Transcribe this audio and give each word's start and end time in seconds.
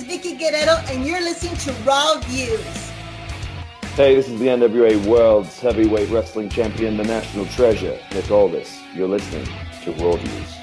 is 0.00 0.06
Vickie 0.06 0.38
Guerrero, 0.38 0.76
and 0.88 1.04
you're 1.04 1.20
listening 1.20 1.56
to 1.56 1.72
Raw 1.82 2.20
Views. 2.24 2.90
Hey, 3.94 4.14
this 4.14 4.28
is 4.28 4.38
the 4.38 4.46
NWA 4.46 5.04
World's 5.06 5.58
Heavyweight 5.58 6.08
Wrestling 6.10 6.48
Champion, 6.48 6.96
the 6.96 7.04
National 7.04 7.44
Treasure, 7.46 7.98
Nick 8.12 8.30
Aldis. 8.30 8.80
You're 8.94 9.08
listening 9.08 9.46
to 9.82 9.92
Raw 9.92 10.16
Views. 10.16 10.54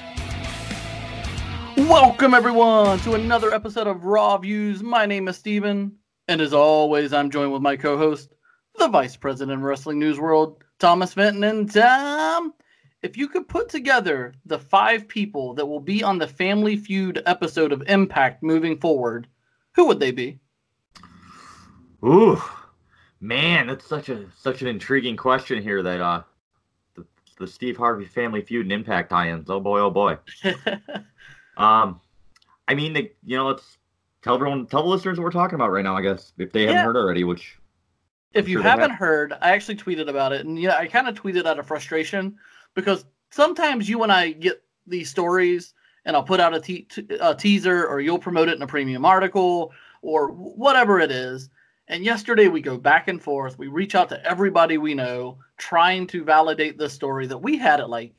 Welcome, 1.88 2.34
everyone, 2.34 2.98
to 3.00 3.14
another 3.14 3.54
episode 3.54 3.86
of 3.86 4.04
Raw 4.04 4.38
Views. 4.38 4.82
My 4.82 5.06
name 5.06 5.28
is 5.28 5.36
Stephen, 5.36 5.92
and 6.26 6.40
as 6.40 6.52
always, 6.52 7.12
I'm 7.12 7.30
joined 7.30 7.52
with 7.52 7.62
my 7.62 7.76
co 7.76 7.96
host, 7.96 8.34
the 8.76 8.88
Vice 8.88 9.16
President 9.16 9.58
of 9.58 9.64
Wrestling 9.64 10.00
News 10.00 10.18
World, 10.18 10.64
Thomas 10.80 11.14
Fenton. 11.14 11.44
And 11.44 11.72
Tom, 11.72 12.54
if 13.02 13.16
you 13.16 13.28
could 13.28 13.48
put 13.48 13.68
together 13.68 14.34
the 14.44 14.58
five 14.58 15.06
people 15.06 15.54
that 15.54 15.66
will 15.66 15.80
be 15.80 16.02
on 16.02 16.18
the 16.18 16.26
Family 16.26 16.76
Feud 16.76 17.22
episode 17.26 17.72
of 17.72 17.82
Impact 17.88 18.42
moving 18.42 18.78
forward, 18.78 19.28
who 19.74 19.86
would 19.86 20.00
they 20.00 20.10
be? 20.10 20.40
Ooh, 22.04 22.42
man, 23.20 23.68
that's 23.68 23.86
such 23.86 24.08
a 24.08 24.26
such 24.36 24.62
an 24.62 24.68
intriguing 24.68 25.16
question 25.16 25.62
here. 25.62 25.82
That 25.82 26.00
uh, 26.00 26.22
the, 26.94 27.06
the 27.38 27.46
Steve 27.46 27.76
Harvey 27.76 28.04
Family 28.04 28.42
Feud 28.42 28.66
and 28.66 28.72
Impact 28.72 29.10
tie-ins. 29.10 29.50
Oh 29.50 29.60
boy, 29.60 29.80
oh 29.80 29.90
boy. 29.90 30.18
um, 31.56 32.00
I 32.66 32.74
mean, 32.74 32.92
the, 32.92 33.10
you 33.24 33.36
know, 33.36 33.46
let's 33.46 33.78
tell 34.22 34.34
everyone, 34.34 34.66
tell 34.66 34.82
the 34.82 34.88
listeners 34.88 35.18
what 35.18 35.24
we're 35.24 35.30
talking 35.30 35.54
about 35.54 35.70
right 35.70 35.84
now. 35.84 35.96
I 35.96 36.02
guess 36.02 36.32
if 36.38 36.52
they 36.52 36.66
haven't 36.66 36.84
heard 36.84 36.96
already, 36.96 37.24
which 37.24 37.58
if 38.32 38.44
I'm 38.44 38.50
you 38.50 38.56
sure 38.58 38.62
haven't 38.62 38.90
have. 38.90 38.98
heard, 38.98 39.32
I 39.40 39.50
actually 39.50 39.76
tweeted 39.76 40.08
about 40.08 40.32
it, 40.32 40.44
and 40.44 40.58
yeah, 40.58 40.76
I 40.76 40.86
kind 40.86 41.08
of 41.08 41.14
tweeted 41.14 41.46
out 41.46 41.58
of 41.58 41.66
frustration 41.66 42.36
because 42.78 43.04
sometimes 43.30 43.88
you 43.88 44.04
and 44.04 44.12
I 44.12 44.30
get 44.30 44.62
these 44.86 45.10
stories, 45.10 45.74
and 46.04 46.14
I'll 46.14 46.22
put 46.22 46.38
out 46.38 46.54
a, 46.54 46.60
te- 46.60 46.86
a 47.20 47.34
teaser, 47.34 47.84
or 47.84 48.00
you'll 48.00 48.20
promote 48.20 48.48
it 48.48 48.54
in 48.54 48.62
a 48.62 48.68
premium 48.68 49.04
article, 49.04 49.72
or 50.00 50.28
whatever 50.28 51.00
it 51.00 51.10
is. 51.10 51.50
And 51.88 52.04
yesterday 52.04 52.46
we 52.46 52.60
go 52.60 52.78
back 52.78 53.08
and 53.08 53.20
forth. 53.20 53.58
We 53.58 53.66
reach 53.66 53.96
out 53.96 54.08
to 54.10 54.24
everybody 54.24 54.78
we 54.78 54.94
know, 54.94 55.38
trying 55.56 56.06
to 56.08 56.22
validate 56.22 56.78
this 56.78 56.92
story 56.92 57.26
that 57.26 57.38
we 57.38 57.58
had 57.58 57.80
at 57.80 57.90
like 57.90 58.14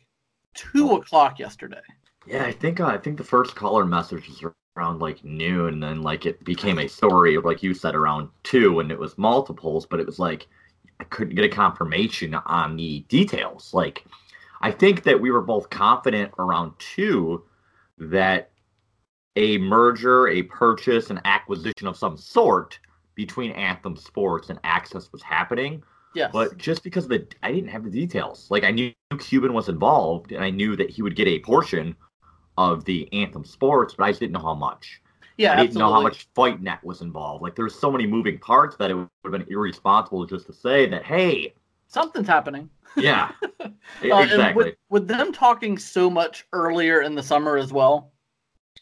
two 0.56 0.92
o'clock 0.92 1.40
yesterday. 1.40 1.80
Yeah, 2.28 2.44
I 2.44 2.52
think 2.52 2.82
uh, 2.82 2.88
I 2.88 2.98
think 2.98 3.18
the 3.18 3.24
first 3.24 3.56
caller 3.56 3.86
message 3.86 4.28
was 4.28 4.44
around 4.76 5.00
like 5.00 5.24
noon, 5.24 5.76
and 5.76 5.84
then 5.84 6.02
like 6.02 6.26
it 6.26 6.44
became 6.44 6.80
a 6.80 6.90
story, 6.90 7.38
like 7.38 7.64
you 7.64 7.74
said, 7.74 7.96
around 7.96 8.28
two, 8.44 8.82
and 8.82 8.92
it 8.92 9.00
was 9.00 9.18
multiples, 9.18 9.86
but 9.86 10.02
it 10.02 10.06
was 10.06 10.20
like 10.20 10.48
I 11.00 11.06
couldn't 11.06 11.36
get 11.36 11.46
a 11.46 11.50
confirmation 11.50 12.36
on 12.36 12.76
the 12.76 13.00
details. 13.08 13.74
Like, 13.74 14.06
I 14.62 14.72
think 14.72 15.04
that 15.04 15.20
we 15.20 15.32
were 15.32 15.42
both 15.42 15.70
confident 15.70 16.34
around 16.38 16.74
two 16.80 17.44
that 17.98 18.52
a 19.36 19.58
merger, 19.58 20.28
a 20.28 20.44
purchase, 20.44 21.10
an 21.10 21.22
acquisition 21.26 21.88
of 21.88 21.98
some 21.98 22.18
sort 22.18 22.80
between 23.16 23.52
Anthem 23.52 23.96
Sports 23.96 24.50
and 24.50 24.62
AXS 24.64 25.12
was 25.12 25.22
happening. 25.22 25.84
Yes. 26.16 26.32
But 26.34 26.58
just 26.58 26.84
because 26.84 27.08
the 27.08 27.28
I 27.44 27.52
didn't 27.52 27.70
have 27.70 27.84
the 27.84 27.90
details. 27.90 28.48
Like 28.50 28.64
I 28.64 28.72
knew 28.72 28.92
Cuban 29.20 29.54
was 29.54 29.70
involved, 29.70 30.32
and 30.32 30.44
I 30.44 30.50
knew 30.50 30.76
that 30.76 30.90
he 30.90 31.02
would 31.02 31.16
get 31.16 31.28
a 31.28 31.40
portion 31.40 31.96
of 32.58 32.84
the 32.86 33.08
Anthem 33.14 33.46
Sports, 33.46 33.94
but 33.94 34.06
I 34.06 34.10
just 34.10 34.20
didn't 34.20 34.34
know 34.34 34.40
how 34.40 34.56
much. 34.56 35.02
yeah, 35.38 35.54
I 35.54 35.56
didn't 35.58 35.68
absolutely. 35.68 35.90
know 35.90 35.94
how 35.94 36.02
much 36.02 36.28
Fight 36.36 36.62
Net 36.62 36.84
was 36.84 37.02
involved. 37.02 37.44
Like 37.44 37.56
there's 37.56 37.76
so 37.76 37.92
many 37.92 38.08
moving 38.08 38.40
parts 38.40 38.76
that 38.78 38.92
it 38.92 38.96
would 38.96 39.10
have 39.24 39.32
been 39.32 39.46
irresponsible 39.50 40.26
just 40.26 40.48
to 40.48 40.54
say 40.54 40.88
that. 40.88 41.06
Hey, 41.06 41.54
Something's 41.88 42.28
happening. 42.28 42.70
yeah, 42.98 43.32
Uh, 44.12 44.18
exactly. 44.18 44.54
with, 44.54 44.76
with 44.90 45.08
them 45.08 45.32
talking 45.32 45.78
so 45.78 46.10
much 46.10 46.46
earlier 46.54 47.02
in 47.02 47.16
the 47.16 47.24
summer 47.24 47.58
as 47.58 47.72
well, 47.74 48.14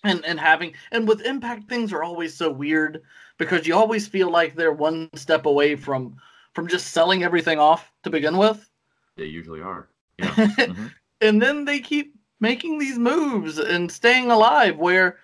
and 0.03 0.25
and 0.25 0.39
having 0.39 0.73
and 0.91 1.07
with 1.07 1.21
Impact 1.25 1.69
things 1.69 1.93
are 1.93 2.03
always 2.03 2.35
so 2.35 2.51
weird 2.51 3.03
because 3.37 3.67
you 3.67 3.75
always 3.75 4.07
feel 4.07 4.31
like 4.31 4.55
they're 4.55 4.73
one 4.73 5.09
step 5.15 5.45
away 5.45 5.75
from 5.75 6.17
from 6.53 6.67
just 6.67 6.89
selling 6.93 7.23
everything 7.23 7.59
off 7.59 7.91
to 8.03 8.09
begin 8.09 8.37
with, 8.37 8.69
they 9.15 9.25
usually 9.25 9.61
are. 9.61 9.89
Yeah. 10.19 10.39
mhm. 10.67 10.91
and 11.21 11.41
then 11.41 11.65
they 11.65 11.79
keep 11.79 12.15
making 12.39 12.77
these 12.79 12.97
moves 12.99 13.57
and 13.59 13.91
staying 13.91 14.31
alive. 14.31 14.77
Where 14.77 15.19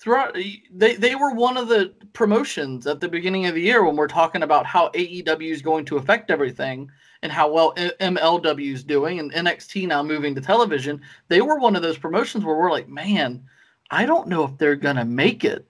throughout 0.00 0.34
they 0.34 0.96
they 0.96 1.14
were 1.14 1.34
one 1.34 1.56
of 1.56 1.68
the 1.68 1.94
promotions 2.12 2.86
at 2.86 3.00
the 3.00 3.08
beginning 3.08 3.46
of 3.46 3.54
the 3.54 3.62
year 3.62 3.84
when 3.84 3.96
we're 3.96 4.08
talking 4.08 4.42
about 4.42 4.66
how 4.66 4.90
AEW 4.94 5.52
is 5.52 5.62
going 5.62 5.84
to 5.86 5.96
affect 5.98 6.30
everything 6.30 6.90
and 7.22 7.30
how 7.30 7.50
well 7.50 7.74
MLW 7.74 8.72
is 8.72 8.84
doing 8.84 9.18
and 9.18 9.32
NXT 9.32 9.86
now 9.86 10.02
moving 10.02 10.34
to 10.34 10.40
television, 10.40 11.00
they 11.28 11.40
were 11.40 11.58
one 11.58 11.76
of 11.76 11.82
those 11.82 11.98
promotions 11.98 12.44
where 12.44 12.56
we're 12.56 12.70
like, 12.70 12.88
man, 12.88 13.44
I 13.90 14.06
don't 14.06 14.28
know 14.28 14.44
if 14.44 14.56
they're 14.58 14.76
gonna 14.76 15.04
make 15.04 15.44
it. 15.44 15.66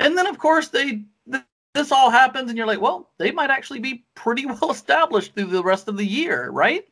And 0.00 0.16
then 0.16 0.26
of 0.26 0.38
course 0.38 0.68
they 0.68 1.02
th- 1.30 1.44
this 1.74 1.92
all 1.92 2.10
happens 2.10 2.48
and 2.48 2.56
you're 2.56 2.66
like, 2.66 2.80
well, 2.80 3.10
they 3.18 3.30
might 3.30 3.50
actually 3.50 3.80
be 3.80 4.04
pretty 4.14 4.46
well 4.46 4.70
established 4.70 5.34
through 5.34 5.46
the 5.46 5.62
rest 5.62 5.88
of 5.88 5.96
the 5.96 6.06
year, 6.06 6.50
right? 6.50 6.84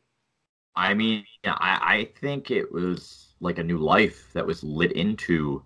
I 0.75 0.93
mean, 0.93 1.23
I, 1.45 1.79
I 1.81 2.09
think 2.19 2.51
it 2.51 2.71
was 2.71 3.33
like 3.39 3.59
a 3.59 3.63
new 3.63 3.77
life 3.77 4.29
that 4.33 4.45
was 4.45 4.63
lit 4.63 4.91
into 4.91 5.63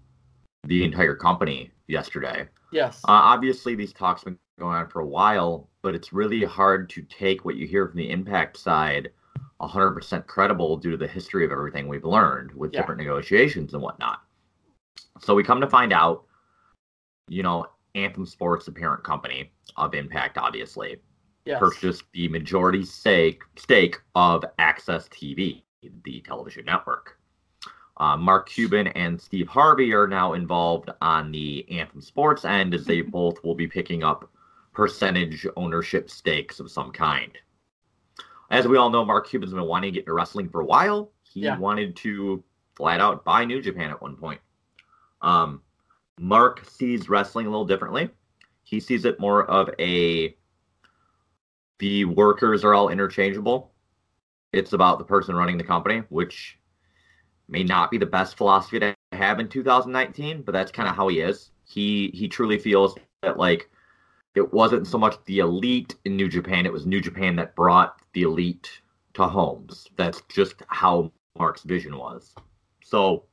the 0.66 0.84
entire 0.84 1.16
company 1.16 1.72
yesterday. 1.88 2.48
Yes. 2.72 3.02
Uh, 3.04 3.12
obviously, 3.12 3.76
these 3.76 3.94
talks 3.94 4.24
been 4.24 4.38
going 4.60 4.76
on 4.76 4.90
for 4.90 5.00
a 5.02 5.08
while, 5.08 5.70
but 5.82 5.96
it's 5.96 6.14
really 6.14 6.44
hard 6.44 6.90
to 6.92 7.02
take 7.04 7.46
what 7.46 7.56
you 7.56 7.66
hear 7.68 7.88
from 7.88 7.98
the 7.98 8.10
impact 8.10 8.58
side 8.58 9.10
100% 9.62 10.26
credible 10.28 10.78
due 10.78 10.92
to 10.92 10.98
the 10.98 11.08
history 11.08 11.44
of 11.46 11.52
everything 11.52 11.88
we've 11.88 12.06
learned 12.06 12.52
with 12.54 12.74
Yeah. 12.74 12.82
different 12.82 13.00
negotiations 13.00 13.74
and 13.74 13.82
whatnot. 13.84 14.22
So 15.20 15.36
we 15.36 15.44
come 15.44 15.60
to 15.62 15.68
find 15.68 15.92
out, 15.92 16.26
you 17.28 17.44
know, 17.44 17.68
Anthem 17.96 18.26
Sports, 18.26 18.66
the 18.66 18.72
parent 18.72 19.04
company 19.04 19.52
of 19.76 19.94
Impact, 19.96 20.38
obviously, 20.38 20.98
yes. 21.46 21.60
purchased 21.60 22.04
the 22.14 22.28
majority 22.30 22.86
stake 22.86 23.44
stake 23.58 23.98
of 24.16 24.46
AXS 24.60 25.10
TV, 25.10 25.64
the 26.04 26.22
television 26.22 26.66
network. 26.66 27.18
Uh, 27.98 28.16
Mark 28.16 28.48
Cuban 28.48 28.88
and 28.88 29.20
Steve 29.20 29.50
Harvey 29.50 29.94
are 29.94 30.08
now 30.08 30.34
involved 30.34 30.90
on 31.02 31.32
the 31.34 31.70
Anthem 31.70 32.00
Sports 32.00 32.46
end, 32.46 32.74
as 32.74 32.86
they 32.86 33.02
both 33.18 33.44
will 33.44 33.56
be 33.56 33.68
picking 33.68 34.04
up 34.04 34.30
percentage 34.80 35.46
ownership 35.58 36.10
stakes 36.10 36.62
of 36.62 36.72
some 36.72 36.90
kind. 36.90 37.38
As 38.50 38.66
we 38.66 38.78
all 38.78 38.90
know, 38.90 39.04
Mark 39.04 39.28
Cuban's 39.28 39.52
been 39.52 39.62
wanting 39.66 39.92
to 39.92 39.96
get 39.96 40.04
into 40.04 40.14
wrestling 40.14 40.48
for 40.48 40.62
a 40.62 40.66
while. 40.66 41.12
He 41.22 41.42
Yeah. 41.42 41.58
wanted 41.58 41.98
to 41.98 42.42
flat 42.78 43.02
out 43.02 43.26
buy 43.26 43.44
New 43.44 43.62
Japan 43.62 43.90
at 43.92 44.02
one 44.02 44.16
point. 44.16 44.40
Um, 45.22 45.64
Mark 46.18 46.64
sees 46.64 47.10
wrestling 47.10 47.46
a 47.46 47.50
little 47.50 47.66
differently. 47.66 48.10
He 48.64 48.80
sees 48.80 49.04
it 49.04 49.20
more 49.20 49.44
of 49.52 49.70
a 49.80 50.38
the 51.80 52.06
workers 52.06 52.64
are 52.64 52.74
all 52.74 52.88
interchangeable. 52.88 53.74
It's 54.54 54.72
about 54.72 54.98
the 54.98 55.04
person 55.04 55.36
running 55.36 55.58
the 55.58 55.64
company, 55.66 56.04
which 56.08 56.58
may 57.50 57.66
not 57.66 57.92
be 57.92 57.98
the 57.98 58.06
best 58.06 58.38
philosophy 58.38 58.80
to 58.80 58.96
have 59.12 59.42
in 59.42 59.50
2019, 59.50 60.42
but 60.44 60.54
that's 60.54 60.72
kind 60.72 60.88
of 60.88 60.96
how 60.96 61.10
he 61.10 61.20
is. 61.20 61.52
He 61.66 62.12
he 62.14 62.30
truly 62.30 62.58
feels 62.58 62.96
that 63.24 63.38
like 63.38 63.70
it 64.40 64.54
wasn't 64.54 64.88
so 64.88 64.98
much 64.98 65.18
the 65.26 65.40
elite 65.40 65.96
in 66.06 66.16
New 66.16 66.30
Japan, 66.30 66.66
it 66.66 66.74
was 66.74 66.86
New 66.86 67.02
Japan 67.02 67.36
that 67.36 67.56
brought 67.56 68.02
the 68.14 68.24
elite 68.24 68.82
to 69.14 69.28
homes. 69.28 69.88
That's 69.98 70.22
just 70.30 70.64
how 70.68 71.12
Mark's 71.38 71.64
vision 71.64 71.98
was. 71.98 72.34
So 72.84 73.26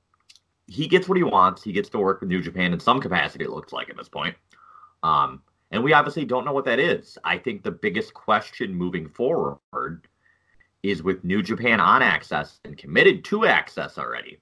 he 0.66 0.88
gets 0.88 1.08
what 1.08 1.16
he 1.16 1.22
wants. 1.22 1.62
He 1.62 1.72
gets 1.72 1.88
to 1.90 1.98
work 1.98 2.20
with 2.20 2.28
New 2.28 2.42
Japan 2.42 2.72
in 2.72 2.80
some 2.80 3.00
capacity, 3.00 3.44
it 3.44 3.50
looks 3.50 3.72
like 3.72 3.88
at 3.88 3.96
this 3.96 4.08
point. 4.08 4.34
Um, 5.04 5.42
and 5.70 5.82
we 5.84 5.92
obviously 5.92 6.24
don't 6.24 6.44
know 6.44 6.52
what 6.52 6.64
that 6.64 6.80
is. 6.80 7.16
I 7.22 7.38
think 7.38 7.62
the 7.62 7.70
biggest 7.70 8.12
question 8.12 8.74
moving 8.74 9.08
forward 9.08 10.08
is 10.82 11.04
with 11.04 11.22
New 11.24 11.42
Japan 11.42 11.78
on 11.78 12.02
AXS 12.02 12.58
and 12.64 12.76
committed 12.76 13.24
to 13.26 13.40
AXS 13.40 13.96
already. 13.96 14.40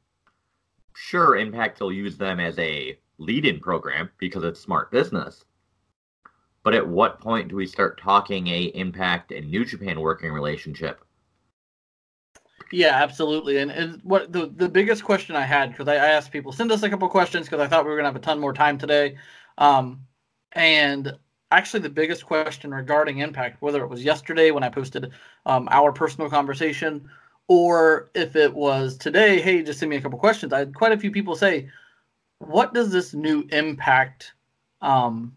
Sure, 0.94 1.36
Impact 1.36 1.80
will 1.80 1.92
use 1.92 2.16
them 2.16 2.40
as 2.40 2.58
a 2.58 2.98
lead 3.18 3.44
in 3.44 3.60
program 3.60 4.08
because 4.18 4.44
it's 4.44 4.60
smart 4.60 4.90
business. 4.90 5.44
But 6.64 6.74
at 6.74 6.88
what 6.88 7.20
point 7.20 7.48
do 7.48 7.56
we 7.56 7.66
start 7.66 8.00
talking 8.00 8.48
a 8.48 8.62
Impact 8.74 9.30
and 9.32 9.50
New 9.50 9.64
Japan 9.64 10.00
working 10.00 10.32
relationship? 10.32 11.04
Yeah, 12.72 13.02
absolutely. 13.02 13.58
And, 13.58 13.70
and 13.70 14.00
what 14.02 14.32
the, 14.32 14.46
the 14.46 14.68
biggest 14.68 15.04
question 15.04 15.36
I 15.36 15.42
had, 15.42 15.70
because 15.70 15.86
I, 15.86 15.94
I 15.94 16.08
asked 16.08 16.32
people, 16.32 16.52
send 16.52 16.72
us 16.72 16.82
a 16.82 16.88
couple 16.88 17.08
questions 17.08 17.46
because 17.46 17.60
I 17.60 17.68
thought 17.68 17.84
we 17.84 17.90
were 17.90 17.96
going 17.96 18.04
to 18.04 18.08
have 18.08 18.16
a 18.16 18.20
ton 18.20 18.40
more 18.40 18.54
time 18.54 18.78
today. 18.78 19.16
Um, 19.58 20.00
and 20.52 21.12
actually, 21.50 21.80
the 21.80 21.90
biggest 21.90 22.24
question 22.24 22.72
regarding 22.72 23.18
impact, 23.18 23.60
whether 23.60 23.84
it 23.84 23.90
was 23.90 24.02
yesterday 24.02 24.50
when 24.50 24.64
I 24.64 24.70
posted 24.70 25.12
um, 25.44 25.68
our 25.70 25.92
personal 25.92 26.30
conversation, 26.30 27.08
or 27.46 28.10
if 28.14 28.36
it 28.36 28.52
was 28.52 28.96
today, 28.96 29.40
hey, 29.40 29.62
just 29.62 29.80
send 29.80 29.90
me 29.90 29.96
a 29.96 30.00
couple 30.00 30.18
questions. 30.18 30.52
I 30.54 30.60
had 30.60 30.74
quite 30.74 30.92
a 30.92 30.98
few 30.98 31.10
people 31.10 31.36
say, 31.36 31.68
what 32.38 32.72
does 32.72 32.90
this 32.90 33.12
new 33.12 33.46
impact 33.52 34.32
um, 34.80 35.34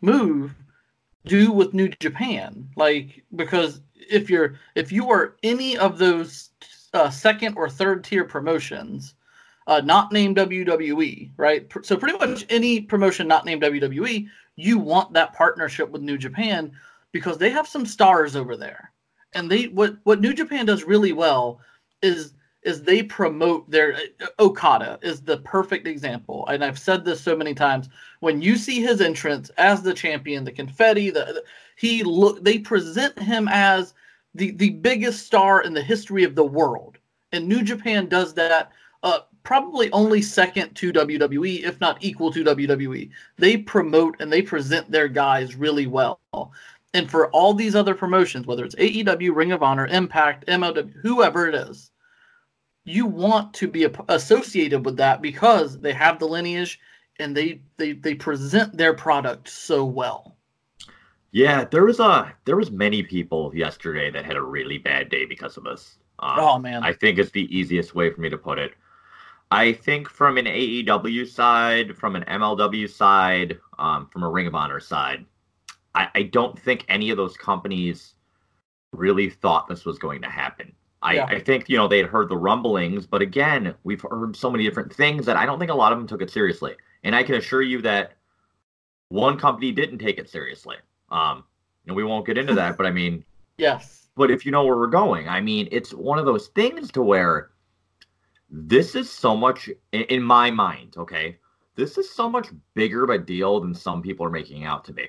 move 0.00 0.54
do 1.24 1.52
with 1.52 1.74
New 1.74 1.88
Japan? 2.00 2.68
Like, 2.76 3.24
because 3.36 3.80
if 3.94 4.28
you're 4.28 4.56
if 4.74 4.92
you 4.92 5.10
are 5.10 5.36
any 5.42 5.76
of 5.78 5.98
those 5.98 6.50
uh, 6.94 7.10
second 7.10 7.56
or 7.56 7.68
third 7.68 8.04
tier 8.04 8.24
promotions, 8.24 9.14
uh, 9.66 9.80
not 9.84 10.12
named 10.12 10.36
WWE, 10.36 11.30
right? 11.36 11.70
So 11.82 11.96
pretty 11.96 12.18
much 12.18 12.44
any 12.50 12.80
promotion 12.80 13.28
not 13.28 13.44
named 13.44 13.62
WWE, 13.62 14.28
you 14.56 14.78
want 14.78 15.12
that 15.12 15.34
partnership 15.34 15.90
with 15.90 16.02
New 16.02 16.18
Japan 16.18 16.72
because 17.12 17.38
they 17.38 17.50
have 17.50 17.68
some 17.68 17.86
stars 17.86 18.36
over 18.36 18.56
there, 18.56 18.92
and 19.34 19.50
they 19.50 19.64
what 19.64 19.96
what 20.04 20.20
New 20.20 20.34
Japan 20.34 20.66
does 20.66 20.84
really 20.84 21.12
well 21.12 21.60
is 22.02 22.34
is 22.62 22.82
they 22.82 23.02
promote 23.02 23.68
their 23.70 23.94
uh, 23.94 24.26
Okada 24.38 24.98
is 25.02 25.20
the 25.20 25.38
perfect 25.38 25.86
example, 25.86 26.46
and 26.48 26.64
I've 26.64 26.78
said 26.78 27.04
this 27.04 27.20
so 27.20 27.36
many 27.36 27.54
times. 27.54 27.88
When 28.20 28.40
you 28.40 28.56
see 28.56 28.80
his 28.80 29.00
entrance 29.00 29.50
as 29.58 29.82
the 29.82 29.94
champion, 29.94 30.44
the 30.44 30.52
confetti, 30.52 31.10
the, 31.10 31.24
the 31.24 31.44
he 31.76 32.02
look 32.02 32.42
they 32.44 32.58
present 32.58 33.18
him 33.18 33.48
as 33.50 33.94
the 34.34 34.52
the 34.52 34.70
biggest 34.70 35.26
star 35.26 35.62
in 35.62 35.74
the 35.74 35.82
history 35.82 36.24
of 36.24 36.34
the 36.34 36.44
world, 36.44 36.98
and 37.32 37.48
New 37.48 37.62
Japan 37.62 38.08
does 38.08 38.34
that. 38.34 38.72
Uh, 39.02 39.20
probably 39.42 39.90
only 39.90 40.22
second 40.22 40.72
to 40.74 40.92
WWE, 40.92 41.64
if 41.64 41.80
not 41.80 41.98
equal 42.00 42.32
to 42.32 42.44
WWE. 42.44 43.10
They 43.36 43.56
promote 43.56 44.14
and 44.20 44.32
they 44.32 44.42
present 44.42 44.88
their 44.88 45.08
guys 45.08 45.56
really 45.56 45.88
well. 45.88 46.20
And 46.94 47.10
for 47.10 47.28
all 47.30 47.54
these 47.54 47.74
other 47.74 47.96
promotions, 47.96 48.46
whether 48.46 48.64
it's 48.64 48.76
AEW, 48.76 49.34
Ring 49.34 49.50
of 49.50 49.62
Honor, 49.62 49.86
Impact, 49.88 50.46
MLW, 50.46 50.92
whoever 51.00 51.48
it 51.48 51.54
is, 51.54 51.90
you 52.84 53.06
want 53.06 53.54
to 53.54 53.68
be 53.68 53.86
associated 54.08 54.84
with 54.84 54.96
that 54.96 55.22
because 55.22 55.78
they 55.78 55.92
have 55.92 56.18
the 56.18 56.26
lineage 56.26 56.80
and 57.18 57.36
they 57.36 57.60
they 57.76 57.92
they 57.92 58.14
present 58.14 58.76
their 58.76 58.94
product 58.94 59.48
so 59.48 59.84
well. 59.84 60.36
Yeah, 61.30 61.64
there 61.64 61.84
was 61.84 62.00
a 62.00 62.32
there 62.44 62.56
was 62.56 62.70
many 62.70 63.02
people 63.02 63.52
yesterday 63.54 64.10
that 64.10 64.24
had 64.24 64.36
a 64.36 64.42
really 64.42 64.78
bad 64.78 65.08
day 65.08 65.24
because 65.24 65.56
of 65.56 65.64
this. 65.64 65.98
Um, 66.18 66.38
oh 66.38 66.58
man, 66.58 66.82
I 66.82 66.92
think 66.92 67.18
it's 67.18 67.30
the 67.30 67.56
easiest 67.56 67.94
way 67.94 68.10
for 68.10 68.20
me 68.20 68.28
to 68.30 68.38
put 68.38 68.58
it. 68.58 68.72
I 69.50 69.72
think 69.72 70.08
from 70.08 70.38
an 70.38 70.46
AEW 70.46 71.28
side, 71.28 71.96
from 71.96 72.16
an 72.16 72.24
MLW 72.24 72.88
side, 72.88 73.58
um, 73.78 74.08
from 74.10 74.22
a 74.22 74.30
Ring 74.30 74.46
of 74.46 74.54
Honor 74.54 74.80
side, 74.80 75.26
I, 75.94 76.08
I, 76.14 76.22
don't 76.22 76.58
think 76.58 76.86
any 76.88 77.10
of 77.10 77.18
those 77.18 77.36
companies 77.36 78.14
really 78.92 79.28
thought 79.28 79.68
this 79.68 79.84
was 79.84 79.98
going 79.98 80.22
to 80.22 80.30
happen. 80.30 80.72
I, 81.02 81.14
yeah. 81.14 81.24
I 81.26 81.40
think 81.40 81.68
you 81.68 81.76
know 81.76 81.88
they 81.88 81.98
had 81.98 82.06
heard 82.06 82.28
the 82.28 82.36
rumblings, 82.36 83.06
but 83.06 83.22
again, 83.22 83.74
we've 83.82 84.00
heard 84.00 84.36
so 84.36 84.50
many 84.50 84.64
different 84.64 84.94
things 84.94 85.26
that 85.26 85.36
I 85.36 85.44
don't 85.44 85.58
think 85.58 85.70
a 85.70 85.74
lot 85.74 85.92
of 85.92 85.98
them 85.98 86.06
took 86.06 86.22
it 86.22 86.30
seriously. 86.30 86.74
And 87.02 87.14
I 87.14 87.22
can 87.24 87.34
assure 87.34 87.62
you 87.62 87.82
that 87.82 88.12
one 89.08 89.38
company 89.38 89.72
didn't 89.72 89.98
take 89.98 90.18
it 90.18 90.28
seriously. 90.28 90.76
Um, 91.10 91.44
and 91.86 91.96
we 91.96 92.04
won't 92.04 92.24
get 92.24 92.38
into 92.38 92.54
that, 92.54 92.76
but 92.78 92.86
I 92.86 92.90
mean, 92.90 93.24
yes. 93.58 93.98
But 94.14 94.30
if 94.30 94.44
you 94.44 94.52
know 94.52 94.64
where 94.64 94.76
we're 94.76 94.88
going, 94.88 95.28
I 95.28 95.40
mean, 95.40 95.68
it's 95.72 95.94
one 95.94 96.18
of 96.18 96.26
those 96.26 96.48
things 96.48 96.92
to 96.92 97.02
where 97.02 97.50
this 98.50 98.94
is 98.94 99.10
so 99.10 99.34
much 99.34 99.70
in 99.92 100.22
my 100.22 100.50
mind. 100.50 100.96
Okay, 100.96 101.38
this 101.76 101.98
is 101.98 102.10
so 102.10 102.28
much 102.28 102.48
bigger 102.74 103.04
of 103.04 103.10
a 103.10 103.18
deal 103.18 103.60
than 103.60 103.74
some 103.74 104.02
people 104.02 104.26
are 104.26 104.30
making 104.30 104.64
out 104.64 104.84
to 104.84 104.92
be. 104.92 105.08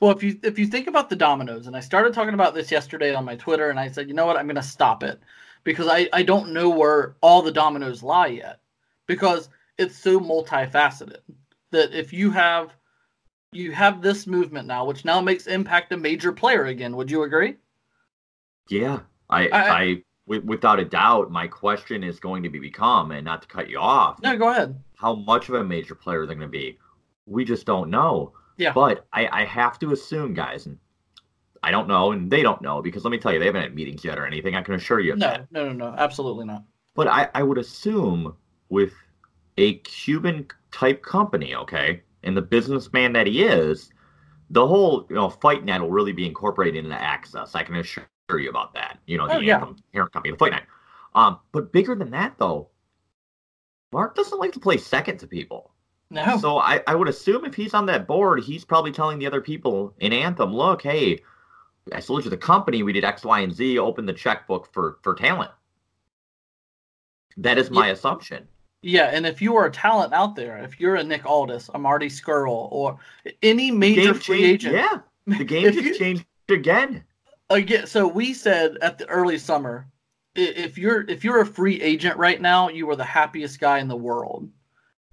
Well, 0.00 0.10
if 0.12 0.22
you 0.22 0.38
if 0.42 0.58
you 0.58 0.66
think 0.66 0.86
about 0.86 1.10
the 1.10 1.16
dominoes, 1.16 1.66
and 1.66 1.76
I 1.76 1.80
started 1.80 2.14
talking 2.14 2.34
about 2.34 2.54
this 2.54 2.70
yesterday 2.70 3.14
on 3.14 3.24
my 3.24 3.36
Twitter, 3.36 3.70
and 3.70 3.80
I 3.80 3.88
said, 3.88 4.08
you 4.08 4.14
know 4.14 4.26
what, 4.26 4.36
I'm 4.36 4.46
going 4.46 4.56
to 4.56 4.62
stop 4.62 5.02
it 5.02 5.20
because 5.64 5.88
I 5.88 6.08
I 6.12 6.22
don't 6.22 6.52
know 6.52 6.68
where 6.68 7.16
all 7.20 7.42
the 7.42 7.52
dominoes 7.52 8.02
lie 8.02 8.28
yet 8.28 8.60
because 9.06 9.48
it's 9.76 9.96
so 9.96 10.20
multifaceted 10.20 11.20
that 11.70 11.92
if 11.92 12.12
you 12.12 12.30
have 12.30 12.74
you 13.52 13.72
have 13.72 14.02
this 14.02 14.26
movement 14.26 14.66
now, 14.66 14.84
which 14.84 15.04
now 15.04 15.20
makes 15.20 15.46
Impact 15.46 15.92
a 15.92 15.96
major 15.96 16.32
player 16.32 16.66
again. 16.66 16.96
Would 16.96 17.10
you 17.10 17.22
agree? 17.22 17.56
Yeah, 18.68 19.00
I 19.30 19.48
I, 19.48 19.82
I 19.82 20.02
without 20.26 20.78
a 20.78 20.84
doubt, 20.84 21.30
my 21.30 21.46
question 21.46 22.04
is 22.04 22.20
going 22.20 22.42
to 22.42 22.50
be 22.50 22.58
become, 22.58 23.10
and 23.12 23.24
not 23.24 23.42
to 23.42 23.48
cut 23.48 23.68
you 23.68 23.78
off. 23.78 24.20
No, 24.22 24.36
go 24.36 24.50
ahead. 24.50 24.78
How 24.96 25.14
much 25.14 25.48
of 25.48 25.54
a 25.54 25.64
major 25.64 25.94
player 25.94 26.26
they're 26.26 26.36
going 26.36 26.46
to 26.46 26.48
be? 26.48 26.78
We 27.26 27.44
just 27.44 27.66
don't 27.66 27.90
know. 27.90 28.32
Yeah. 28.58 28.72
But 28.72 29.06
I, 29.12 29.28
I 29.28 29.44
have 29.44 29.78
to 29.78 29.92
assume, 29.92 30.34
guys, 30.34 30.66
and 30.66 30.78
I 31.62 31.70
don't 31.70 31.88
know, 31.88 32.12
and 32.12 32.30
they 32.30 32.42
don't 32.42 32.60
know 32.60 32.82
because 32.82 33.04
let 33.04 33.10
me 33.10 33.18
tell 33.18 33.32
you, 33.32 33.38
they 33.38 33.46
haven't 33.46 33.62
had 33.62 33.74
meetings 33.74 34.04
yet 34.04 34.18
or 34.18 34.26
anything. 34.26 34.54
I 34.54 34.62
can 34.62 34.74
assure 34.74 35.00
you. 35.00 35.16
no, 35.16 35.28
that. 35.28 35.50
no, 35.50 35.72
no, 35.72 35.72
no, 35.72 35.96
absolutely 35.96 36.44
not. 36.44 36.64
But 36.94 37.08
I, 37.08 37.28
I 37.34 37.42
would 37.42 37.58
assume 37.58 38.34
with 38.68 38.92
a 39.56 39.74
Cuban 39.78 40.46
type 40.72 41.02
company, 41.02 41.54
okay, 41.54 42.02
and 42.24 42.36
the 42.36 42.42
businessman 42.42 43.12
that 43.12 43.26
he 43.26 43.44
is, 43.44 43.90
the 44.50 44.66
whole 44.66 45.06
you 45.08 45.16
know 45.16 45.30
fight 45.30 45.64
net 45.64 45.80
will 45.80 45.90
really 45.90 46.12
be 46.12 46.26
incorporated 46.26 46.84
into 46.84 46.96
AXS. 46.96 47.54
I 47.54 47.62
can 47.62 47.76
assure 47.76 48.04
you 48.30 48.50
about 48.50 48.74
that. 48.74 48.98
You 49.06 49.18
know, 49.18 49.28
the 49.28 49.36
oh, 49.36 49.40
yeah. 49.40 49.64
parent 49.92 50.12
company, 50.12 50.32
the 50.32 50.38
fight 50.38 50.52
net. 50.52 50.64
Um, 51.14 51.38
but 51.52 51.72
bigger 51.72 51.94
than 51.94 52.10
that, 52.10 52.34
though, 52.38 52.68
Mark 53.92 54.14
doesn't 54.14 54.38
like 54.38 54.52
to 54.52 54.60
play 54.60 54.76
second 54.76 55.18
to 55.18 55.26
people. 55.26 55.72
No. 56.10 56.38
So 56.38 56.58
I, 56.58 56.80
I 56.86 56.94
would 56.94 57.08
assume 57.08 57.44
if 57.44 57.54
he's 57.54 57.74
on 57.74 57.86
that 57.86 58.06
board, 58.06 58.42
he's 58.42 58.64
probably 58.64 58.92
telling 58.92 59.18
the 59.18 59.26
other 59.26 59.42
people 59.42 59.94
in 60.00 60.12
Anthem, 60.12 60.54
look, 60.54 60.82
hey, 60.82 61.20
I 61.92 62.00
sold 62.00 62.24
you 62.24 62.30
the 62.30 62.36
company. 62.36 62.82
We 62.82 62.92
did 62.92 63.04
X, 63.04 63.24
Y, 63.24 63.40
and 63.40 63.54
Z. 63.54 63.78
Open 63.78 64.06
the 64.06 64.12
checkbook 64.12 64.72
for 64.72 64.98
for 65.02 65.14
talent. 65.14 65.50
That 67.36 67.58
is 67.58 67.70
my 67.70 67.86
yeah. 67.86 67.92
assumption. 67.92 68.48
Yeah, 68.82 69.10
and 69.12 69.26
if 69.26 69.42
you 69.42 69.56
are 69.56 69.66
a 69.66 69.72
talent 69.72 70.12
out 70.12 70.36
there, 70.36 70.58
if 70.58 70.78
you're 70.78 70.96
a 70.96 71.04
Nick 71.04 71.26
Aldis, 71.26 71.68
a 71.74 71.78
Marty 71.78 72.08
Scurll, 72.08 72.68
or 72.70 72.98
any 73.42 73.70
major 73.70 74.14
free 74.14 74.40
changed, 74.40 74.66
agent, 74.66 74.74
yeah, 74.74 75.36
the 75.38 75.44
game 75.44 75.72
just 75.72 75.84
you, 75.84 75.94
changed 75.98 76.24
again. 76.48 77.04
Again, 77.50 77.86
so 77.86 78.06
we 78.06 78.34
said 78.34 78.76
at 78.82 78.98
the 78.98 79.06
early 79.08 79.38
summer, 79.38 79.88
if 80.36 80.78
you're 80.78 81.02
if 81.08 81.24
you're 81.24 81.40
a 81.40 81.46
free 81.46 81.80
agent 81.80 82.16
right 82.16 82.40
now, 82.40 82.68
you 82.68 82.88
are 82.90 82.96
the 82.96 83.04
happiest 83.04 83.58
guy 83.58 83.78
in 83.78 83.88
the 83.88 83.96
world. 83.96 84.48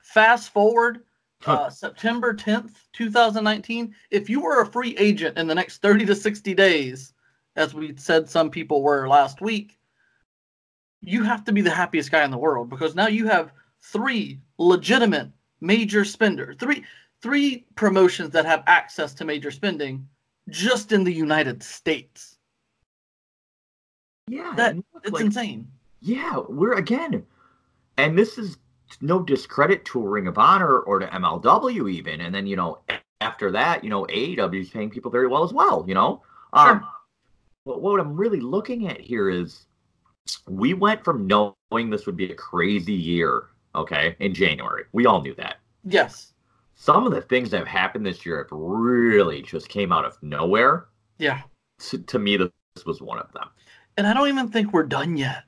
Fast 0.05 0.53
forward 0.53 1.03
uh, 1.47 1.69
September 1.69 2.33
10th, 2.33 2.73
2019. 2.93 3.93
If 4.11 4.29
you 4.29 4.39
were 4.39 4.61
a 4.61 4.65
free 4.65 4.95
agent 4.97 5.37
in 5.37 5.47
the 5.47 5.55
next 5.55 5.81
30 5.81 6.05
to 6.05 6.15
60 6.15 6.53
days, 6.53 7.13
as 7.55 7.73
we 7.73 7.95
said 7.97 8.29
some 8.29 8.51
people 8.51 8.83
were 8.83 9.07
last 9.07 9.41
week, 9.41 9.79
you 11.01 11.23
have 11.23 11.43
to 11.45 11.51
be 11.51 11.61
the 11.61 11.71
happiest 11.71 12.11
guy 12.11 12.23
in 12.23 12.31
the 12.31 12.37
world 12.37 12.69
because 12.69 12.93
now 12.95 13.07
you 13.07 13.27
have 13.27 13.51
three 13.81 14.39
legitimate 14.59 15.31
major 15.59 16.05
spenders, 16.05 16.55
three 16.59 16.83
three 17.21 17.65
promotions 17.73 18.29
that 18.29 18.45
have 18.45 18.63
access 18.67 19.13
to 19.15 19.25
major 19.25 19.49
spending 19.49 20.07
just 20.49 20.91
in 20.91 21.03
the 21.03 21.11
United 21.11 21.63
States. 21.63 22.37
Yeah, 24.27 24.53
that 24.55 24.75
it's 25.03 25.11
like, 25.11 25.25
insane. 25.25 25.67
Yeah, 25.99 26.43
we're 26.47 26.73
again, 26.73 27.25
and 27.97 28.17
this 28.17 28.37
is 28.37 28.57
no 29.01 29.21
discredit 29.21 29.85
to 29.85 30.01
a 30.01 30.09
Ring 30.09 30.27
of 30.27 30.37
Honor 30.37 30.79
or 30.79 30.99
to 30.99 31.07
MLW 31.07 31.91
even. 31.91 32.21
And 32.21 32.33
then, 32.33 32.47
you 32.47 32.55
know, 32.55 32.79
after 33.21 33.51
that, 33.51 33.83
you 33.83 33.89
know, 33.89 34.05
AEW 34.05 34.61
is 34.61 34.69
paying 34.69 34.89
people 34.89 35.11
very 35.11 35.27
well 35.27 35.43
as 35.43 35.53
well, 35.53 35.85
you 35.87 35.93
know? 35.93 36.21
Sure. 36.55 36.71
Um, 36.71 36.87
but 37.65 37.81
what 37.81 37.99
I'm 37.99 38.15
really 38.15 38.39
looking 38.39 38.87
at 38.87 38.99
here 38.99 39.29
is 39.29 39.65
we 40.47 40.73
went 40.73 41.03
from 41.03 41.27
knowing 41.27 41.89
this 41.89 42.05
would 42.05 42.17
be 42.17 42.31
a 42.31 42.35
crazy 42.35 42.93
year, 42.93 43.47
okay, 43.73 44.15
in 44.19 44.33
January. 44.33 44.83
We 44.91 45.05
all 45.05 45.21
knew 45.21 45.35
that. 45.35 45.57
Yes. 45.83 46.33
Some 46.75 47.05
of 47.05 47.13
the 47.13 47.21
things 47.21 47.49
that 47.51 47.57
have 47.59 47.67
happened 47.67 48.05
this 48.05 48.25
year 48.25 48.37
have 48.37 48.51
really 48.51 49.41
just 49.41 49.69
came 49.69 49.91
out 49.91 50.05
of 50.05 50.21
nowhere. 50.21 50.87
Yeah. 51.17 51.41
To, 51.89 51.97
to 51.97 52.19
me, 52.19 52.37
this 52.37 52.49
was 52.85 53.01
one 53.01 53.17
of 53.17 53.31
them. 53.31 53.49
And 53.97 54.05
I 54.05 54.13
don't 54.13 54.27
even 54.27 54.49
think 54.49 54.73
we're 54.73 54.83
done 54.83 55.15
yet. 55.15 55.43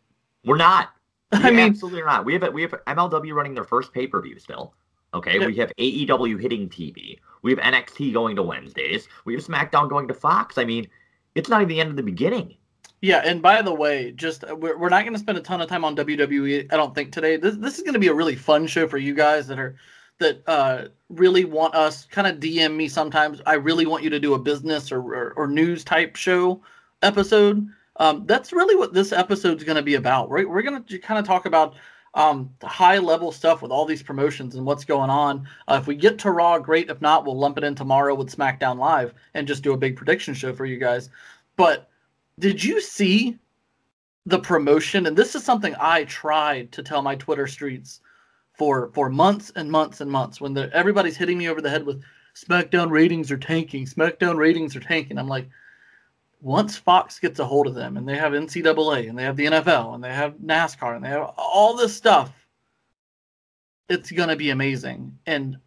We're 0.45 0.57
not. 0.57 0.89
I 1.31 1.51
mean, 1.51 1.59
absolutely 1.59 2.03
not. 2.03 2.25
We 2.25 2.33
have 2.33 2.53
we 2.53 2.61
have 2.61 2.71
MLW 2.87 3.33
running 3.33 3.53
their 3.53 3.65
first 3.65 3.93
pay 3.93 4.07
per 4.07 4.21
view 4.21 4.39
still. 4.39 4.73
Okay, 5.13 5.39
yeah. 5.39 5.45
we 5.45 5.55
have 5.55 5.71
AEW 5.77 6.41
hitting 6.41 6.69
TV. 6.69 7.19
We 7.41 7.51
have 7.51 7.59
NXT 7.59 8.13
going 8.13 8.35
to 8.35 8.43
Wednesdays. 8.43 9.07
We 9.25 9.33
have 9.33 9.43
SmackDown 9.43 9.89
going 9.89 10.07
to 10.09 10.13
Fox. 10.13 10.57
I 10.57 10.65
mean, 10.65 10.87
it's 11.35 11.49
not 11.49 11.61
even 11.61 11.69
the 11.69 11.79
end 11.79 11.89
of 11.89 11.95
the 11.95 12.03
beginning. 12.03 12.55
Yeah, 13.01 13.21
and 13.23 13.41
by 13.41 13.61
the 13.61 13.73
way, 13.73 14.11
just 14.11 14.43
uh, 14.43 14.55
we're, 14.55 14.77
we're 14.77 14.89
not 14.89 15.03
going 15.03 15.13
to 15.13 15.19
spend 15.19 15.37
a 15.37 15.41
ton 15.41 15.61
of 15.61 15.69
time 15.69 15.85
on 15.85 15.95
WWE. 15.95 16.71
I 16.71 16.77
don't 16.77 16.95
think 16.95 17.11
today. 17.11 17.37
This 17.37 17.55
this 17.57 17.77
is 17.77 17.83
going 17.83 17.93
to 17.93 17.99
be 17.99 18.07
a 18.07 18.13
really 18.13 18.35
fun 18.35 18.65
show 18.67 18.87
for 18.87 18.97
you 18.97 19.13
guys 19.13 19.47
that 19.47 19.59
are 19.59 19.75
that 20.19 20.41
uh, 20.47 20.85
really 21.09 21.45
want 21.45 21.75
us. 21.75 22.05
Kind 22.05 22.27
of 22.27 22.39
DM 22.39 22.75
me 22.75 22.87
sometimes. 22.87 23.41
I 23.45 23.53
really 23.53 23.85
want 23.85 24.03
you 24.03 24.09
to 24.09 24.19
do 24.19 24.33
a 24.33 24.39
business 24.39 24.91
or 24.91 24.99
or, 24.99 25.33
or 25.33 25.47
news 25.47 25.83
type 25.83 26.15
show 26.15 26.61
episode 27.03 27.67
um, 27.97 28.25
that's 28.25 28.53
really 28.53 28.75
what 28.75 28.93
this 28.93 29.11
episode 29.11 29.57
is 29.57 29.63
going 29.63 29.75
to 29.75 29.83
be 29.83 29.95
about. 29.95 30.29
We're, 30.29 30.47
we're 30.47 30.61
going 30.61 30.83
to 30.83 30.99
kind 30.99 31.19
of 31.19 31.25
talk 31.25 31.45
about 31.45 31.75
um, 32.13 32.51
high 32.63 32.97
level 32.97 33.31
stuff 33.31 33.61
with 33.61 33.71
all 33.71 33.85
these 33.85 34.01
promotions 34.01 34.55
and 34.55 34.65
what's 34.65 34.85
going 34.85 35.09
on. 35.09 35.47
Uh, 35.67 35.77
if 35.79 35.87
we 35.87 35.95
get 35.95 36.17
to 36.19 36.31
Raw, 36.31 36.57
great. 36.57 36.89
If 36.89 37.01
not, 37.01 37.25
we'll 37.25 37.37
lump 37.37 37.57
it 37.57 37.63
in 37.63 37.75
tomorrow 37.75 38.15
with 38.15 38.35
SmackDown 38.35 38.77
Live 38.77 39.13
and 39.33 39.47
just 39.47 39.63
do 39.63 39.73
a 39.73 39.77
big 39.77 39.95
prediction 39.95 40.33
show 40.33 40.53
for 40.53 40.65
you 40.65 40.77
guys. 40.77 41.09
But 41.57 41.89
did 42.39 42.63
you 42.63 42.81
see 42.81 43.37
the 44.25 44.39
promotion? 44.39 45.05
And 45.05 45.17
this 45.17 45.35
is 45.35 45.43
something 45.43 45.75
I 45.79 46.05
tried 46.05 46.71
to 46.73 46.83
tell 46.83 47.01
my 47.01 47.15
Twitter 47.15 47.47
streets 47.47 48.01
for 48.53 48.89
for 48.93 49.09
months 49.09 49.51
and 49.55 49.71
months 49.71 50.01
and 50.01 50.09
months 50.09 50.41
when 50.41 50.53
the, 50.53 50.73
everybody's 50.73 51.17
hitting 51.17 51.37
me 51.37 51.49
over 51.49 51.61
the 51.61 51.69
head 51.69 51.85
with 51.85 52.01
SmackDown 52.35 52.89
ratings 52.89 53.31
are 53.31 53.37
tanking. 53.37 53.85
SmackDown 53.85 54.37
ratings 54.37 54.75
are 54.75 54.79
tanking. 54.79 55.17
I'm 55.17 55.27
like, 55.27 55.49
once 56.41 56.77
Fox 56.77 57.19
gets 57.19 57.39
a 57.39 57.45
hold 57.45 57.67
of 57.67 57.75
them 57.75 57.97
and 57.97 58.07
they 58.07 58.17
have 58.17 58.33
NCAA 58.33 59.09
and 59.09 59.17
they 59.17 59.23
have 59.23 59.35
the 59.35 59.47
NFL 59.47 59.95
and 59.95 60.03
they 60.03 60.13
have 60.13 60.35
NASCAR 60.35 60.95
and 60.95 61.03
they 61.03 61.09
have 61.09 61.33
all 61.37 61.75
this 61.75 61.95
stuff, 61.95 62.31
it's 63.89 64.11
gonna 64.11 64.35
be 64.35 64.51
amazing. 64.51 65.17
And 65.25 65.57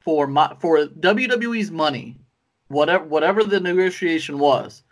for 0.00 0.26
my 0.26 0.56
for 0.60 0.86
WWE's 0.86 1.70
money, 1.70 2.16
whatever 2.68 3.04
whatever 3.04 3.44
the 3.44 3.60
negotiation 3.60 4.38
was, 4.38 4.82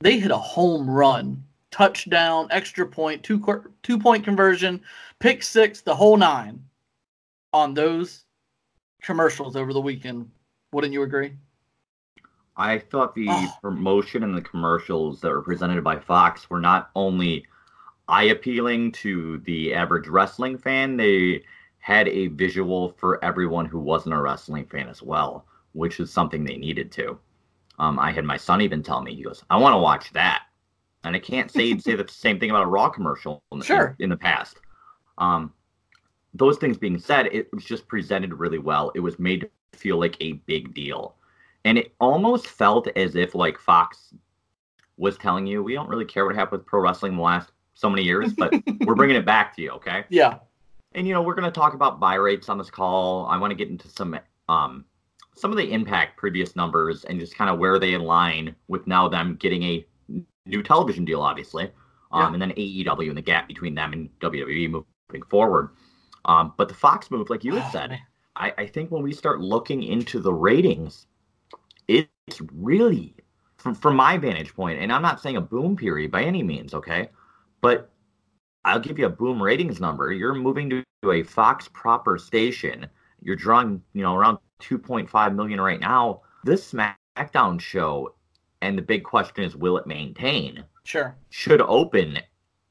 they 0.00 0.18
hit 0.18 0.30
a 0.30 0.36
home 0.36 0.88
run, 0.90 1.42
touchdown, 1.70 2.48
extra 2.50 2.86
point, 2.86 3.22
two 3.22 3.42
two 3.82 3.98
point 3.98 4.24
conversion, 4.24 4.80
pick 5.20 5.42
six, 5.42 5.80
the 5.80 5.94
whole 5.94 6.16
nine 6.16 6.62
on 7.52 7.74
those 7.74 8.24
commercials 9.02 9.56
over 9.56 9.72
the 9.72 9.80
weekend. 9.80 10.30
Wouldn't 10.72 10.92
you 10.92 11.02
agree? 11.02 11.32
I 12.58 12.78
thought 12.78 13.14
the 13.14 13.28
Oh. 13.30 13.52
promotion 13.62 14.24
and 14.24 14.36
the 14.36 14.42
commercials 14.42 15.20
that 15.20 15.30
were 15.30 15.42
presented 15.42 15.82
by 15.84 15.98
Fox 15.98 16.50
were 16.50 16.60
not 16.60 16.90
only 16.96 17.46
eye 18.08 18.24
appealing 18.24 18.92
to 18.92 19.38
the 19.38 19.74
average 19.74 20.08
wrestling 20.08 20.58
fan, 20.58 20.96
they 20.96 21.44
had 21.78 22.08
a 22.08 22.26
visual 22.28 22.90
for 22.98 23.24
everyone 23.24 23.66
who 23.66 23.78
wasn't 23.78 24.14
a 24.14 24.20
wrestling 24.20 24.66
fan 24.66 24.88
as 24.88 25.02
well, 25.02 25.46
which 25.72 26.00
is 26.00 26.12
something 26.12 26.44
they 26.44 26.56
needed 26.56 26.90
to. 26.92 27.18
Um, 27.78 27.98
I 27.98 28.10
had 28.12 28.24
my 28.24 28.36
son 28.36 28.60
even 28.60 28.82
tell 28.82 29.00
me, 29.02 29.14
he 29.14 29.22
goes, 29.22 29.44
I 29.50 29.56
want 29.56 29.74
to 29.74 29.78
watch 29.78 30.12
that. 30.12 30.42
And 31.04 31.14
I 31.14 31.20
can't 31.20 31.50
say 31.50 31.78
say 31.78 31.94
the 31.94 32.08
same 32.08 32.40
thing 32.40 32.50
about 32.50 32.64
a 32.64 32.66
Raw 32.66 32.88
commercial 32.90 33.42
in, 33.52 33.62
Sure. 33.62 33.94
in, 34.00 34.04
in 34.04 34.10
the 34.10 34.16
past. 34.16 34.60
Um, 35.18 35.52
those 36.34 36.58
things 36.58 36.76
being 36.76 36.98
said, 36.98 37.26
it 37.26 37.48
was 37.54 37.64
just 37.64 37.86
presented 37.88 38.34
really 38.34 38.58
well. 38.58 38.90
It 38.96 39.00
was 39.00 39.18
made 39.18 39.48
to 39.72 39.78
feel 39.78 39.98
like 39.98 40.16
a 40.20 40.32
big 40.32 40.74
deal. 40.74 41.14
And 41.64 41.76
it 41.78 41.92
almost 42.00 42.46
felt 42.46 42.88
as 42.96 43.14
if 43.16 43.34
like 43.34 43.58
Fox 43.58 44.14
was 44.96 45.16
telling 45.18 45.46
you, 45.46 45.62
we 45.62 45.74
don't 45.74 45.88
really 45.88 46.04
care 46.04 46.24
what 46.26 46.34
happened 46.34 46.60
with 46.60 46.66
pro 46.66 46.80
wrestling 46.80 47.16
the 47.16 47.22
last 47.22 47.52
so 47.74 47.88
many 47.88 48.02
years, 48.02 48.32
but 48.32 48.52
we're 48.86 48.94
bringing 48.96 49.16
it 49.16 49.24
back 49.26 49.54
to 49.56 49.62
you, 49.62 49.70
okay? 49.72 50.04
Yeah. 50.08 50.38
And 50.94 51.06
you 51.06 51.14
know, 51.14 51.22
we're 51.22 51.34
going 51.34 51.50
to 51.50 51.60
talk 51.60 51.74
about 51.74 52.00
buy 52.00 52.14
rates 52.14 52.48
on 52.48 52.58
this 52.58 52.70
call. 52.70 53.26
I 53.26 53.36
want 53.36 53.50
to 53.50 53.54
get 53.54 53.68
into 53.68 53.88
some 53.88 54.18
um 54.48 54.84
some 55.36 55.52
of 55.52 55.56
the 55.56 55.70
impact 55.70 56.16
previous 56.16 56.56
numbers 56.56 57.04
and 57.04 57.20
just 57.20 57.36
kind 57.36 57.48
of 57.48 57.58
where 57.60 57.78
they 57.78 57.94
align 57.94 58.56
with 58.66 58.86
now 58.88 59.06
them 59.08 59.36
getting 59.36 59.62
a 59.62 59.86
new 60.46 60.62
television 60.64 61.04
deal, 61.04 61.20
obviously, 61.20 61.70
um, 62.10 62.20
Yeah. 62.22 62.32
and 62.32 62.42
then 62.42 62.50
AEW 62.52 63.08
and 63.08 63.16
the 63.16 63.22
gap 63.22 63.46
between 63.46 63.74
them 63.74 63.92
and 63.92 64.08
WWE 64.18 64.68
moving 64.70 65.22
forward. 65.28 65.70
Um, 66.24 66.54
but 66.56 66.66
the 66.68 66.74
Fox 66.74 67.10
move, 67.12 67.30
like 67.30 67.44
you 67.44 67.54
had 67.54 67.64
Oh, 67.68 67.70
said. 67.70 67.98
I, 68.34 68.52
I 68.58 68.66
think 68.66 68.90
when 68.90 69.02
we 69.02 69.12
start 69.12 69.40
looking 69.40 69.82
into 69.84 70.18
the 70.18 70.32
ratings, 70.32 71.06
it's 71.88 72.40
really, 72.54 73.14
from, 73.56 73.74
from 73.74 73.96
my 73.96 74.18
vantage 74.18 74.54
point, 74.54 74.78
and 74.80 74.92
I'm 74.92 75.02
not 75.02 75.20
saying 75.20 75.36
a 75.36 75.40
boom 75.40 75.76
period 75.76 76.10
by 76.10 76.22
any 76.22 76.42
means, 76.42 76.74
okay? 76.74 77.08
But 77.60 77.90
I'll 78.64 78.80
give 78.80 78.98
you 78.98 79.06
a 79.06 79.10
boom 79.10 79.42
ratings 79.42 79.80
number. 79.80 80.12
You're 80.12 80.34
moving 80.34 80.70
to 80.70 81.10
a 81.10 81.22
Fox 81.22 81.68
proper 81.72 82.18
station. 82.18 82.86
You're 83.22 83.36
drawing, 83.36 83.82
you 83.94 84.02
know, 84.02 84.14
around 84.14 84.38
2.5 84.60 85.34
million 85.34 85.60
right 85.60 85.80
now. 85.80 86.22
This 86.44 86.72
SmackDown 86.72 87.60
show, 87.60 88.14
and 88.60 88.76
the 88.76 88.82
big 88.82 89.04
question 89.04 89.44
is, 89.44 89.56
will 89.56 89.78
it 89.78 89.86
maintain? 89.86 90.64
Sure. 90.84 91.16
Should 91.30 91.62
open 91.62 92.18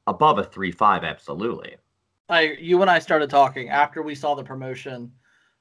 above 0.06 0.38
a 0.38 0.44
3.5, 0.44 1.04
absolutely. 1.04 1.76
I 2.28 2.56
you 2.60 2.82
and 2.82 2.90
I 2.90 2.98
started 2.98 3.30
talking 3.30 3.70
after 3.70 4.02
we 4.02 4.14
saw 4.14 4.34
the 4.34 4.44
promotion 4.44 5.12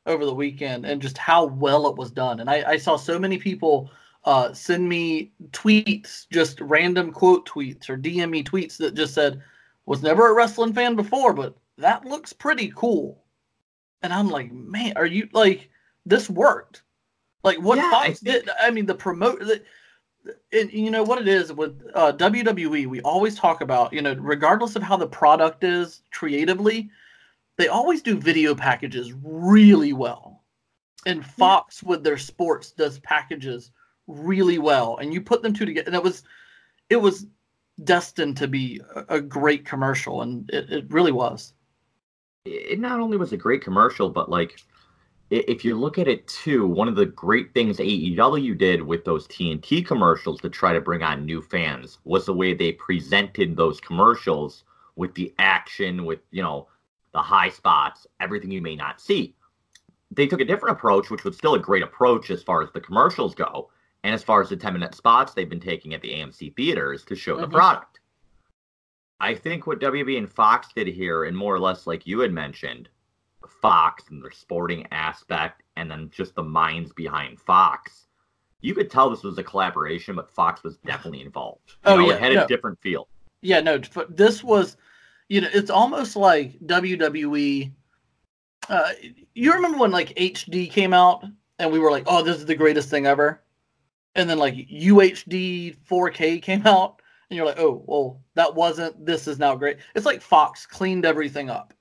over 0.08 0.26
the 0.26 0.34
weekend 0.34 0.86
and 0.86 1.02
just 1.02 1.18
how 1.18 1.46
well 1.46 1.88
it 1.88 1.96
was 1.96 2.10
done. 2.12 2.40
And 2.40 2.50
I, 2.50 2.64
I 2.72 2.78
saw 2.78 2.96
so 2.96 3.20
many 3.20 3.38
people 3.38 3.92
uh, 4.26 4.54
send 4.54 4.88
me 4.90 5.32
tweets, 5.52 6.28
just 6.32 6.60
random 6.62 7.12
quote 7.12 7.48
tweets 7.48 7.90
or 7.90 7.98
DM 7.98 8.30
me 8.30 8.44
tweets 8.44 8.78
that 8.78 8.96
just 8.96 9.14
said, 9.14 9.42
was 9.86 10.02
never 10.02 10.30
a 10.30 10.34
wrestling 10.34 10.74
fan 10.74 10.96
before, 10.96 11.34
but 11.34 11.56
that 11.78 12.06
looks 12.06 12.34
pretty 12.34 12.72
cool. 12.76 13.24
And 14.02 14.12
I'm 14.14 14.30
like, 14.30 14.52
man, 14.52 14.94
are 14.96 15.06
you 15.06 15.30
like 15.32 15.70
this 16.06 16.30
worked? 16.30 16.84
Like 17.44 17.58
what 17.60 17.78
Yeah, 17.78 17.92
I 17.94 18.16
did? 18.22 18.50
I 18.62 18.72
mean, 18.72 18.86
the 18.86 18.96
promote. 18.96 19.40
The, 19.40 19.62
and 20.52 20.72
you 20.74 20.92
know 20.92 21.04
what 21.04 21.22
it 21.22 21.28
is 21.28 21.54
with 21.54 21.82
uh, 21.96 22.12
WWE, 22.12 22.88
we 22.88 23.02
always 23.02 23.36
talk 23.36 23.62
about, 23.62 23.94
you 23.94 24.02
know, 24.02 24.14
regardless 24.16 24.76
of 24.76 24.84
how 24.84 24.98
the 24.98 25.08
product 25.08 25.64
is 25.64 26.02
creatively, 26.12 26.90
they 27.58 27.68
always 27.68 28.02
do 28.02 28.18
video 28.18 28.56
packages 28.56 29.14
really 29.24 29.94
well. 29.94 30.44
And 31.06 31.26
Fox 31.26 31.84
with 31.84 32.04
their 32.04 32.18
sports 32.18 32.72
does 32.72 33.00
packages 33.00 33.72
really 34.08 34.58
well. 34.58 34.98
And 34.98 35.14
you 35.14 35.22
put 35.22 35.42
them 35.42 35.54
two 35.54 35.66
together, 35.66 35.88
and 35.88 35.96
it 35.96 36.04
was, 36.04 36.24
it 36.90 36.98
was 36.98 37.28
destined 37.84 38.38
to 38.38 38.48
be 38.48 38.82
a, 38.96 39.16
a 39.16 39.22
great 39.22 39.66
commercial, 39.66 40.22
and 40.22 40.50
it, 40.52 40.72
it 40.72 40.92
really 40.92 41.12
was. 41.12 41.54
it 42.46 42.80
not 42.80 43.00
only 43.00 43.18
was 43.18 43.34
a 43.34 43.38
great 43.38 43.64
commercial, 43.64 44.10
but 44.10 44.30
like 44.30 44.62
if 45.30 45.66
you 45.66 45.78
look 45.78 45.98
at 45.98 46.08
it 46.08 46.26
too, 46.28 46.66
one 46.66 46.88
of 46.88 46.96
the 46.96 47.06
great 47.06 47.54
things 47.54 47.78
AEW 47.78 48.58
did 48.58 48.82
with 48.82 49.04
those 49.04 49.28
TNT 49.28 49.86
commercials 49.86 50.40
to 50.42 50.50
try 50.50 50.72
to 50.72 50.80
bring 50.80 51.04
on 51.04 51.26
new 51.26 51.42
fans 51.42 52.00
was 52.06 52.26
the 52.26 52.34
way 52.34 52.54
they 52.54 52.72
presented 52.72 53.56
those 53.56 53.82
commercials 53.82 54.64
with 54.96 55.14
the 55.16 55.34
action, 55.38 56.06
with 56.06 56.20
you 56.32 56.42
know 56.42 56.68
the 57.18 57.22
high 57.24 57.50
spots, 57.50 58.06
everything 58.20 58.52
you 58.52 58.62
may 58.62 58.76
not 58.76 59.02
see. 59.02 59.34
They 60.12 60.28
took 60.28 60.40
a 60.40 60.46
different 60.46 60.78
approach, 60.78 61.10
which 61.10 61.24
was 61.24 61.36
still 61.36 61.56
a 61.56 61.60
great 61.60 61.82
approach 61.82 62.30
as 62.30 62.44
far 62.44 62.62
as 62.62 62.70
the 62.72 62.80
commercials 62.80 63.34
go, 63.34 63.72
and 64.04 64.14
as 64.14 64.22
far 64.24 64.40
as 64.40 64.50
the 64.50 64.56
10 64.56 64.74
minute 64.74 64.94
spots 64.94 65.34
they've 65.34 65.50
been 65.50 65.60
taking 65.60 65.96
at 65.96 66.02
the 66.04 66.12
AMC 66.14 66.52
theaters 66.56 67.04
to 67.06 67.16
show 67.16 67.36
the 67.36 67.48
Mhm. 67.48 67.54
product. 67.54 68.02
I 69.20 69.34
think 69.34 69.66
what 69.66 69.80
WB 69.80 70.16
and 70.20 70.32
Fox 70.32 70.68
did 70.76 70.86
here, 70.86 71.24
and 71.24 71.36
more 71.36 71.56
or 71.56 71.60
less 71.60 71.88
like 71.88 72.06
you 72.06 72.20
had 72.20 72.32
mentioned, 72.32 72.88
Fox 73.64 74.04
and 74.12 74.24
their 74.24 74.30
sporting 74.30 74.86
aspect, 74.92 75.64
and 75.76 75.90
then 75.90 76.12
just 76.12 76.36
the 76.36 76.44
minds 76.44 76.94
behind 76.94 77.40
Fox. 77.42 78.06
You 78.62 78.76
could 78.76 78.92
tell 78.92 79.10
this 79.10 79.24
was 79.24 79.40
a 79.40 79.44
collaboration, 79.44 80.16
but 80.16 80.30
Fox 80.30 80.64
was 80.64 80.78
definitely 80.86 81.22
involved. 81.22 81.72
You 81.84 81.94
Oh, 81.94 81.96
know, 81.98 82.10
yeah, 82.10 82.14
it 82.14 82.22
had 82.22 82.34
no. 82.34 82.44
a 82.44 82.48
different 82.48 82.80
feel. 82.80 83.08
Yeah, 83.42 83.62
no, 83.62 83.80
this 84.10 84.44
was, 84.44 84.78
you 85.30 85.42
know, 85.42 85.50
it's 85.54 85.70
almost 85.70 86.16
like 86.16 86.60
WWE. 86.60 87.72
Uh, 88.70 88.92
you 89.34 89.54
remember 89.54 89.78
when 89.78 89.92
like 89.92 90.16
HD 90.16 90.70
came 90.70 90.94
out 90.94 91.26
and 91.60 91.72
we 91.72 91.80
were 91.80 91.92
like, 91.92 92.04
oh, 92.08 92.24
this 92.24 92.38
is 92.38 92.46
the 92.46 92.56
greatest 92.56 92.90
thing 92.90 93.06
ever? 93.06 93.42
And 94.16 94.30
then 94.30 94.40
like 94.40 94.56
UHD 94.56 95.78
4K 95.90 96.42
came 96.42 96.62
out 96.66 97.02
and 97.30 97.38
you're 97.38 97.46
like, 97.46 97.60
oh, 97.60 97.84
well, 97.86 98.22
that 98.36 98.56
wasn't, 98.56 99.06
this 99.06 99.28
is 99.28 99.40
now 99.40 99.56
great. 99.56 99.78
It's 99.96 100.06
like 100.06 100.22
Fox 100.22 100.66
cleaned 100.66 101.06
everything 101.06 101.50
up. 101.50 101.74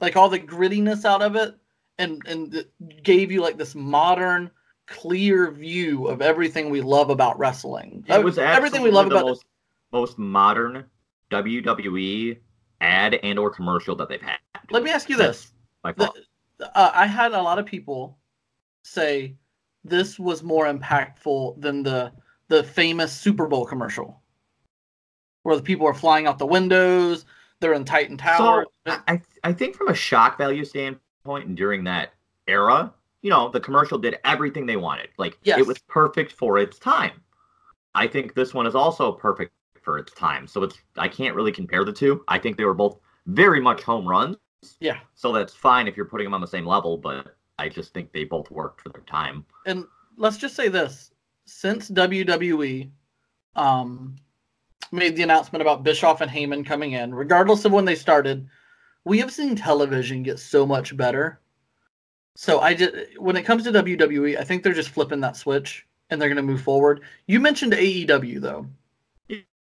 Like 0.00 0.16
all 0.16 0.28
the 0.28 0.40
grittiness 0.40 1.04
out 1.04 1.22
of 1.22 1.36
it 1.36 1.54
and, 1.98 2.22
and 2.26 2.64
gave 3.02 3.30
you 3.30 3.40
like 3.40 3.58
this 3.58 3.74
modern, 3.74 4.50
clear 4.86 5.50
view 5.50 6.08
of 6.08 6.22
everything 6.22 6.70
we 6.70 6.80
love 6.80 7.10
about 7.10 7.38
wrestling. 7.38 8.04
It 8.08 8.22
was 8.22 8.38
everything 8.38 8.82
we 8.82 8.90
love 8.90 9.08
the 9.08 9.16
about 9.16 9.26
most, 9.26 9.44
most 9.92 10.18
modern 10.18 10.84
WWE 11.30 12.38
ad 12.82 13.14
and 13.22 13.38
or 13.38 13.50
commercial 13.50 13.96
that 13.96 14.08
they've 14.08 14.20
had. 14.20 14.38
Let 14.70 14.82
me 14.82 14.90
ask 14.90 15.08
you 15.08 15.16
this. 15.16 15.52
The- 15.84 16.12
uh, 16.74 16.90
I 16.94 17.06
had 17.06 17.32
a 17.32 17.42
lot 17.42 17.58
of 17.58 17.66
people 17.66 18.18
say 18.84 19.34
this 19.84 20.18
was 20.18 20.42
more 20.42 20.66
impactful 20.72 21.60
than 21.60 21.82
the 21.82 22.12
the 22.48 22.62
famous 22.62 23.12
Super 23.12 23.46
Bowl 23.46 23.64
commercial, 23.64 24.20
where 25.42 25.56
the 25.56 25.62
people 25.62 25.86
are 25.86 25.94
flying 25.94 26.26
out 26.26 26.38
the 26.38 26.46
windows, 26.46 27.24
they're 27.60 27.72
in 27.72 27.84
Titan 27.84 28.16
Tower. 28.18 28.66
So 28.86 28.96
I, 29.08 29.20
I 29.42 29.52
think 29.52 29.74
from 29.74 29.88
a 29.88 29.94
shock 29.94 30.36
value 30.36 30.64
standpoint, 30.64 31.46
and 31.46 31.56
during 31.56 31.84
that 31.84 32.12
era, 32.46 32.92
you 33.22 33.30
know, 33.30 33.48
the 33.48 33.60
commercial 33.60 33.98
did 33.98 34.18
everything 34.24 34.66
they 34.66 34.76
wanted. 34.76 35.08
Like 35.16 35.38
Yes. 35.42 35.58
it 35.58 35.66
was 35.66 35.78
perfect 35.88 36.32
for 36.32 36.58
its 36.58 36.78
time. 36.78 37.22
I 37.94 38.06
think 38.06 38.34
this 38.34 38.52
one 38.54 38.66
is 38.66 38.74
also 38.74 39.12
perfect 39.12 39.52
for 39.82 39.98
its 39.98 40.12
time. 40.12 40.46
So 40.46 40.62
it's 40.62 40.78
I 40.96 41.08
can't 41.08 41.34
really 41.34 41.52
compare 41.52 41.84
the 41.84 41.92
two. 41.92 42.24
I 42.28 42.38
think 42.38 42.56
they 42.56 42.64
were 42.64 42.74
both 42.74 42.98
very 43.26 43.60
much 43.60 43.82
home 43.82 44.06
runs. 44.06 44.36
yeah, 44.80 44.98
So 45.14 45.32
that's 45.32 45.54
fine 45.54 45.88
if 45.88 45.96
you're 45.96 46.06
putting 46.06 46.24
them 46.26 46.34
on 46.34 46.40
the 46.40 46.46
same 46.46 46.66
level, 46.66 46.96
but 46.96 47.36
I 47.58 47.68
just 47.68 47.92
think 47.94 48.12
they 48.12 48.24
both 48.24 48.50
worked 48.50 48.80
for 48.80 48.88
their 48.90 49.02
time. 49.02 49.44
and 49.66 49.84
let's 50.16 50.36
just 50.36 50.54
say 50.56 50.68
this: 50.68 51.12
since 51.44 51.90
WWE 51.90 52.90
um, 53.56 54.16
made 54.90 55.16
the 55.16 55.22
announcement 55.22 55.62
about 55.62 55.82
Bischoff 55.84 56.20
and 56.20 56.30
Heyman 56.30 56.64
coming 56.66 56.92
in, 56.92 57.14
regardless 57.14 57.64
of 57.64 57.72
when 57.72 57.84
they 57.84 57.94
started, 57.94 58.46
we 59.04 59.18
have 59.18 59.32
seen 59.32 59.56
television 59.56 60.22
get 60.22 60.38
so 60.38 60.66
much 60.66 60.96
better. 60.96 61.40
So 62.34 62.60
I 62.60 62.74
just 62.74 62.94
when 63.18 63.36
it 63.36 63.42
comes 63.42 63.64
to 63.64 63.72
WWE, 63.72 64.38
I 64.38 64.44
think 64.44 64.62
they're 64.62 64.72
just 64.72 64.88
flipping 64.90 65.20
that 65.20 65.36
switch 65.36 65.86
and 66.10 66.20
they're 66.20 66.28
going 66.28 66.36
to 66.36 66.42
move 66.42 66.62
forward. 66.62 67.02
You 67.26 67.40
mentioned 67.40 67.72
AEW 67.72 68.40
though. 68.40 68.66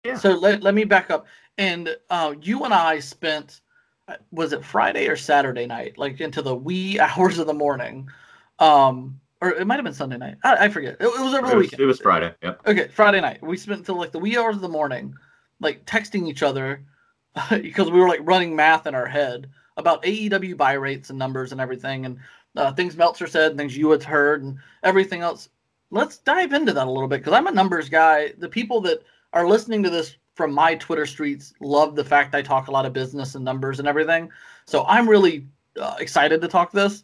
Yeah. 0.03 0.17
So 0.17 0.31
let, 0.31 0.63
let 0.63 0.73
me 0.73 0.83
back 0.83 1.09
up. 1.09 1.27
And 1.57 1.95
uh, 2.09 2.35
you 2.41 2.63
and 2.63 2.73
I 2.73 2.99
spent, 2.99 3.61
uh, 4.07 4.15
was 4.31 4.53
it 4.53 4.63
Friday 4.63 5.07
or 5.07 5.15
Saturday 5.15 5.65
night, 5.65 5.97
like 5.97 6.21
into 6.21 6.41
the 6.41 6.55
wee 6.55 6.99
hours 6.99 7.39
of 7.39 7.47
the 7.47 7.53
morning? 7.53 8.07
Um, 8.59 9.19
or 9.41 9.51
it 9.51 9.65
might 9.65 9.75
have 9.75 9.85
been 9.85 9.93
Sunday 9.93 10.17
night. 10.17 10.35
I, 10.43 10.65
I 10.65 10.69
forget. 10.69 10.97
It, 10.99 11.05
it 11.05 11.21
was 11.21 11.33
over 11.33 11.47
It 11.47 11.49
the 11.49 11.55
was, 11.55 11.65
weekend. 11.65 11.81
it 11.81 11.85
was 11.85 11.99
Friday. 11.99 12.33
Yep. 12.43 12.61
Okay, 12.67 12.87
Friday 12.89 13.21
night. 13.21 13.41
We 13.41 13.57
spent 13.57 13.79
until 13.79 13.97
like 13.97 14.11
the 14.11 14.19
wee 14.19 14.37
hours 14.37 14.55
of 14.55 14.61
the 14.61 14.69
morning, 14.69 15.13
like 15.59 15.85
texting 15.85 16.27
each 16.27 16.43
other 16.43 16.83
because 17.49 17.89
we 17.89 17.99
were 17.99 18.07
like 18.07 18.19
running 18.23 18.55
math 18.55 18.87
in 18.87 18.95
our 18.95 19.05
head 19.05 19.49
about 19.77 20.03
AEW 20.03 20.57
buy 20.57 20.73
rates 20.73 21.09
and 21.09 21.17
numbers 21.17 21.53
and 21.53 21.61
everything, 21.61 22.05
and 22.05 22.19
uh, 22.57 22.73
things 22.73 22.97
Meltzer 22.97 23.27
said, 23.27 23.51
and 23.51 23.59
things 23.59 23.77
you 23.77 23.89
had 23.91 24.03
heard, 24.03 24.43
and 24.43 24.57
everything 24.83 25.21
else. 25.21 25.49
Let's 25.91 26.17
dive 26.17 26.51
into 26.53 26.73
that 26.73 26.87
a 26.87 26.91
little 26.91 27.07
bit 27.07 27.21
because 27.21 27.33
I'm 27.33 27.47
a 27.47 27.51
numbers 27.51 27.87
guy. 27.87 28.33
The 28.37 28.49
people 28.49 28.81
that 28.81 29.03
are 29.33 29.47
listening 29.47 29.83
to 29.83 29.89
this 29.89 30.15
from 30.35 30.53
my 30.53 30.75
Twitter 30.75 31.05
streets 31.05 31.53
love 31.59 31.95
the 31.95 32.03
fact 32.03 32.33
I 32.33 32.41
talk 32.41 32.67
a 32.67 32.71
lot 32.71 32.85
of 32.85 32.93
business 32.93 33.35
and 33.35 33.43
numbers 33.43 33.79
and 33.79 33.87
everything. 33.87 34.29
So 34.65 34.85
I'm 34.87 35.09
really 35.09 35.45
uh, 35.79 35.95
excited 35.99 36.41
to 36.41 36.47
talk 36.47 36.71
this. 36.71 37.03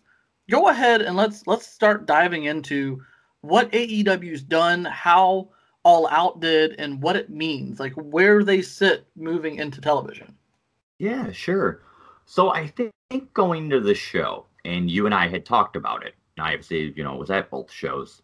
Go 0.50 0.70
ahead 0.70 1.01
and 1.01 1.15
let's 1.15 1.48
let's 1.48 1.67
start 1.67 2.05
diving 2.05 2.46
into 2.46 3.01
what 3.41 3.72
AEW's 3.72 4.41
done, 4.41 4.86
how 4.86 5.50
All 5.84 6.08
Out 6.08 6.39
did, 6.39 6.75
and 6.79 7.01
what 7.01 7.15
it 7.15 7.29
means, 7.29 7.79
like 7.79 7.94
where 7.94 8.44
they 8.44 8.62
sit 8.62 9.05
moving 9.15 9.58
into 9.58 9.82
television. 9.82 10.36
Yeah, 10.98 11.32
sure. 11.32 11.82
So 12.25 12.50
I 12.50 12.67
think 12.67 12.94
going 13.34 13.70
to 13.70 13.79
the 13.79 13.96
show, 13.96 14.46
and 14.63 14.89
you 14.89 15.05
and 15.05 15.13
I 15.13 15.27
had 15.27 15.46
talked 15.46 15.75
about 15.75 16.05
it. 16.05 16.15
I 16.38 16.53
obviously, 16.53 16.94
you 16.96 17.03
know, 17.03 17.15
was 17.15 17.32
at 17.32 17.50
both 17.50 17.72
shows. 17.72 18.22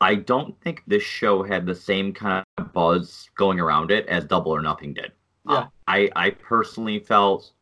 I 0.00 0.14
don't 0.14 0.60
think 0.60 0.82
this 0.86 1.02
show 1.02 1.42
had 1.42 1.66
the 1.66 1.74
same 1.74 2.12
kind 2.12 2.44
of 2.58 2.72
buzz 2.72 3.28
going 3.36 3.58
around 3.58 3.90
it 3.90 4.06
as 4.06 4.24
Double 4.24 4.52
or 4.52 4.62
Nothing 4.62 4.94
did. 4.94 5.12
Yeah. 5.48 5.54
Uh, 5.54 5.66
I 5.86 6.10
I 6.14 6.30
personally 6.30 7.00
felt 7.00 7.52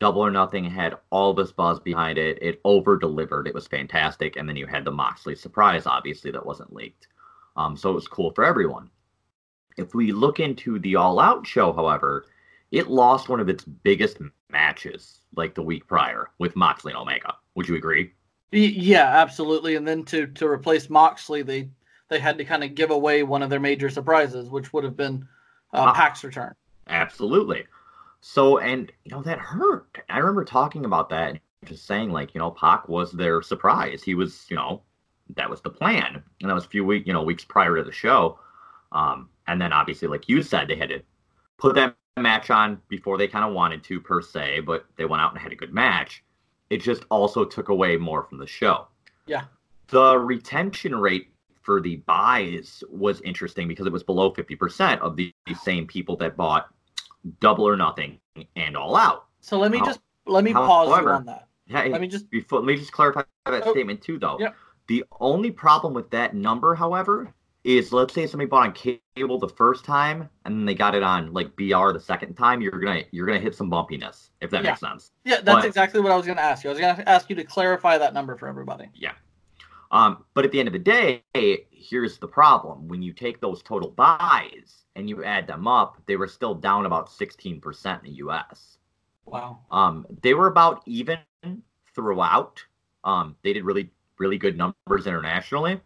Double 0.00 0.22
or 0.22 0.30
Nothing 0.30 0.64
had 0.64 0.96
all 1.10 1.34
this 1.34 1.52
buzz 1.52 1.80
behind 1.80 2.18
it. 2.18 2.38
It 2.42 2.60
over 2.64 2.96
delivered. 2.96 3.46
It 3.46 3.54
was 3.54 3.66
fantastic. 3.66 4.36
And 4.36 4.48
then 4.48 4.56
you 4.56 4.66
had 4.66 4.84
the 4.84 4.90
Moxley 4.90 5.34
surprise, 5.34 5.86
obviously, 5.86 6.30
that 6.30 6.44
wasn't 6.44 6.72
leaked. 6.72 7.08
Um, 7.56 7.76
so 7.76 7.90
it 7.90 7.94
was 7.94 8.08
cool 8.08 8.32
for 8.32 8.44
everyone. 8.44 8.90
If 9.76 9.94
we 9.94 10.12
look 10.12 10.40
into 10.40 10.78
the 10.78 10.96
All 10.96 11.18
Out 11.20 11.46
show, 11.46 11.72
however, 11.72 12.26
it 12.70 12.88
lost 12.88 13.28
one 13.28 13.40
of 13.40 13.48
its 13.48 13.64
biggest 13.64 14.18
matches 14.50 15.20
like 15.36 15.54
the 15.54 15.62
week 15.62 15.86
prior 15.86 16.30
with 16.38 16.56
Moxley 16.56 16.92
and 16.92 17.00
Omega. 17.00 17.34
Would 17.54 17.68
you 17.68 17.76
agree? 17.76 18.12
Yeah, 18.54 19.06
absolutely. 19.20 19.74
And 19.76 19.86
then 19.86 20.04
to 20.06 20.26
to 20.28 20.46
replace 20.46 20.88
Moxley, 20.90 21.42
they 21.42 21.70
they 22.08 22.20
had 22.20 22.38
to 22.38 22.44
kind 22.44 22.64
of 22.64 22.74
give 22.74 22.90
away 22.90 23.22
one 23.22 23.42
of 23.42 23.50
their 23.50 23.60
major 23.60 23.90
surprises, 23.90 24.50
which 24.50 24.72
would 24.72 24.84
have 24.84 24.96
been 24.96 25.28
uh, 25.72 25.88
Ah. 25.88 25.92
Pac's 25.92 26.24
return. 26.24 26.54
Absolutely. 26.88 27.66
So, 28.20 28.58
and 28.58 28.92
you 29.04 29.10
know 29.12 29.22
that 29.22 29.38
hurt. 29.38 29.98
I 30.08 30.18
remember 30.18 30.44
talking 30.44 30.84
about 30.86 31.10
that, 31.10 31.38
just 31.64 31.86
saying 31.86 32.10
like, 32.10 32.34
you 32.34 32.40
know, 32.40 32.50
Pac 32.50 32.88
was 32.88 33.12
their 33.12 33.42
surprise. 33.42 34.02
He 34.02 34.14
was, 34.14 34.46
you 34.50 34.56
know, 34.56 34.82
that 35.36 35.50
was 35.50 35.60
the 35.62 35.70
plan, 35.70 36.22
and 36.40 36.50
that 36.50 36.54
was 36.54 36.64
a 36.64 36.68
few 36.68 36.84
weeks, 36.84 37.06
you 37.06 37.12
know, 37.12 37.22
weeks 37.22 37.44
prior 37.44 37.76
to 37.76 37.84
the 37.84 37.92
show. 37.92 38.38
Um, 38.92 39.30
and 39.46 39.60
then 39.60 39.72
obviously, 39.72 40.08
like 40.08 40.28
you 40.28 40.42
said, 40.42 40.68
they 40.68 40.76
had 40.76 40.90
to 40.90 41.02
put 41.58 41.74
that 41.76 41.96
match 42.18 42.50
on 42.50 42.80
before 42.88 43.18
they 43.18 43.28
kind 43.28 43.44
of 43.44 43.54
wanted 43.54 43.84
to 43.84 44.00
per 44.00 44.22
se, 44.22 44.60
but 44.60 44.86
they 44.96 45.04
went 45.04 45.22
out 45.22 45.32
and 45.32 45.40
had 45.42 45.52
a 45.52 45.56
good 45.56 45.74
match. 45.74 46.23
It 46.74 46.82
just 46.82 47.04
also 47.08 47.44
took 47.44 47.68
away 47.68 47.96
more 47.96 48.24
from 48.24 48.38
the 48.38 48.48
show. 48.48 48.88
Yeah. 49.26 49.44
The 49.90 50.18
retention 50.18 50.96
rate 50.96 51.28
for 51.62 51.80
the 51.80 51.98
buys 51.98 52.82
was 52.90 53.20
interesting 53.20 53.68
because 53.68 53.86
it 53.86 53.92
was 53.92 54.02
below 54.02 54.32
50% 54.32 54.98
of 54.98 55.14
the 55.14 55.32
same 55.62 55.86
people 55.86 56.16
that 56.16 56.36
bought 56.36 56.66
double 57.38 57.64
or 57.64 57.76
nothing 57.76 58.18
and 58.56 58.76
all 58.76 58.96
out. 58.96 59.26
So 59.40 59.56
let 59.56 59.70
me 59.70 59.78
How- 59.78 59.84
just 59.84 60.00
let 60.26 60.42
me 60.42 60.52
pause 60.52 60.88
you 61.00 61.08
on 61.08 61.26
that. 61.26 61.46
Let 61.70 62.00
me 62.00 62.08
just 62.08 62.28
before, 62.28 62.58
let 62.58 62.66
me 62.66 62.74
just 62.76 62.90
clarify 62.90 63.22
that 63.46 63.62
Oh. 63.64 63.70
statement 63.70 64.02
too, 64.02 64.18
though. 64.18 64.40
Yep. 64.40 64.56
The 64.88 65.04
only 65.20 65.52
problem 65.52 65.94
with 65.94 66.10
that 66.10 66.34
number, 66.34 66.74
however, 66.74 67.32
is 67.64 67.92
let's 67.92 68.12
say 68.14 68.26
somebody 68.26 68.48
bought 68.48 68.66
on 68.66 68.72
cable 69.16 69.38
the 69.38 69.48
first 69.48 69.84
time 69.84 70.28
and 70.44 70.54
then 70.54 70.66
they 70.66 70.74
got 70.74 70.94
it 70.94 71.02
on 71.02 71.32
like 71.32 71.56
BR 71.56 71.92
the 71.92 72.00
second 72.00 72.34
time, 72.34 72.60
you're 72.60 72.78
gonna 72.78 73.02
you're 73.10 73.26
gonna 73.26 73.38
hit 73.40 73.54
some 73.54 73.70
bumpiness 73.70 74.28
if 74.40 74.50
that 74.50 74.62
Yeah. 74.62 74.70
makes 74.70 74.80
sense. 74.80 75.12
yeah, 75.24 75.36
that's 75.40 75.60
But- 75.60 75.64
exactly 75.64 76.00
what 76.00 76.12
I 76.12 76.16
was 76.16 76.26
to 76.26 76.38
ask 76.40 76.62
you. 76.64 76.70
I 76.70 76.72
was 76.74 76.80
to 76.80 77.08
ask 77.08 77.30
you 77.30 77.36
to 77.36 77.44
clarify 77.44 77.96
that 77.98 78.12
number 78.14 78.36
for 78.36 78.48
everybody. 78.48 78.88
Yeah. 78.94 79.12
Um, 79.90 80.24
but 80.34 80.44
at 80.44 80.50
the 80.52 80.58
end 80.58 80.68
of 80.68 80.72
the 80.72 80.78
day, 80.78 81.22
here's 81.70 82.18
the 82.18 82.26
problem: 82.28 82.88
when 82.88 83.00
you 83.02 83.12
take 83.12 83.40
those 83.40 83.62
total 83.62 83.90
buys 83.90 84.84
and 84.96 85.08
you 85.08 85.22
add 85.24 85.46
them 85.46 85.66
up, 85.68 86.02
they 86.06 86.16
were 86.16 86.26
still 86.28 86.54
down 86.54 86.84
about 86.86 87.08
16% 87.08 87.98
in 88.04 88.10
the 88.10 88.16
U.S. 88.18 88.78
Wow. 89.24 89.60
Um, 89.70 90.06
they 90.22 90.34
were 90.34 90.48
about 90.48 90.82
even 90.86 91.18
throughout. 91.94 92.64
Um, 93.04 93.36
they 93.42 93.52
did 93.52 93.64
really, 93.64 93.90
really 94.18 94.38
good 94.38 94.56
numbers 94.56 95.06
internationally. 95.06 95.80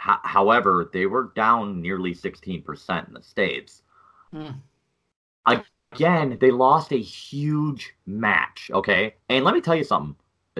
Ho- 0.00 0.20
however, 0.22 0.88
they 0.92 1.06
were 1.06 1.32
down 1.36 1.80
nearly 1.80 2.14
16% 2.14 3.08
in 3.08 3.14
the 3.14 3.22
States. 3.22 3.82
Hmm. 4.32 4.50
Again, 5.92 6.38
they 6.40 6.52
lost 6.52 6.92
a 6.92 6.96
huge 6.96 7.94
match. 8.06 8.70
Okay. 8.72 9.16
And 9.28 9.44
let 9.44 9.54
me 9.54 9.60
tell 9.60 9.74
you 9.74 9.82
something 9.82 10.14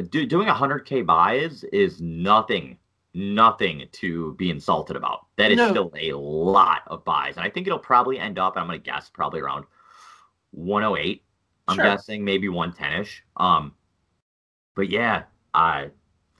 Do, 0.09 0.27
doing 0.27 0.49
100K 0.49 1.07
buys 1.07 1.63
is 1.73 2.01
nothing, 2.01 2.77
nothing 3.15 3.87
to 3.93 4.35
be 4.35 4.51
insulted 4.51 4.97
about. 4.97 5.27
That 5.37 5.53
is 5.53 5.59
No. 5.59 5.71
still 5.71 5.93
a 5.97 6.13
lot 6.15 6.83
of 6.89 7.05
buys. 7.05 7.37
And 7.37 7.45
I 7.45 7.49
think 7.51 7.69
it'll 7.69 7.79
probably 7.79 8.19
end 8.19 8.41
up, 8.41 8.57
I'm 8.57 8.67
going 8.67 8.81
to 8.81 8.85
guess, 8.85 9.09
probably 9.09 9.39
around 9.41 9.67
108. 10.51 11.23
I'm 11.69 11.77
Sure. 11.77 11.85
guessing 11.85 12.25
maybe 12.25 12.49
110 12.49 13.01
ish. 13.01 13.23
Um, 13.37 13.73
but 14.75 14.89
yeah, 14.89 15.25
I 15.55 15.91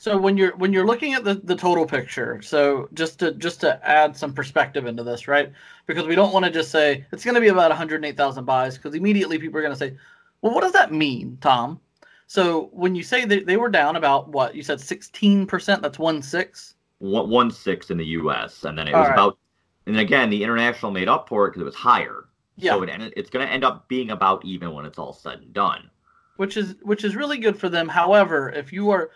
So 0.01 0.17
when 0.17 0.37
you're 0.39 0.57
when 0.57 0.73
you're 0.73 0.87
looking 0.87 1.15
at 1.15 1.25
the, 1.25 1.35
the 1.35 1.55
total 1.55 1.87
picture, 1.87 2.41
so 2.43 2.89
just 2.95 3.19
to 3.21 3.33
just 3.35 3.61
to 3.61 3.79
add 3.89 4.17
some 4.17 4.33
perspective 4.33 4.87
into 4.87 5.05
this, 5.05 5.29
right? 5.29 5.53
Because 5.87 6.07
we 6.07 6.15
don't 6.15 6.33
want 6.33 6.45
to 6.47 6.51
just 6.51 6.71
say 6.71 7.07
it's 7.13 7.25
going 7.25 7.35
to 7.35 7.41
be 7.41 7.49
about 7.49 7.71
108,000 7.71 8.45
buys, 8.47 8.77
because 8.79 8.95
immediately 8.95 9.39
people 9.39 9.59
are 9.59 9.63
going 9.63 9.75
to 9.75 9.79
say, 9.79 9.97
well, 10.43 10.55
what 10.55 10.63
does 10.63 10.73
that 10.73 10.93
mean, 10.93 11.39
Tom? 11.43 11.81
So 12.27 12.71
when 12.73 12.95
you 12.95 13.03
say 13.03 13.25
that 13.27 13.47
they 13.47 13.59
were 13.59 13.69
down 13.69 13.97
about 13.97 14.29
what 14.29 14.55
you 14.55 14.63
said 14.63 14.81
16%, 14.81 15.83
that's 15.83 15.99
one 15.99 16.23
six. 16.23 16.77
one, 16.99 17.29
one 17.31 17.51
six 17.51 17.91
in 17.91 17.99
the 17.99 18.07
U.S. 18.07 18.65
and 18.65 18.79
then 18.79 18.89
it 18.89 18.95
All 18.95 19.01
was 19.01 19.09
right. 19.09 19.11
about, 19.11 19.39
and 19.87 19.99
again 19.99 20.31
the 20.31 20.43
international 20.45 20.93
made 20.93 21.09
up 21.09 21.29
for 21.29 21.47
it 21.47 21.51
because 21.51 21.63
it 21.63 21.65
was 21.65 21.75
higher. 21.75 22.29
Yeah, 22.57 22.77
So 22.77 22.83
it, 22.83 22.89
ended- 22.91 23.15
it's 23.17 23.31
going 23.31 23.47
to 23.47 23.53
end 23.53 23.65
up 23.65 23.89
being 23.89 24.11
about 24.11 24.45
even 24.45 24.73
when 24.73 24.87
it's 24.87 24.99
all 24.99 25.13
said 25.13 25.41
and 25.41 25.53
done. 25.53 25.91
which 26.37 26.57
is 26.57 26.75
which 26.83 27.05
is 27.05 27.17
really 27.17 27.39
good 27.39 27.59
for 27.59 27.69
them. 27.69 27.89
However, 27.89 28.51
if 28.51 28.73
you 28.73 28.91
are 28.91 29.11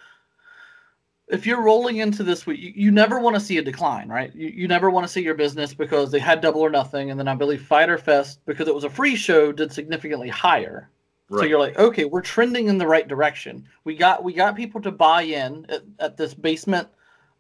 if 1.28 1.46
you're 1.46 1.62
rolling 1.62 1.96
into 1.98 2.22
this 2.22 2.46
week, 2.46 2.60
you, 2.60 2.72
you 2.74 2.90
never 2.90 3.18
want 3.18 3.34
to 3.34 3.40
see 3.40 3.58
a 3.58 3.62
decline, 3.62 4.08
right? 4.08 4.34
You, 4.34 4.48
you 4.48 4.68
never 4.68 4.90
want 4.90 5.06
to 5.06 5.12
see 5.12 5.22
your 5.22 5.34
business 5.34 5.72
because 5.72 6.10
they 6.10 6.18
had 6.18 6.40
double 6.40 6.60
or 6.60 6.70
nothing, 6.70 7.10
and 7.10 7.18
then 7.18 7.28
I 7.28 7.34
believe 7.34 7.62
Fighter 7.62 7.98
Fest 7.98 8.40
because 8.46 8.68
it 8.68 8.74
was 8.74 8.84
a 8.84 8.90
free 8.90 9.16
show 9.16 9.52
did 9.52 9.72
significantly 9.72 10.28
higher. 10.28 10.90
So 11.30 11.42
you're 11.42 11.58
like, 11.58 11.78
okay, 11.78 12.04
we're 12.04 12.20
trending 12.20 12.68
in 12.68 12.78
the 12.78 12.86
right 12.86 13.08
direction. 13.08 13.66
We 13.82 13.96
got 13.96 14.22
we 14.22 14.34
got 14.34 14.54
people 14.54 14.80
to 14.82 14.92
buy 14.92 15.22
in 15.22 15.66
at, 15.68 15.82
at 15.98 16.16
this 16.16 16.34
basement 16.34 16.86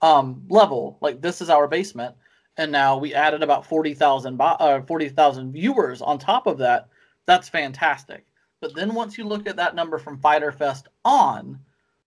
um, 0.00 0.42
level. 0.48 0.96
Like 1.00 1.20
this 1.20 1.40
is 1.40 1.50
our 1.50 1.68
basement, 1.68 2.16
and 2.56 2.72
now 2.72 2.96
we 2.96 3.14
added 3.14 3.42
about 3.42 3.66
forty 3.66 3.94
thousand 3.94 4.40
uh, 4.40 4.80
forty 4.82 5.10
thousand 5.10 5.52
viewers 5.52 6.00
on 6.00 6.18
top 6.18 6.46
of 6.46 6.58
that. 6.58 6.88
That's 7.26 7.48
fantastic. 7.48 8.24
But 8.60 8.74
then 8.74 8.94
once 8.94 9.18
you 9.18 9.24
look 9.24 9.46
at 9.46 9.56
that 9.56 9.74
number 9.74 9.98
from 9.98 10.18
Fighter 10.18 10.50
Fest 10.50 10.88
on, 11.04 11.60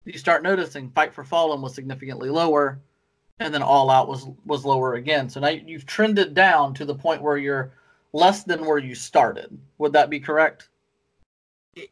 you 0.08 0.17
start 0.17 0.43
noticing 0.43 0.89
Fight 0.91 1.13
for 1.13 1.24
Fallen 1.24 1.62
was 1.62 1.76
significantly 1.76 2.30
lower, 2.30 2.80
and 3.39 3.54
then 3.54 3.62
All 3.62 3.89
Out 3.89 4.08
was 4.08 4.28
was 4.46 4.65
lower 4.65 4.96
again. 4.96 5.30
So 5.30 5.39
now 5.39 5.50
you've 5.50 5.86
trended 5.86 6.34
down 6.34 6.74
to 6.76 6.86
the 6.86 6.96
point 6.96 7.22
where 7.22 7.38
you're 7.38 7.74
less 8.13 8.43
than 8.43 8.65
where 8.65 8.78
you 8.78 8.96
started. 8.96 9.58
Would 9.78 9.93
that 9.93 10.10
be 10.10 10.20
correct? 10.20 10.70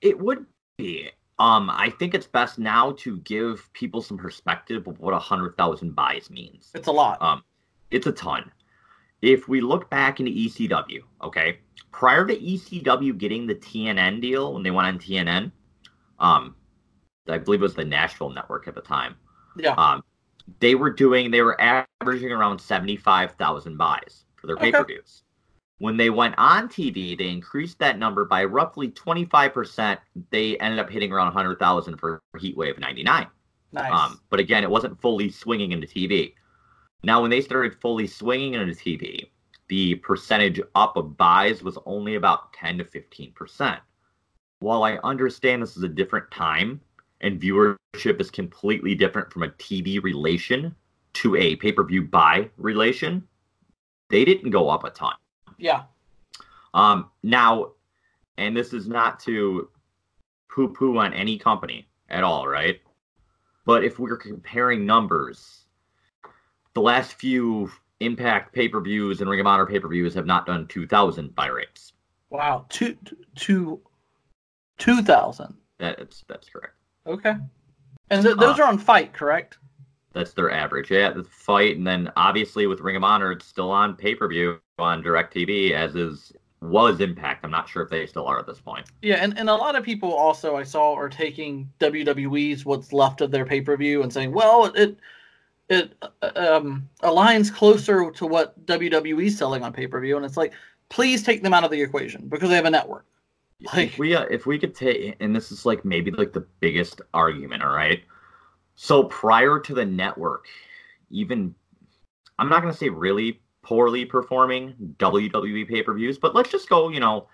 It, 0.01 0.19
would 0.19 0.45
be. 0.77 1.11
Um, 1.37 1.69
I 1.69 1.91
think 1.91 2.15
it's 2.15 2.25
best 2.25 2.57
now 2.57 2.93
to 2.99 3.17
give 3.19 3.71
people 3.73 4.01
some 4.01 4.17
perspective 4.17 4.87
of 4.87 4.99
what 4.99 5.13
a 5.13 5.19
hundred 5.19 5.57
thousand 5.57 5.95
buys 5.95 6.29
means. 6.29 6.71
It's 6.73 6.87
a 6.87 6.91
lot. 6.91 7.21
Um, 7.21 7.43
it's 7.91 8.07
a 8.07 8.11
ton. 8.11 8.51
If 9.21 9.47
we 9.47 9.61
look 9.61 9.89
back 9.89 10.19
into 10.19 10.31
ECW, 10.31 11.01
okay, 11.23 11.59
prior 11.91 12.25
to 12.25 12.35
ECW 12.35 13.17
getting 13.17 13.45
the 13.45 13.55
TNN 13.55 14.21
deal 14.21 14.53
when 14.53 14.63
they 14.63 14.71
went 14.71 14.87
on 14.87 14.99
TNN, 14.99 15.51
um, 16.19 16.55
I 17.27 17.37
believe 17.37 17.61
it 17.61 17.63
was 17.63 17.75
the 17.75 17.85
Nashville 17.85 18.29
network 18.29 18.67
at 18.67 18.75
the 18.75 18.81
time. 18.81 19.15
yeah. 19.57 19.73
Um, 19.73 20.03
they 20.59 20.75
were 20.75 20.91
doing, 20.91 21.31
they 21.31 21.41
were 21.41 21.59
averaging 21.59 22.31
around 22.31 22.59
seventy-five 22.59 23.31
thousand 23.33 23.77
buys 23.77 24.25
for 24.35 24.45
their 24.47 24.55
Okay. 24.57 24.71
pay-per-views. 24.71 25.23
When 25.79 25.97
they 25.97 26.09
went 26.11 26.35
on 26.37 26.69
TV, 26.69 27.17
they 27.17 27.29
increased 27.29 27.79
that 27.79 27.97
number 27.97 28.25
by 28.25 28.45
roughly 28.45 28.89
twenty-five 28.89 29.53
percent. 29.53 29.99
They 30.29 30.55
ended 30.59 30.79
up 30.79 30.89
hitting 30.89 31.11
around 31.11 31.31
hundred 31.33 31.57
thousand 31.59 31.97
for 31.97 32.21
Heatwave 32.37 32.79
'99. 32.79 33.27
nice. 33.71 33.91
Um, 33.91 34.21
but 34.29 34.39
again, 34.39 34.63
it 34.63 34.69
wasn't 34.69 35.01
fully 35.01 35.29
swinging 35.31 35.71
into 35.71 35.87
TV. 35.87 36.33
Now, 37.03 37.21
when 37.21 37.31
they 37.31 37.41
started 37.41 37.75
fully 37.81 38.05
swinging 38.07 38.53
into 38.53 38.73
TV, 38.75 39.25
the 39.67 39.95
percentage 39.95 40.61
up 40.75 40.95
of 40.95 41.17
buys 41.17 41.63
was 41.63 41.77
only 41.85 42.15
about 42.15 42.53
10 42.53 42.77
to 42.77 42.83
15%. 42.83 43.79
While 44.59 44.83
I 44.83 44.97
understand 45.03 45.61
this 45.61 45.75
is 45.75 45.83
a 45.83 45.87
different 45.89 46.29
time 46.31 46.79
and 47.25 47.41
viewership 47.41 48.21
is 48.21 48.29
completely 48.29 48.93
different 48.93 49.33
from 49.33 49.43
a 49.43 49.49
TV 49.49 50.01
relation 50.01 50.75
to 51.13 51.35
a 51.35 51.55
pay 51.55 51.71
per 51.71 51.83
view 51.83 52.03
buy 52.03 52.49
relation, 52.55 53.27
they 54.09 54.23
didn't 54.23 54.51
go 54.51 54.69
up 54.69 54.83
a 54.83 54.91
ton. 54.91 55.15
yeah. 55.57 55.83
Um, 56.73 57.09
now, 57.23 57.71
and 58.37 58.55
this 58.55 58.73
is 58.73 58.87
not 58.87 59.19
to 59.21 59.69
poo 60.49 60.67
poo 60.67 60.97
on 60.97 61.13
any 61.13 61.37
company 61.37 61.87
at 62.09 62.23
all, 62.23 62.47
right? 62.47 62.79
But 63.65 63.83
if 63.83 63.97
we're 63.97 64.17
comparing 64.17 64.85
numbers, 64.85 65.65
the 66.73 66.81
last 66.81 67.13
few 67.13 67.71
Impact 68.01 68.53
pay 68.53 68.67
per 68.67 68.81
views 68.81 69.21
and 69.21 69.29
Ring 69.29 69.39
of 69.39 69.47
Honor 69.47 69.65
pay 69.65 69.79
per 69.79 69.87
views 69.87 70.13
have 70.15 70.25
not 70.25 70.45
done 70.45 70.67
2,000 70.67 71.33
buy 71.33 71.47
rates. 71.47 71.93
Wow, 72.29 72.65
two 72.67 72.97
two 73.35 73.79
two 74.77 75.01
thousand. 75.01 75.53
That's 75.77 76.25
that's 76.27 76.49
correct. 76.49 76.73
Okay, 77.05 77.35
and 78.09 78.23
th- 78.23 78.37
those 78.37 78.59
Uh, 78.59 78.63
are 78.63 78.67
on 78.67 78.77
Fight, 78.77 79.13
correct? 79.13 79.57
That's 80.13 80.33
their 80.33 80.49
average. 80.49 80.91
Yeah, 80.91 81.11
the 81.11 81.25
fight, 81.25 81.75
and 81.75 81.85
then 81.85 82.11
obviously 82.15 82.67
with 82.67 82.79
Ring 82.79 82.95
of 82.95 83.03
Honor, 83.03 83.33
it's 83.33 83.45
still 83.45 83.69
on 83.69 83.95
pay 83.95 84.15
per 84.15 84.27
view 84.27 84.59
on 84.79 85.03
DirecTV, 85.03 85.71
as 85.71 85.95
is 85.95 86.31
was 86.61 87.01
Impact. 87.01 87.43
I'm 87.43 87.51
not 87.51 87.67
sure 87.69 87.83
if 87.83 87.89
they 87.89 88.05
still 88.05 88.25
are 88.25 88.39
at 88.39 88.47
this 88.47 88.59
point. 88.59 88.87
Yeah, 89.01 89.15
and, 89.15 89.37
and 89.37 89.49
a 89.49 89.53
lot 89.53 89.75
of 89.75 89.83
people 89.83 90.13
also 90.13 90.55
I 90.55 90.63
saw 90.63 90.95
are 90.95 91.09
taking 91.09 91.69
WWE's 91.79 92.65
what's 92.65 92.93
left 92.93 93.21
of 93.21 93.29
their 93.31 93.45
pay 93.45 93.61
per 93.61 93.75
view 93.77 94.03
and 94.03 94.11
saying, 94.11 94.31
well, 94.31 94.65
it 94.73 94.97
it 95.69 95.93
uh, 96.01 96.31
um, 96.35 96.87
aligns 97.03 97.53
closer 97.53 98.09
to 98.11 98.25
what 98.25 98.65
WWE's 98.65 99.37
selling 99.37 99.63
on 99.63 99.73
pay 99.73 99.85
per 99.85 99.99
view, 99.99 100.15
and 100.15 100.25
it's 100.25 100.37
like, 100.37 100.53
please 100.89 101.23
take 101.23 101.43
them 101.43 101.53
out 101.53 101.63
of 101.65 101.71
the 101.71 101.81
equation 101.81 102.27
because 102.29 102.49
they 102.49 102.55
have 102.55 102.65
a 102.65 102.69
network. 102.69 103.05
Like, 103.73 103.93
if 103.93 103.97
we 103.97 104.13
uh, 104.15 104.25
if 104.29 104.45
we 104.45 104.59
could 104.59 104.75
take, 104.75 105.15
and 105.19 105.35
this 105.35 105.51
is 105.51 105.65
like 105.65 105.85
maybe 105.85 106.11
like 106.11 106.33
the 106.33 106.45
biggest 106.59 107.01
argument. 107.13 107.63
All 107.63 107.73
right. 107.73 108.03
So 108.75 109.05
prior 109.05 109.59
to 109.59 109.73
the 109.73 109.85
network, 109.85 110.47
even 111.09 111.55
I'm 112.37 112.49
not 112.49 112.61
going 112.61 112.73
to 112.73 112.77
say 112.77 112.89
really 112.89 113.41
poorly 113.61 114.05
performing 114.05 114.95
WWE 114.99 115.67
pay 115.67 115.81
per 115.81 115.93
views, 115.93 116.17
but 116.17 116.35
let's 116.35 116.51
just 116.51 116.69
go, 116.69 116.89
you 116.89 116.99
know, 116.99 117.27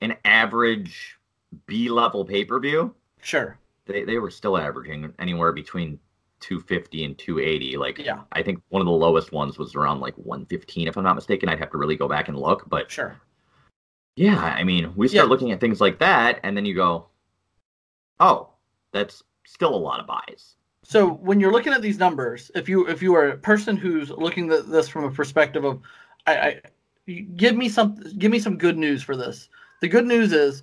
an 0.00 0.16
average 0.24 1.18
B 1.66 1.88
level 1.90 2.24
pay 2.24 2.44
per 2.44 2.58
view. 2.58 2.94
sure, 3.20 3.58
They 3.84 4.04
they 4.04 4.18
were 4.18 4.30
still 4.30 4.56
averaging 4.56 5.12
anywhere 5.18 5.52
between 5.52 5.98
250 6.40 7.04
and 7.04 7.18
280. 7.18 7.76
Like 7.76 7.98
Yeah. 7.98 8.22
I 8.32 8.42
think 8.42 8.62
one 8.68 8.80
of 8.80 8.86
the 8.86 8.92
lowest 8.92 9.32
ones 9.32 9.58
was 9.58 9.74
around 9.74 10.00
like 10.00 10.16
115, 10.16 10.88
if 10.88 10.96
I'm 10.96 11.04
not 11.04 11.14
mistaken. 11.16 11.48
I'd 11.48 11.58
have 11.58 11.70
to 11.70 11.78
really 11.78 11.96
go 11.96 12.08
back 12.08 12.28
and 12.28 12.38
look, 12.38 12.68
but 12.68 12.90
sure. 12.90 13.20
Yeah, 14.16 14.38
I 14.38 14.64
mean, 14.64 14.92
we 14.96 15.08
start 15.08 15.26
Yeah. 15.26 15.30
looking 15.30 15.52
at 15.52 15.60
things 15.60 15.80
like 15.80 15.98
that, 16.00 16.40
and 16.42 16.56
then 16.56 16.64
you 16.64 16.74
go, 16.74 17.06
oh, 18.18 18.48
that's 18.92 19.22
still 19.44 19.74
a 19.74 19.76
lot 19.76 20.00
of 20.00 20.06
buys. 20.06 20.56
So 20.82 21.08
when 21.10 21.38
you're 21.40 21.52
looking 21.52 21.72
at 21.72 21.82
these 21.82 21.98
numbers, 21.98 22.50
if 22.54 22.68
you 22.68 22.86
if 22.86 23.02
you 23.02 23.14
are 23.14 23.28
a 23.30 23.36
person 23.36 23.76
who's 23.76 24.10
looking 24.10 24.50
at 24.52 24.70
this 24.70 24.88
from 24.88 25.04
a 25.04 25.10
perspective 25.10 25.64
of, 25.64 25.80
I, 26.26 26.36
I 26.36 26.60
give 27.36 27.56
me 27.56 27.68
some 27.68 27.96
give 28.18 28.30
me 28.30 28.38
some 28.38 28.56
good 28.56 28.78
news 28.78 29.02
for 29.02 29.16
this. 29.16 29.48
The 29.82 29.88
good 29.88 30.06
news 30.06 30.32
is 30.32 30.62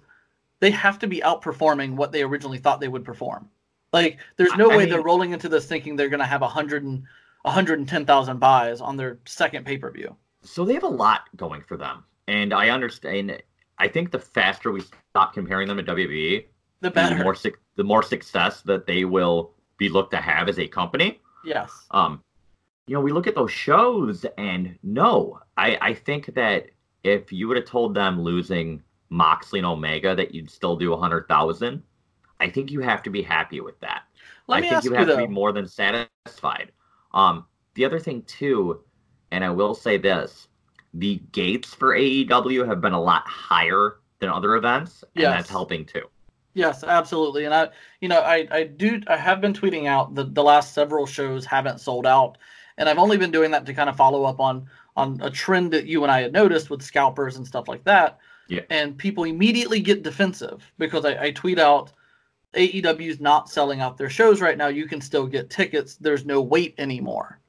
they 0.62 0.72
have 0.72 0.98
to 1.00 1.08
be 1.08 1.20
outperforming 1.20 1.96
what 1.96 2.12
they 2.14 2.24
originally 2.24 2.58
thought 2.58 2.80
they 2.80 2.88
would 2.88 3.04
perform. 3.04 3.50
Like 3.92 4.18
there's 4.38 4.56
no 4.56 4.72
I 4.72 4.78
way 4.78 4.84
mean- 4.84 4.90
they're 4.90 5.02
rolling 5.04 5.34
into 5.34 5.50
this 5.50 5.66
thinking 5.66 5.96
they're 5.96 6.10
going 6.10 6.20
to 6.22 6.26
have 6.26 6.42
a 6.42 6.48
hundred 6.48 6.84
and 6.84 7.04
110,000 7.44 8.40
buys 8.40 8.80
on 8.80 8.96
their 8.96 9.20
second 9.26 9.66
pay 9.66 9.78
per 9.78 9.92
view. 9.92 10.16
So 10.42 10.64
they 10.64 10.74
have 10.74 10.84
a 10.84 10.88
lot 10.88 11.28
going 11.36 11.62
for 11.62 11.76
them, 11.76 12.06
and 12.28 12.54
I 12.54 12.70
understand. 12.70 13.42
I 13.80 13.88
think 13.88 14.12
the 14.12 14.20
faster 14.20 14.72
we 14.72 14.82
stop 15.12 15.34
comparing 15.34 15.68
them 15.68 15.78
to 15.78 15.84
WWE, 15.84 16.46
The 16.82 16.90
the 16.90 16.92
better. 16.92 17.24
more 17.24 17.36
suc 17.36 17.54
the 17.76 17.84
more 17.84 18.04
success 18.04 18.62
that 18.62 18.86
they 18.86 19.04
will 19.06 19.54
be 19.78 19.90
looked 19.90 20.12
to 20.12 20.18
have 20.18 20.48
as 20.50 20.60
a 20.60 20.68
company. 20.68 21.20
yes. 21.44 21.72
Um, 21.92 22.22
you 22.88 22.94
know, 22.94 23.02
we 23.02 23.12
look 23.12 23.28
at 23.28 23.36
those 23.36 23.52
shows, 23.52 24.26
and 24.38 24.78
no, 24.84 25.40
I 25.58 25.78
I 25.82 25.94
think 25.94 26.34
that 26.36 26.68
if 27.04 27.32
you 27.32 27.48
would 27.48 27.58
have 27.58 27.66
told 27.66 27.96
them 27.96 28.22
losing 28.22 28.82
Moxley 29.10 29.60
and 29.60 29.66
Omega 29.66 30.16
that 30.16 30.34
you'd 30.36 30.50
still 30.52 30.76
do 30.76 30.94
a 30.94 30.98
hundred 30.98 31.28
thousand, 31.28 31.82
I 32.40 32.50
think 32.50 32.72
you 32.72 32.82
have 32.82 33.02
to 33.04 33.10
be 33.10 33.22
happy 33.22 33.60
with 33.62 33.80
that. 33.82 34.04
Let 34.48 34.58
I 34.58 34.62
me 34.62 34.68
think 34.68 34.78
ask 34.78 34.86
you 34.86 34.92
you, 34.92 34.98
have 34.98 35.08
though. 35.08 35.20
to 35.22 35.28
be 35.28 35.34
more 35.34 35.52
than 35.54 35.68
satisfied. 35.68 36.72
Um, 37.14 37.46
the 37.76 37.86
other 37.86 38.00
thing 38.00 38.22
too, 38.24 38.82
and 39.32 39.44
I 39.44 39.50
will 39.50 39.74
say 39.74 39.98
this: 39.98 40.48
the 40.94 41.22
gates 41.32 41.74
for 41.74 41.96
AEW 41.96 42.68
have 42.68 42.82
been 42.82 42.94
a 42.94 43.02
lot 43.02 43.28
higher 43.28 43.98
than 44.20 44.30
other 44.30 44.56
events, 44.56 45.04
and 45.16 45.22
Yes. 45.24 45.38
that's 45.38 45.50
helping 45.50 45.86
too. 45.86 46.04
Yes, 46.54 46.84
absolutely. 46.84 47.46
And 47.46 47.54
I, 47.54 47.70
you 48.00 48.08
know, 48.08 48.20
I, 48.22 48.48
I 48.52 48.64
do, 48.66 49.02
I 49.08 49.18
have 49.18 49.42
been 49.42 49.54
tweeting 49.54 49.88
out 49.88 50.14
that 50.16 50.36
the 50.36 50.44
last 50.44 50.74
several 50.74 51.06
shows 51.08 51.46
haven't 51.46 51.80
sold 51.82 52.06
out, 52.06 52.38
and 52.78 52.88
I've 52.88 53.00
only 53.00 53.18
been 53.18 53.32
doing 53.32 53.50
that 53.52 53.66
to 53.66 53.74
kind 53.74 53.90
of 53.90 53.96
follow 53.98 54.24
up 54.24 54.40
on 54.40 54.68
on 54.96 55.20
a 55.24 55.30
trend 55.32 55.72
that 55.74 55.88
you 55.88 56.04
and 56.04 56.12
I 56.12 56.22
had 56.22 56.32
noticed 56.34 56.70
with 56.70 56.84
scalpers 56.84 57.38
and 57.38 57.48
stuff 57.48 57.68
like 57.68 57.84
that. 57.86 58.20
Yeah. 58.48 58.62
And 58.70 58.96
people 58.96 59.24
immediately 59.24 59.80
get 59.80 60.04
defensive 60.04 60.72
because 60.78 61.04
I, 61.06 61.20
I 61.24 61.32
tweet 61.32 61.58
out 61.58 61.92
AEW's 62.54 63.20
not 63.20 63.50
selling 63.50 63.82
out 63.82 63.98
their 63.98 64.10
shows 64.12 64.40
right 64.40 64.58
now. 64.58 64.68
You 64.68 64.86
can 64.88 65.02
still 65.02 65.26
get 65.26 65.50
tickets. 65.50 65.96
There's 65.96 66.26
no 66.26 66.42
wait 66.42 66.76
anymore. 66.78 67.40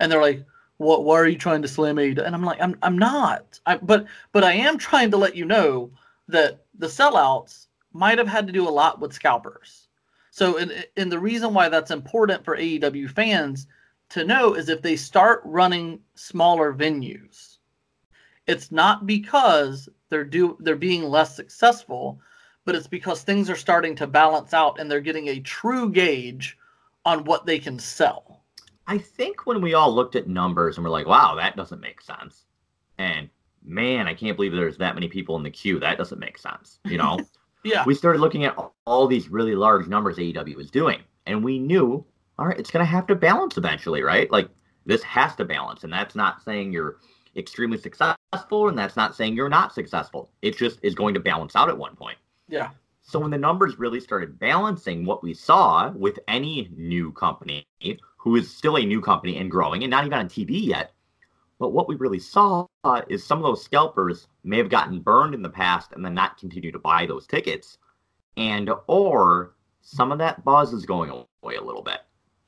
And 0.00 0.12
they're 0.12 0.20
like, 0.20 0.44
"What? 0.80 1.04
Why 1.04 1.16
are 1.16 1.28
you 1.28 1.36
trying 1.36 1.60
to 1.62 1.68
slam 1.68 1.96
AEW?" 1.96 2.24
And 2.24 2.34
I'm 2.34 2.42
like, 2.42 2.60
"I'm 2.60 2.76
I'm 2.82 2.96
not. 2.96 3.60
I, 3.66 3.76
but 3.76 4.06
but 4.32 4.44
I 4.44 4.52
am 4.52 4.78
trying 4.78 5.10
to 5.10 5.18
let 5.18 5.36
you 5.36 5.44
know 5.44 5.90
that 6.28 6.64
the 6.78 6.86
sellouts 6.86 7.66
might 7.92 8.16
have 8.16 8.28
had 8.28 8.46
to 8.46 8.52
do 8.52 8.66
a 8.66 8.70
lot 8.70 8.98
with 8.98 9.12
scalpers. 9.12 9.88
So, 10.30 10.56
and, 10.56 10.86
and 10.96 11.12
the 11.12 11.18
reason 11.18 11.52
why 11.52 11.68
that's 11.68 11.90
important 11.90 12.44
for 12.44 12.56
AEW 12.56 13.10
fans 13.10 13.66
to 14.10 14.24
know 14.24 14.54
is 14.54 14.68
if 14.68 14.80
they 14.80 14.96
start 14.96 15.42
running 15.44 16.00
smaller 16.14 16.72
venues, 16.72 17.58
it's 18.46 18.72
not 18.72 19.06
because 19.06 19.88
they're 20.08 20.24
do 20.24 20.56
they're 20.60 20.76
being 20.76 21.04
less 21.04 21.36
successful, 21.36 22.20
but 22.64 22.74
it's 22.74 22.86
because 22.86 23.22
things 23.22 23.50
are 23.50 23.56
starting 23.56 23.94
to 23.96 24.06
balance 24.06 24.54
out 24.54 24.80
and 24.80 24.90
they're 24.90 25.00
getting 25.00 25.28
a 25.28 25.40
true 25.40 25.90
gauge 25.90 26.56
on 27.04 27.24
what 27.24 27.44
they 27.44 27.58
can 27.58 27.78
sell. 27.78 28.39
I 28.90 28.98
think 28.98 29.46
when 29.46 29.60
we 29.60 29.74
all 29.74 29.94
looked 29.94 30.16
at 30.16 30.26
numbers 30.26 30.76
and 30.76 30.84
we're 30.84 30.90
like, 30.90 31.06
"Wow, 31.06 31.36
that 31.36 31.56
doesn't 31.56 31.80
make 31.80 32.00
sense," 32.00 32.44
and 32.98 33.30
man, 33.62 34.08
I 34.08 34.14
can't 34.14 34.36
believe 34.36 34.50
there's 34.50 34.78
that 34.78 34.96
many 34.96 35.06
people 35.06 35.36
in 35.36 35.44
the 35.44 35.50
queue. 35.50 35.78
That 35.78 35.96
doesn't 35.96 36.18
make 36.18 36.36
sense. 36.38 36.80
You 36.84 36.98
know. 36.98 37.20
Yeah. 37.62 37.84
we 37.84 37.94
started 37.94 38.22
looking 38.22 38.46
at 38.46 38.56
all 38.86 39.06
these 39.06 39.28
really 39.28 39.54
large 39.54 39.86
numbers 39.86 40.16
AEW 40.16 40.56
was 40.56 40.70
doing, 40.70 41.02
and 41.26 41.44
we 41.44 41.58
knew, 41.58 42.02
all 42.38 42.46
right, 42.46 42.58
it's 42.58 42.70
going 42.70 42.82
to 42.82 42.90
have 42.90 43.06
to 43.08 43.14
balance 43.14 43.58
eventually, 43.58 44.02
right? 44.02 44.32
Like 44.32 44.48
this 44.86 45.02
has 45.02 45.36
to 45.36 45.44
balance, 45.44 45.84
and 45.84 45.92
that's 45.92 46.14
not 46.14 46.42
saying 46.42 46.72
you're 46.72 46.96
extremely 47.36 47.76
successful, 47.76 48.68
and 48.68 48.78
that's 48.78 48.96
not 48.96 49.14
saying 49.14 49.36
you're 49.36 49.50
not 49.50 49.74
successful. 49.74 50.30
It 50.40 50.56
just 50.56 50.78
is 50.82 50.94
going 50.94 51.12
to 51.12 51.20
balance 51.20 51.54
out 51.54 51.68
at 51.68 51.76
one 51.76 51.96
point. 51.96 52.16
Yeah. 52.48 52.70
So 53.02 53.18
when 53.18 53.30
the 53.30 53.36
numbers 53.36 53.78
really 53.78 54.00
started 54.00 54.38
balancing, 54.38 55.04
what 55.04 55.22
we 55.22 55.34
saw 55.34 55.90
with 55.90 56.18
any 56.28 56.70
new 56.74 57.12
company 57.12 57.66
who 58.20 58.36
is 58.36 58.54
still 58.54 58.76
a 58.76 58.84
new 58.84 59.00
company 59.00 59.38
and 59.38 59.50
growing, 59.50 59.82
and 59.82 59.90
not 59.90 60.04
even 60.04 60.18
on 60.18 60.28
TV 60.28 60.66
yet, 60.66 60.92
but 61.58 61.70
what 61.70 61.88
we 61.88 61.96
really 61.96 62.18
saw 62.18 62.66
is 63.08 63.24
some 63.24 63.38
of 63.38 63.44
those 63.44 63.64
scalpers 63.64 64.28
may 64.44 64.58
have 64.58 64.68
gotten 64.68 65.00
burned 65.00 65.34
in 65.34 65.40
the 65.40 65.48
past 65.48 65.92
and 65.92 66.04
then 66.04 66.12
not 66.12 66.36
continue 66.36 66.70
to 66.70 66.78
buy 66.78 67.06
those 67.06 67.26
tickets, 67.26 67.78
and 68.36 68.70
or 68.88 69.54
some 69.80 70.12
of 70.12 70.18
that 70.18 70.44
buzz 70.44 70.74
is 70.74 70.84
going 70.84 71.10
away 71.10 71.56
a 71.56 71.62
little 71.62 71.82
bit. 71.82 72.00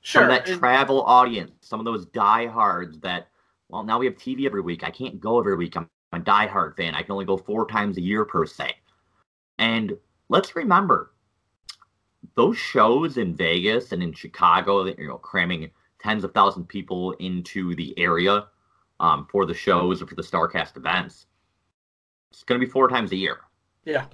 Sure. 0.03 0.23
Some 0.23 0.31
of 0.31 0.37
that 0.37 0.49
and- 0.49 0.59
travel 0.59 1.03
audience, 1.03 1.53
some 1.61 1.81
of 1.81 1.87
those 1.87 2.05
diehards 2.07 2.99
that, 3.01 3.29
well, 3.71 3.83
now 3.83 3.99
we 3.99 4.07
have 4.07 4.17
TV 4.17 4.45
every 4.45 4.61
week. 4.61 4.85
I 4.85 4.91
can't 4.91 5.21
go 5.21 5.39
every 5.39 5.57
week. 5.57 5.75
I'm 5.77 5.89
a 6.13 6.21
diehard 6.21 6.77
fan. 6.77 6.95
I 6.95 7.03
can 7.03 7.13
only 7.13 7.25
go 7.25 7.39
four 7.39 7.67
times 7.67 7.97
a 7.97 8.03
year 8.03 8.27
per 8.27 8.45
se. 8.45 8.75
And 9.59 9.97
let's 10.29 10.55
remember, 10.55 11.13
those 12.35 12.57
shows 12.57 13.17
in 13.17 13.35
Vegas 13.35 13.93
and 13.93 14.03
in 14.03 14.13
Chicago, 14.13 14.85
you 14.85 15.09
know, 15.09 15.19
cramming 15.19 15.71
tens 16.01 16.25
of 16.25 16.33
thousands 16.33 16.65
of 16.65 16.69
people 16.69 17.13
into 17.13 17.75
the 17.75 17.99
area 17.99 18.47
um, 19.01 19.27
for 19.31 19.47
the 19.47 19.55
shows 19.55 20.03
or 20.03 20.07
for 20.07 20.15
the 20.15 20.23
Starcast 20.23 20.77
events. 20.77 21.27
It's 22.31 22.45
going 22.45 22.61
to 22.61 22.67
be 22.67 22.71
four 22.71 22.89
times 22.89 23.13
a 23.13 23.17
year. 23.17 23.41
yeah. 23.85 24.07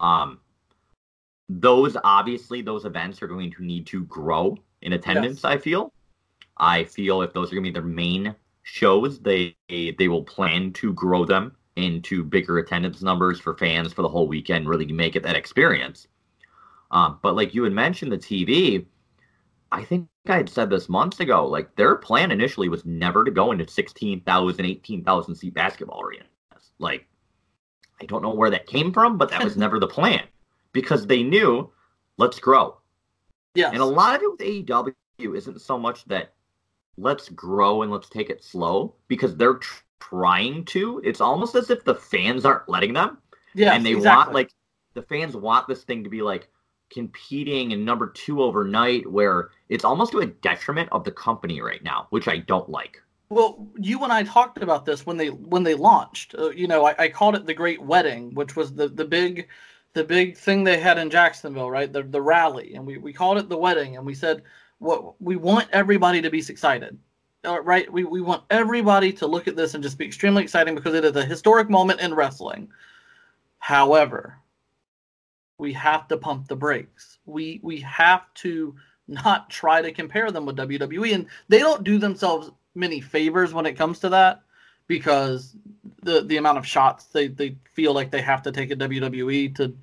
Um, 0.00 0.40
those 1.48 1.96
obviously 2.04 2.60
those 2.62 2.84
events 2.84 3.22
are 3.22 3.26
going 3.26 3.50
to 3.52 3.64
need 3.64 3.86
to 3.86 4.04
grow 4.04 4.56
in 4.82 4.92
attendance. 4.92 5.40
Yes. 5.42 5.44
I 5.44 5.58
feel. 5.58 5.92
I 6.58 6.84
feel 6.84 7.22
if 7.22 7.32
those 7.32 7.50
are 7.50 7.54
going 7.54 7.64
to 7.64 7.70
be 7.70 7.74
their 7.74 7.82
main 7.82 8.34
shows, 8.62 9.18
they 9.20 9.56
they 9.68 10.08
will 10.08 10.24
plan 10.24 10.72
to 10.74 10.92
grow 10.92 11.24
them 11.24 11.56
into 11.76 12.22
bigger 12.22 12.58
attendance 12.58 13.02
numbers 13.02 13.40
for 13.40 13.56
fans 13.56 13.92
for 13.92 14.02
the 14.02 14.08
whole 14.08 14.28
weekend. 14.28 14.68
Really 14.68 14.86
make 14.86 15.16
it 15.16 15.22
that 15.22 15.36
experience. 15.36 16.06
Um, 16.90 17.18
but 17.22 17.36
like 17.36 17.54
you 17.54 17.64
had 17.64 17.72
mentioned, 17.72 18.12
the 18.12 18.18
TV. 18.18 18.86
I 19.70 19.84
think 19.84 20.08
I 20.26 20.36
had 20.36 20.48
said 20.48 20.70
this 20.70 20.88
months 20.88 21.20
ago. 21.20 21.46
Like 21.46 21.76
their 21.76 21.96
plan 21.96 22.30
initially 22.30 22.68
was 22.68 22.86
never 22.86 23.24
to 23.24 23.30
go 23.30 23.52
into 23.52 23.68
16,000, 23.68 24.64
18,000 24.64 25.34
seat 25.34 25.52
basketball 25.54 26.02
arenas. 26.02 26.26
Like 26.78 27.06
I 28.00 28.06
don't 28.06 28.22
know 28.22 28.34
where 28.34 28.50
that 28.50 28.66
came 28.66 28.92
from, 28.92 29.18
but 29.18 29.28
that 29.30 29.44
was 29.44 29.56
never 29.58 29.78
the 29.78 29.86
plan 29.86 30.22
because 30.72 31.06
they 31.06 31.22
knew 31.22 31.70
let's 32.16 32.38
grow. 32.38 32.78
Yeah. 33.54 33.70
And 33.70 33.80
a 33.80 33.84
lot 33.84 34.16
of 34.16 34.22
it 34.22 34.30
with 34.30 34.40
AEW 34.40 34.94
isn't 35.36 35.60
so 35.60 35.78
much 35.78 36.04
that 36.06 36.32
let's 36.96 37.28
grow 37.28 37.82
and 37.82 37.90
let's 37.92 38.08
take 38.08 38.30
it 38.30 38.42
slow 38.42 38.94
because 39.08 39.36
they're 39.36 39.54
tr- 39.54 39.82
trying 40.00 40.64
to. 40.66 41.00
It's 41.04 41.20
almost 41.20 41.54
as 41.54 41.70
if 41.70 41.84
the 41.84 41.94
fans 41.94 42.44
aren't 42.44 42.68
letting 42.68 42.92
them 42.94 43.18
Yeah. 43.54 43.74
and 43.74 43.84
they 43.84 43.92
exactly. 43.92 44.16
want 44.16 44.32
like 44.32 44.50
the 44.94 45.02
fans 45.02 45.36
want 45.36 45.68
this 45.68 45.84
thing 45.84 46.04
to 46.04 46.10
be 46.10 46.22
like 46.22 46.48
competing 46.90 47.72
in 47.72 47.84
number 47.84 48.08
two 48.08 48.42
overnight, 48.42 49.10
where 49.10 49.50
it's 49.68 49.84
almost 49.84 50.12
to 50.12 50.20
a 50.20 50.26
detriment 50.26 50.88
of 50.92 51.04
the 51.04 51.12
company 51.12 51.60
right 51.60 51.82
now, 51.82 52.06
which 52.10 52.28
I 52.28 52.38
don't 52.38 52.68
like. 52.68 53.02
Well, 53.30 53.66
you 53.78 54.02
and 54.04 54.12
I 54.12 54.22
talked 54.22 54.62
about 54.62 54.86
this 54.86 55.04
when 55.04 55.16
they 55.16 55.28
when 55.28 55.62
they 55.62 55.74
launched. 55.74 56.34
Uh, 56.38 56.50
you 56.50 56.66
know, 56.66 56.86
I, 56.86 56.94
I 56.98 57.08
called 57.08 57.34
it 57.34 57.44
the 57.44 57.54
Great 57.54 57.82
Wedding, 57.82 58.34
which 58.34 58.56
was 58.56 58.74
the 58.74 58.88
the 58.88 59.04
big 59.04 59.48
the 59.92 60.04
big 60.04 60.36
thing 60.36 60.64
they 60.64 60.78
had 60.78 60.98
in 60.98 61.10
Jacksonville, 61.10 61.70
right? 61.70 61.92
The 61.92 62.02
the 62.02 62.22
rally, 62.22 62.74
and 62.74 62.86
we, 62.86 62.98
we 62.98 63.12
called 63.12 63.38
it 63.38 63.48
the 63.48 63.58
wedding, 63.58 63.96
and 63.96 64.06
we 64.06 64.14
said 64.14 64.42
what 64.78 65.20
we 65.20 65.36
want 65.36 65.68
everybody 65.72 66.22
to 66.22 66.30
be 66.30 66.38
excited, 66.38 66.98
uh, 67.44 67.60
right? 67.62 67.92
We 67.92 68.04
we 68.04 68.22
want 68.22 68.44
everybody 68.48 69.12
to 69.14 69.26
look 69.26 69.46
at 69.46 69.56
this 69.56 69.74
and 69.74 69.82
just 69.82 69.98
be 69.98 70.06
extremely 70.06 70.42
exciting 70.42 70.74
because 70.74 70.94
it 70.94 71.04
is 71.04 71.16
a 71.16 71.24
historic 71.24 71.68
moment 71.68 72.00
in 72.00 72.14
wrestling. 72.14 72.70
However, 73.58 74.38
we 75.58 75.72
have 75.72 76.08
to 76.08 76.16
pump 76.16 76.48
the 76.48 76.56
brakes. 76.56 77.18
We 77.26 77.60
we 77.62 77.80
have 77.80 78.22
to 78.34 78.74
not 79.06 79.50
try 79.50 79.82
to 79.82 79.92
compare 79.92 80.30
them 80.30 80.46
with 80.46 80.56
WWE, 80.56 81.14
and 81.14 81.26
they 81.48 81.58
don't 81.58 81.84
do 81.84 81.98
themselves 81.98 82.50
many 82.74 83.00
favors 83.00 83.52
when 83.52 83.66
it 83.66 83.76
comes 83.76 83.98
to 84.00 84.08
that 84.10 84.42
because 84.86 85.56
the 86.02 86.22
the 86.22 86.36
amount 86.36 86.58
of 86.58 86.66
shots 86.66 87.06
they, 87.06 87.28
they 87.28 87.56
feel 87.74 87.92
like 87.92 88.10
they 88.10 88.22
have 88.22 88.42
to 88.42 88.52
take 88.52 88.70
at 88.70 88.78
WWE 88.78 89.54
to 89.56 89.76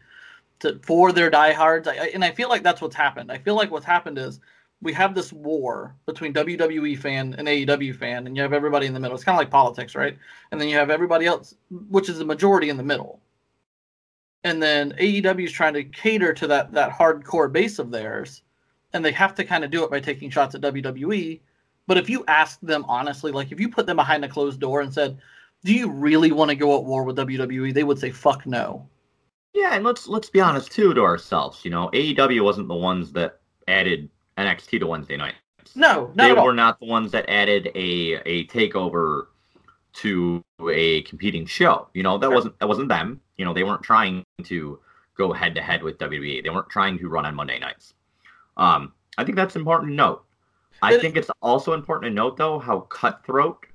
to 0.60 0.80
for 0.84 1.12
their 1.12 1.30
diehards. 1.30 1.88
I, 1.88 1.94
and 2.14 2.24
I 2.24 2.32
feel 2.32 2.50
like 2.50 2.64
that's 2.64 2.82
what's 2.82 2.96
happened. 2.96 3.32
I 3.32 3.38
feel 3.38 3.56
like 3.56 3.72
what's 3.72 3.86
happened 3.86 4.18
is 4.18 4.40
we 4.82 4.94
have 4.94 5.16
this 5.16 5.34
war 5.34 5.96
between 6.06 6.34
WWE 6.34 6.98
fan 6.98 7.36
and 7.38 7.48
AEW 7.48 7.96
fan, 7.96 8.28
and 8.28 8.36
you 8.36 8.44
have 8.44 8.54
everybody 8.54 8.86
in 8.86 8.94
the 8.94 9.00
middle. 9.00 9.16
It's 9.16 9.24
kind 9.24 9.36
of 9.36 9.40
like 9.40 9.50
politics, 9.50 9.96
right? 9.96 10.18
And 10.52 10.60
then 10.60 10.68
you 10.68 10.76
have 10.78 10.90
everybody 10.90 11.26
else, 11.26 11.56
which 11.90 12.10
is 12.10 12.20
the 12.20 12.26
majority 12.26 12.70
in 12.70 12.78
the 12.78 12.84
middle. 12.84 13.20
And 14.46 14.64
then 14.64 14.94
AEW 14.94 15.44
is 15.44 15.52
trying 15.52 15.74
to 15.74 15.84
cater 15.84 16.32
to 16.34 16.48
that 16.48 16.72
that 16.72 16.92
hardcore 16.92 17.52
base 17.52 17.80
of 17.80 17.92
theirs, 17.92 18.44
and 18.94 19.04
they 19.04 19.12
have 19.12 19.36
to 19.36 19.44
kind 19.44 19.66
of 19.66 19.72
do 19.72 19.84
it 19.84 19.92
by 19.92 20.00
taking 20.00 20.30
shots 20.30 20.56
at 20.56 20.62
WWE 20.62 21.42
but 21.88 21.98
if 21.98 22.10
you 22.10 22.24
ask 22.28 22.60
them 22.62 22.86
honestly, 22.88 23.32
like 23.32 23.52
if 23.52 23.60
you 23.60 23.70
put 23.70 23.86
them 23.86 23.98
behind 23.98 24.26
a 24.26 24.30
closed 24.30 24.60
door 24.60 24.82
and 24.82 24.94
said, 24.94 25.20
"Do 25.64 25.74
you 25.74 25.90
really 25.90 26.32
want 26.32 26.50
to 26.50 26.56
go 26.56 26.78
at 26.78 26.84
war 26.84 27.04
with 27.04 27.18
WWE?" 27.18 27.74
they 27.74 27.84
would 27.84 28.00
say, 28.00 28.12
"Fuck 28.12 28.46
no." 28.46 28.88
Yeah, 29.54 29.74
and 29.74 29.84
let's 29.84 30.08
let's 30.08 30.30
be 30.30 30.42
honest 30.42 30.72
too 30.72 30.94
to 30.94 31.02
ourselves. 31.02 31.64
You 31.64 31.72
know, 31.72 31.90
AEW 31.94 32.44
wasn't 32.44 32.68
the 32.68 32.76
ones 32.76 33.12
that 33.14 33.40
added 33.68 34.10
NXT 34.38 34.80
to 34.80 34.88
Wednesday 34.88 35.18
night. 35.18 35.36
No, 35.76 36.12
they 36.16 36.32
were 36.32 36.40
all. 36.40 36.54
not 36.54 36.80
the 36.80 36.86
ones 36.86 37.12
that 37.12 37.30
added 37.30 37.72
a 37.76 38.14
a 38.26 38.48
takeover 38.48 39.28
to 39.96 40.44
a 40.70 41.02
competing 41.04 41.46
show. 41.46 41.88
You 41.94 42.04
know, 42.04 42.18
that 42.18 42.32
wasn't 42.32 42.58
that 42.60 42.68
wasn't 42.68 42.90
them. 42.90 43.22
You 43.38 43.46
know, 43.46 43.54
they 43.54 43.64
weren't 43.64 43.84
trying 43.84 44.24
to 44.44 44.80
go 45.18 45.32
head 45.34 45.56
to 45.56 45.62
head 45.62 45.84
with 45.84 45.98
WWE. 45.98 46.44
They 46.44 46.50
weren't 46.50 46.70
trying 46.70 46.98
to 47.00 47.08
run 47.08 47.26
on 47.26 47.36
Monday 47.36 47.60
nights. 47.60 47.94
Um, 48.58 48.94
I 49.18 49.24
think 49.24 49.36
that's 49.36 49.56
important 49.56 49.92
to 49.92 49.96
note. 49.96 50.26
I 50.82 50.98
think 50.98 51.16
it's 51.16 51.32
also 51.42 51.74
important 51.74 52.12
to 52.12 52.14
note 52.14 52.38
though 52.38 52.60
how 52.60 52.82
cutthroat 52.82 53.66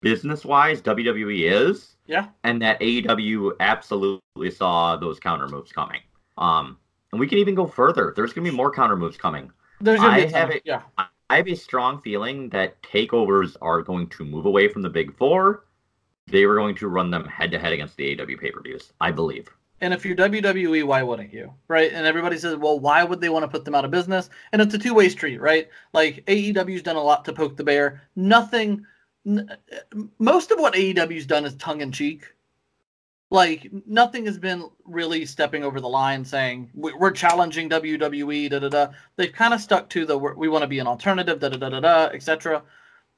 business 0.00 0.44
wise 0.44 0.80
WWE 0.80 1.50
is. 1.50 1.96
Yeah. 2.06 2.28
And 2.44 2.62
that 2.62 2.80
AEW 2.80 3.52
absolutely 3.60 4.50
saw 4.50 4.96
those 4.96 5.18
counter 5.18 5.48
moves 5.48 5.72
coming. 5.72 6.00
Um 6.36 6.78
and 7.10 7.18
we 7.18 7.26
can 7.26 7.38
even 7.38 7.54
go 7.54 7.66
further. 7.66 8.12
There's 8.14 8.32
gonna 8.32 8.48
be 8.48 8.56
more 8.56 8.70
counter 8.70 8.96
moves 8.96 9.16
coming. 9.16 9.50
There's 9.80 10.00
I 10.00 10.26
have 10.28 10.50
a, 10.50 10.60
yeah. 10.64 10.82
I 11.30 11.36
have 11.36 11.48
a 11.48 11.54
strong 11.54 12.00
feeling 12.00 12.48
that 12.50 12.80
takeovers 12.82 13.56
are 13.60 13.82
going 13.82 14.08
to 14.08 14.24
move 14.24 14.46
away 14.46 14.68
from 14.68 14.82
the 14.82 14.88
big 14.88 15.14
four. 15.16 15.64
They 16.26 16.46
were 16.46 16.56
going 16.56 16.74
to 16.76 16.88
run 16.88 17.10
them 17.10 17.26
head 17.26 17.50
to 17.50 17.58
head 17.58 17.72
against 17.72 17.96
the 17.96 18.16
AEW 18.16 18.40
pay 18.40 18.50
per 18.50 18.62
views, 18.62 18.92
I 19.00 19.10
believe. 19.10 19.48
And 19.80 19.94
if 19.94 20.04
you're 20.04 20.16
WWE, 20.16 20.84
why 20.84 21.02
wouldn't 21.02 21.32
you? 21.32 21.52
Right? 21.68 21.92
And 21.92 22.06
everybody 22.06 22.36
says, 22.38 22.56
well, 22.56 22.80
why 22.80 23.04
would 23.04 23.20
they 23.20 23.28
want 23.28 23.44
to 23.44 23.48
put 23.48 23.64
them 23.64 23.74
out 23.74 23.84
of 23.84 23.90
business? 23.90 24.28
And 24.52 24.60
it's 24.60 24.74
a 24.74 24.78
two 24.78 24.94
way 24.94 25.08
street, 25.08 25.40
right? 25.40 25.68
Like 25.92 26.24
AEW's 26.26 26.82
done 26.82 26.96
a 26.96 27.02
lot 27.02 27.24
to 27.26 27.32
poke 27.32 27.56
the 27.56 27.64
bear. 27.64 28.02
Nothing, 28.16 28.84
n- 29.26 29.50
most 30.18 30.50
of 30.50 30.58
what 30.58 30.74
AEW's 30.74 31.26
done 31.26 31.44
is 31.44 31.54
tongue 31.56 31.80
in 31.80 31.92
cheek. 31.92 32.24
Like 33.30 33.70
nothing 33.86 34.24
has 34.24 34.38
been 34.38 34.70
really 34.86 35.26
stepping 35.26 35.62
over 35.62 35.80
the 35.80 35.88
line 35.88 36.24
saying 36.24 36.70
we're 36.74 37.10
challenging 37.10 37.68
WWE, 37.68 38.48
da 38.48 38.58
da 38.58 38.68
da. 38.68 38.88
They've 39.16 39.32
kind 39.32 39.52
of 39.52 39.60
stuck 39.60 39.90
to 39.90 40.06
the 40.06 40.16
we 40.16 40.48
want 40.48 40.62
to 40.62 40.68
be 40.68 40.78
an 40.78 40.86
alternative, 40.86 41.38
da 41.38 41.50
da 41.50 41.58
da 41.58 41.68
da 41.68 41.80
da, 41.80 42.06
etc. 42.06 42.62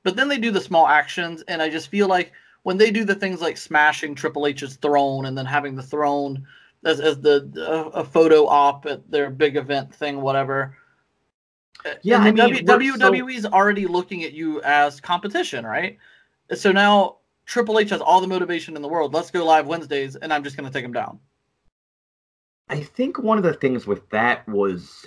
But 0.03 0.17
then 0.17 0.29
they 0.29 0.39
do 0.39 0.51
the 0.51 0.61
small 0.61 0.89
actions, 0.89 1.45
and 1.47 1.63
I 1.63 1.69
just 1.71 1.89
feel 1.89 2.09
like 2.09 2.33
when 2.65 2.77
they 2.77 2.91
do 2.91 3.05
the 3.05 3.15
things 3.15 3.41
like 3.41 3.57
smashing 3.57 4.15
Triple 4.15 4.47
H's 4.47 4.77
throne 4.77 5.27
and 5.27 5.39
then 5.39 5.47
having 5.47 5.77
the 5.77 5.83
throne 5.83 6.47
as, 6.85 7.01
as 7.01 7.21
the 7.21 7.49
a, 7.95 8.01
a 8.01 8.05
photo 8.05 8.47
op 8.47 8.87
at 8.87 9.09
their 9.11 9.31
big 9.31 9.57
event 9.57 9.95
thing, 9.95 10.21
whatever. 10.21 10.77
Yeah, 12.03 12.19
I 12.19 12.31
mean, 12.31 12.37
w, 12.37 12.63
WWE's 12.93 13.43
so... 13.43 13.51
already 13.51 13.87
looking 13.87 14.25
at 14.25 14.33
you 14.33 14.61
as 14.63 15.01
competition, 15.01 15.65
right? 15.65 15.99
So 16.55 16.73
now 16.73 17.19
Triple 17.51 17.81
H 17.81 17.91
has 17.91 18.01
all 18.01 18.21
the 18.21 18.29
motivation 18.29 18.77
in 18.77 18.83
the 18.83 18.87
world. 18.87 19.13
Let's 19.13 19.33
go 19.33 19.45
live 19.45 19.67
Wednesdays, 19.67 20.15
and 20.15 20.33
I'm 20.33 20.45
just 20.45 20.57
going 20.57 20.71
to 20.71 20.73
take 20.73 20.85
him 20.85 20.93
down. 20.93 21.19
I 22.69 22.79
think 22.79 23.19
one 23.19 23.39
of 23.39 23.43
the 23.43 23.55
things 23.55 23.89
with 23.89 24.09
that 24.11 24.49
was, 24.49 25.07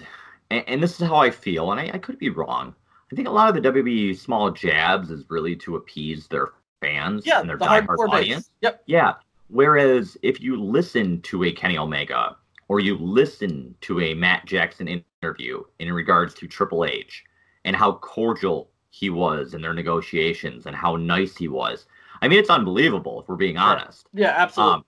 and, 0.52 0.66
and 0.68 0.84
this 0.84 1.00
is 1.00 1.08
how 1.08 1.16
I 1.16 1.30
feel, 1.30 1.72
and 1.72 1.80
I, 1.80 1.92
I 1.94 1.98
could 2.00 2.20
be 2.20 2.30
wrong. 2.30 2.76
I 3.10 3.16
think 3.16 3.30
a 3.30 3.32
lot 3.32 3.48
of 3.48 3.56
the 3.56 3.72
WWE 3.72 4.18
small 4.18 4.52
jabs 4.52 5.10
is 5.10 5.24
really 5.30 5.56
to 5.56 5.78
appease 5.78 6.28
their 6.28 6.50
fans 6.82 7.26
yeah, 7.26 7.40
and 7.40 7.48
their 7.48 7.56
the 7.56 7.64
diehard 7.64 8.10
audience. 8.10 8.48
Base. 8.48 8.52
Yep. 8.60 8.84
Yeah. 8.88 9.14
Whereas 9.48 10.18
if 10.22 10.42
you 10.42 10.62
listen 10.62 11.22
to 11.22 11.46
a 11.46 11.52
Kenny 11.54 11.78
Omega 11.78 12.36
or 12.68 12.82
you 12.82 12.98
listen 12.98 13.74
to 13.82 14.02
a 14.02 14.16
Matt 14.16 14.46
Jackson 14.46 15.02
interview 15.22 15.64
in 15.80 15.94
regards 15.94 16.34
to 16.34 16.48
Triple 16.48 16.84
H 16.84 17.24
and 17.64 17.74
how 17.74 17.94
cordial 17.94 18.70
he 18.90 19.10
was 19.10 19.54
in 19.54 19.62
their 19.62 19.74
negotiations 19.74 20.66
and 20.66 20.76
how 20.76 20.98
nice 20.98 21.38
he 21.38 21.48
was. 21.48 21.86
I 22.24 22.30
mean, 22.30 22.40
it's 22.40 22.50
unbelievable 22.50 23.20
if 23.22 23.28
we're 23.28 23.36
being 23.36 23.58
honest. 23.58 24.08
Yeah, 24.14 24.30
absolutely. 24.30 24.76
Um, 24.76 24.86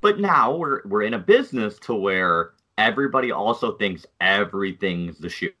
but 0.00 0.18
now 0.18 0.56
we're 0.56 0.80
we're 0.86 1.02
in 1.02 1.12
a 1.12 1.18
business 1.18 1.78
to 1.80 1.94
where 1.94 2.52
everybody 2.78 3.30
also 3.30 3.72
thinks 3.72 4.06
everything's 4.22 5.18
the 5.18 5.28
shoot. 5.28 5.54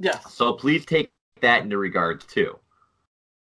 Yeah. 0.00 0.18
So 0.20 0.54
please 0.54 0.86
take 0.86 1.12
that 1.42 1.62
into 1.62 1.76
regards 1.76 2.24
too. 2.24 2.58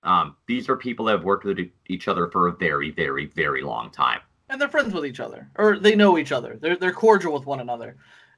Um, 0.04 0.36
these 0.46 0.68
are 0.68 0.76
people 0.76 1.06
that 1.06 1.16
have 1.16 1.24
worked 1.24 1.44
with 1.44 1.58
each 1.88 2.06
other 2.06 2.28
for 2.28 2.46
a 2.46 2.52
very, 2.52 2.92
very, 2.92 3.26
very 3.26 3.62
long 3.62 3.90
time. 3.90 4.20
And 4.48 4.60
they're 4.60 4.68
friends 4.68 4.94
with 4.94 5.04
each 5.04 5.18
other, 5.18 5.50
or 5.56 5.80
they 5.80 5.96
know 5.96 6.16
each 6.16 6.30
other. 6.30 6.58
They're 6.60 6.76
they're 6.76 6.92
cordial 6.92 7.32
with 7.32 7.44
one 7.44 7.58
another. 7.58 7.96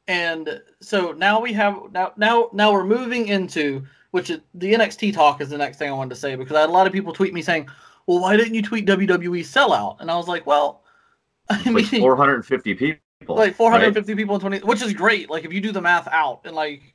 And 0.08 0.62
so 0.80 1.12
now 1.12 1.42
we 1.42 1.52
have 1.52 1.78
now 1.92 2.14
now 2.16 2.48
now 2.54 2.72
we're 2.72 2.84
moving 2.86 3.28
into 3.28 3.86
which 4.12 4.30
is, 4.30 4.40
the 4.54 4.72
NXT 4.72 5.12
talk 5.12 5.42
is 5.42 5.50
the 5.50 5.58
next 5.58 5.76
thing 5.76 5.90
I 5.90 5.92
wanted 5.92 6.14
to 6.14 6.20
say 6.20 6.34
because 6.34 6.56
I 6.56 6.62
had 6.62 6.70
a 6.70 6.72
lot 6.72 6.86
of 6.86 6.92
people 6.92 7.12
tweet 7.12 7.34
me 7.34 7.42
saying, 7.42 7.68
"Well, 8.06 8.20
why 8.20 8.36
didn't 8.36 8.54
you 8.54 8.62
tweet 8.62 8.86
WWE 8.86 9.40
sellout?" 9.40 10.00
And 10.00 10.10
I 10.10 10.16
was 10.16 10.28
like, 10.28 10.46
"Well, 10.46 10.82
I 11.50 11.62
mean, 11.64 11.74
like 11.74 11.86
450 11.86 12.74
people, 12.74 13.36
like 13.36 13.54
450 13.54 14.12
right? 14.12 14.16
people 14.16 14.34
in 14.34 14.40
20, 14.40 14.58
which 14.60 14.82
is 14.82 14.92
great. 14.92 15.30
Like 15.30 15.44
if 15.44 15.52
you 15.52 15.60
do 15.60 15.72
the 15.72 15.80
math 15.80 16.08
out 16.08 16.42
and 16.44 16.54
like 16.54 16.94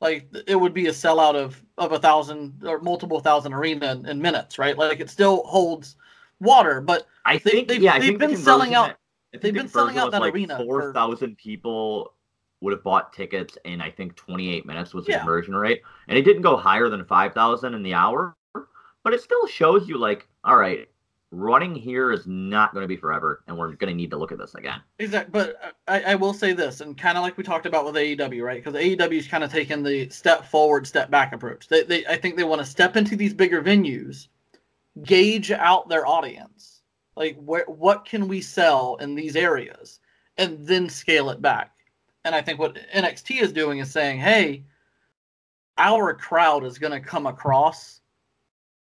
like 0.00 0.28
it 0.46 0.56
would 0.56 0.74
be 0.74 0.86
a 0.86 0.90
sellout 0.90 1.34
of 1.34 1.62
of 1.78 1.92
a 1.92 1.98
thousand 1.98 2.62
or 2.64 2.80
multiple 2.80 3.20
thousand 3.20 3.52
arena 3.52 3.92
in, 3.92 4.06
in 4.06 4.22
minutes, 4.22 4.58
right? 4.58 4.76
Like 4.76 5.00
it 5.00 5.10
still 5.10 5.44
holds 5.44 5.96
water, 6.40 6.80
but 6.80 7.06
I 7.24 7.38
think 7.38 7.68
they, 7.68 7.74
have 7.74 7.82
yeah, 7.82 7.98
they've 7.98 8.18
been 8.18 8.32
the 8.32 8.36
selling 8.36 8.74
out. 8.74 8.96
They've 9.32 9.54
been 9.54 9.68
selling 9.68 9.98
out 9.98 10.12
that 10.12 10.20
like 10.20 10.34
arena. 10.34 10.58
Four 10.58 10.92
thousand 10.92 11.36
people 11.36 12.14
would 12.64 12.72
have 12.72 12.82
bought 12.82 13.12
tickets 13.12 13.58
in 13.64 13.80
I 13.80 13.90
think 13.90 14.16
28 14.16 14.66
minutes 14.66 14.94
was 14.94 15.04
the 15.04 15.12
yeah. 15.12 15.18
conversion 15.18 15.54
rate, 15.54 15.82
and 16.08 16.18
it 16.18 16.22
didn't 16.22 16.42
go 16.42 16.56
higher 16.56 16.88
than 16.88 17.04
5,000 17.04 17.74
in 17.74 17.82
the 17.82 17.92
hour, 17.92 18.34
but 19.02 19.12
it 19.12 19.20
still 19.20 19.46
shows 19.46 19.86
you 19.86 19.98
like, 19.98 20.26
all 20.44 20.56
right, 20.56 20.88
running 21.30 21.74
here 21.74 22.12
is 22.12 22.26
not 22.26 22.72
going 22.72 22.82
to 22.82 22.88
be 22.88 22.96
forever, 22.96 23.42
and 23.46 23.56
we're 23.56 23.72
going 23.72 23.90
to 23.90 23.96
need 23.96 24.10
to 24.10 24.16
look 24.16 24.32
at 24.32 24.38
this 24.38 24.54
again. 24.54 24.80
Exactly, 24.98 25.30
but 25.32 25.56
uh, 25.62 25.70
I, 25.88 26.12
I 26.12 26.14
will 26.14 26.34
say 26.34 26.52
this, 26.52 26.80
and 26.80 26.96
kind 26.96 27.18
of 27.18 27.22
like 27.22 27.36
we 27.36 27.44
talked 27.44 27.66
about 27.66 27.84
with 27.84 27.94
AEW, 27.94 28.42
right? 28.42 28.62
Because 28.62 28.80
AEW 28.80 29.18
is 29.18 29.28
kind 29.28 29.44
of 29.44 29.50
taking 29.50 29.82
the 29.82 30.08
step 30.10 30.44
forward, 30.46 30.86
step 30.86 31.10
back 31.10 31.32
approach. 31.32 31.68
They, 31.68 31.82
they, 31.82 32.06
I 32.06 32.16
think 32.16 32.36
they 32.36 32.44
want 32.44 32.60
to 32.60 32.66
step 32.66 32.96
into 32.96 33.16
these 33.16 33.34
bigger 33.34 33.62
venues, 33.62 34.28
gauge 35.02 35.50
out 35.50 35.88
their 35.88 36.06
audience, 36.06 36.82
like 37.16 37.36
where, 37.36 37.64
what 37.66 38.04
can 38.04 38.28
we 38.28 38.40
sell 38.40 38.96
in 38.96 39.14
these 39.14 39.36
areas, 39.36 40.00
and 40.36 40.64
then 40.66 40.88
scale 40.88 41.30
it 41.30 41.42
back. 41.42 41.72
And 42.24 42.34
I 42.34 42.40
think 42.40 42.58
what 42.58 42.78
NXT 42.94 43.42
is 43.42 43.52
doing 43.52 43.80
is 43.80 43.90
saying, 43.90 44.18
hey, 44.18 44.64
our 45.76 46.14
crowd 46.14 46.64
is 46.64 46.78
going 46.78 46.92
to 46.92 47.00
come 47.00 47.26
across 47.26 48.00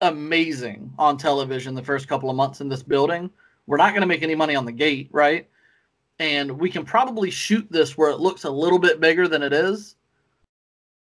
amazing 0.01 0.93
on 0.99 1.17
television 1.17 1.75
the 1.75 1.83
first 1.83 2.09
couple 2.09 2.31
of 2.31 2.37
months 2.37 2.61
in 2.61 2.69
this 2.69 2.83
building. 2.83 3.31
We're 3.67 3.77
not 3.77 3.91
going 3.91 4.01
to 4.03 4.07
make 4.07 4.23
any 4.23 4.35
money 4.35 4.55
on 4.55 4.65
the 4.65 4.73
gate, 4.73 5.09
right? 5.13 5.49
And 6.19 6.59
we 6.59 6.71
can 6.71 6.85
probably 6.85 7.31
shoot 7.31 7.67
this 7.71 7.97
where 7.97 8.11
it 8.11 8.19
looks 8.19 8.45
a 8.45 8.51
little 8.51 8.79
bit 8.79 9.01
bigger 9.01 9.29
than 9.29 9.43
it 9.43 9.53
is. 9.53 9.97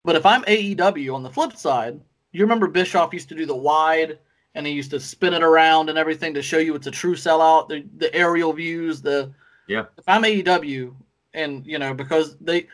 But 0.04 0.16
if 0.16 0.26
I'm 0.26 0.42
AEW 0.44 1.14
on 1.14 1.22
the 1.22 1.30
flip 1.30 1.56
side, 1.56 2.00
you 2.32 2.42
remember 2.42 2.66
Bischoff 2.66 3.12
used 3.12 3.28
to 3.28 3.34
do 3.34 3.46
the 3.46 3.56
wide 3.56 4.18
and 4.54 4.66
he 4.66 4.72
used 4.72 4.90
to 4.90 5.00
spin 5.00 5.34
it 5.34 5.42
around 5.42 5.88
and 5.88 5.98
everything 5.98 6.34
to 6.34 6.42
show 6.42 6.58
you 6.58 6.74
it's 6.74 6.86
a 6.86 6.90
true 6.90 7.14
sellout, 7.14 7.68
the, 7.68 7.86
the 7.96 8.14
aerial 8.14 8.52
views, 8.52 9.00
the 9.00 9.32
Yeah. 9.66 9.86
If 9.96 10.04
I'm 10.08 10.22
AEW 10.22 10.94
and 11.34 11.66
you 11.66 11.78
know 11.78 11.94
because 11.94 12.36
they 12.40 12.66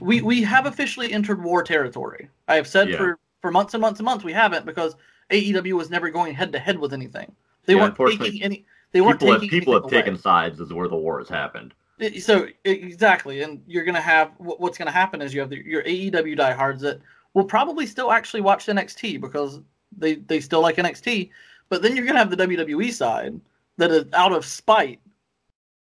we 0.00 0.20
we 0.22 0.42
have 0.42 0.66
officially 0.66 1.12
entered 1.12 1.42
war 1.42 1.62
territory. 1.62 2.28
I 2.48 2.56
have 2.56 2.66
said 2.66 2.88
Yeah. 2.88 2.96
for 2.96 3.18
for 3.40 3.50
months 3.50 3.74
and 3.74 3.80
months 3.80 4.00
and 4.00 4.04
months 4.04 4.24
we 4.24 4.32
haven't 4.32 4.66
because 4.66 4.96
AEW 5.30 5.72
was 5.74 5.90
never 5.90 6.10
going 6.10 6.34
head 6.34 6.52
to 6.52 6.58
head 6.58 6.78
with 6.78 6.92
anything. 6.92 7.34
They 7.66 7.74
Yeah, 7.74 7.92
weren't 7.96 8.18
taking 8.18 8.42
any. 8.42 8.64
They 8.92 9.00
weren't 9.00 9.18
people 9.18 9.32
have, 9.32 9.40
taking 9.42 9.58
people 9.58 9.74
have 9.74 9.84
away. 9.84 9.90
taken 9.90 10.16
sides 10.16 10.60
is 10.60 10.72
where 10.72 10.88
the 10.88 10.96
war 10.96 11.18
has 11.18 11.28
happened. 11.28 11.74
So 12.20 12.48
exactly, 12.64 13.42
and 13.42 13.62
you're 13.66 13.84
gonna 13.84 14.00
have 14.00 14.32
what's 14.38 14.76
gonna 14.78 14.90
happen 14.90 15.22
is 15.22 15.32
you 15.32 15.40
have 15.40 15.50
the, 15.50 15.64
your 15.64 15.82
AEW 15.84 16.36
diehards 16.36 16.82
that 16.82 17.00
will 17.34 17.44
probably 17.44 17.86
still 17.86 18.10
actually 18.12 18.40
watch 18.40 18.66
NXT 18.66 19.20
because 19.20 19.60
they 19.96 20.16
they 20.16 20.40
still 20.40 20.60
like 20.60 20.76
NXT, 20.76 21.30
but 21.68 21.82
then 21.82 21.96
you're 21.96 22.04
gonna 22.06 22.18
have 22.18 22.30
the 22.30 22.36
WWE 22.46 22.92
side 22.92 23.40
that 23.78 23.90
is 23.90 24.04
out 24.12 24.32
of 24.32 24.44
spite 24.44 25.00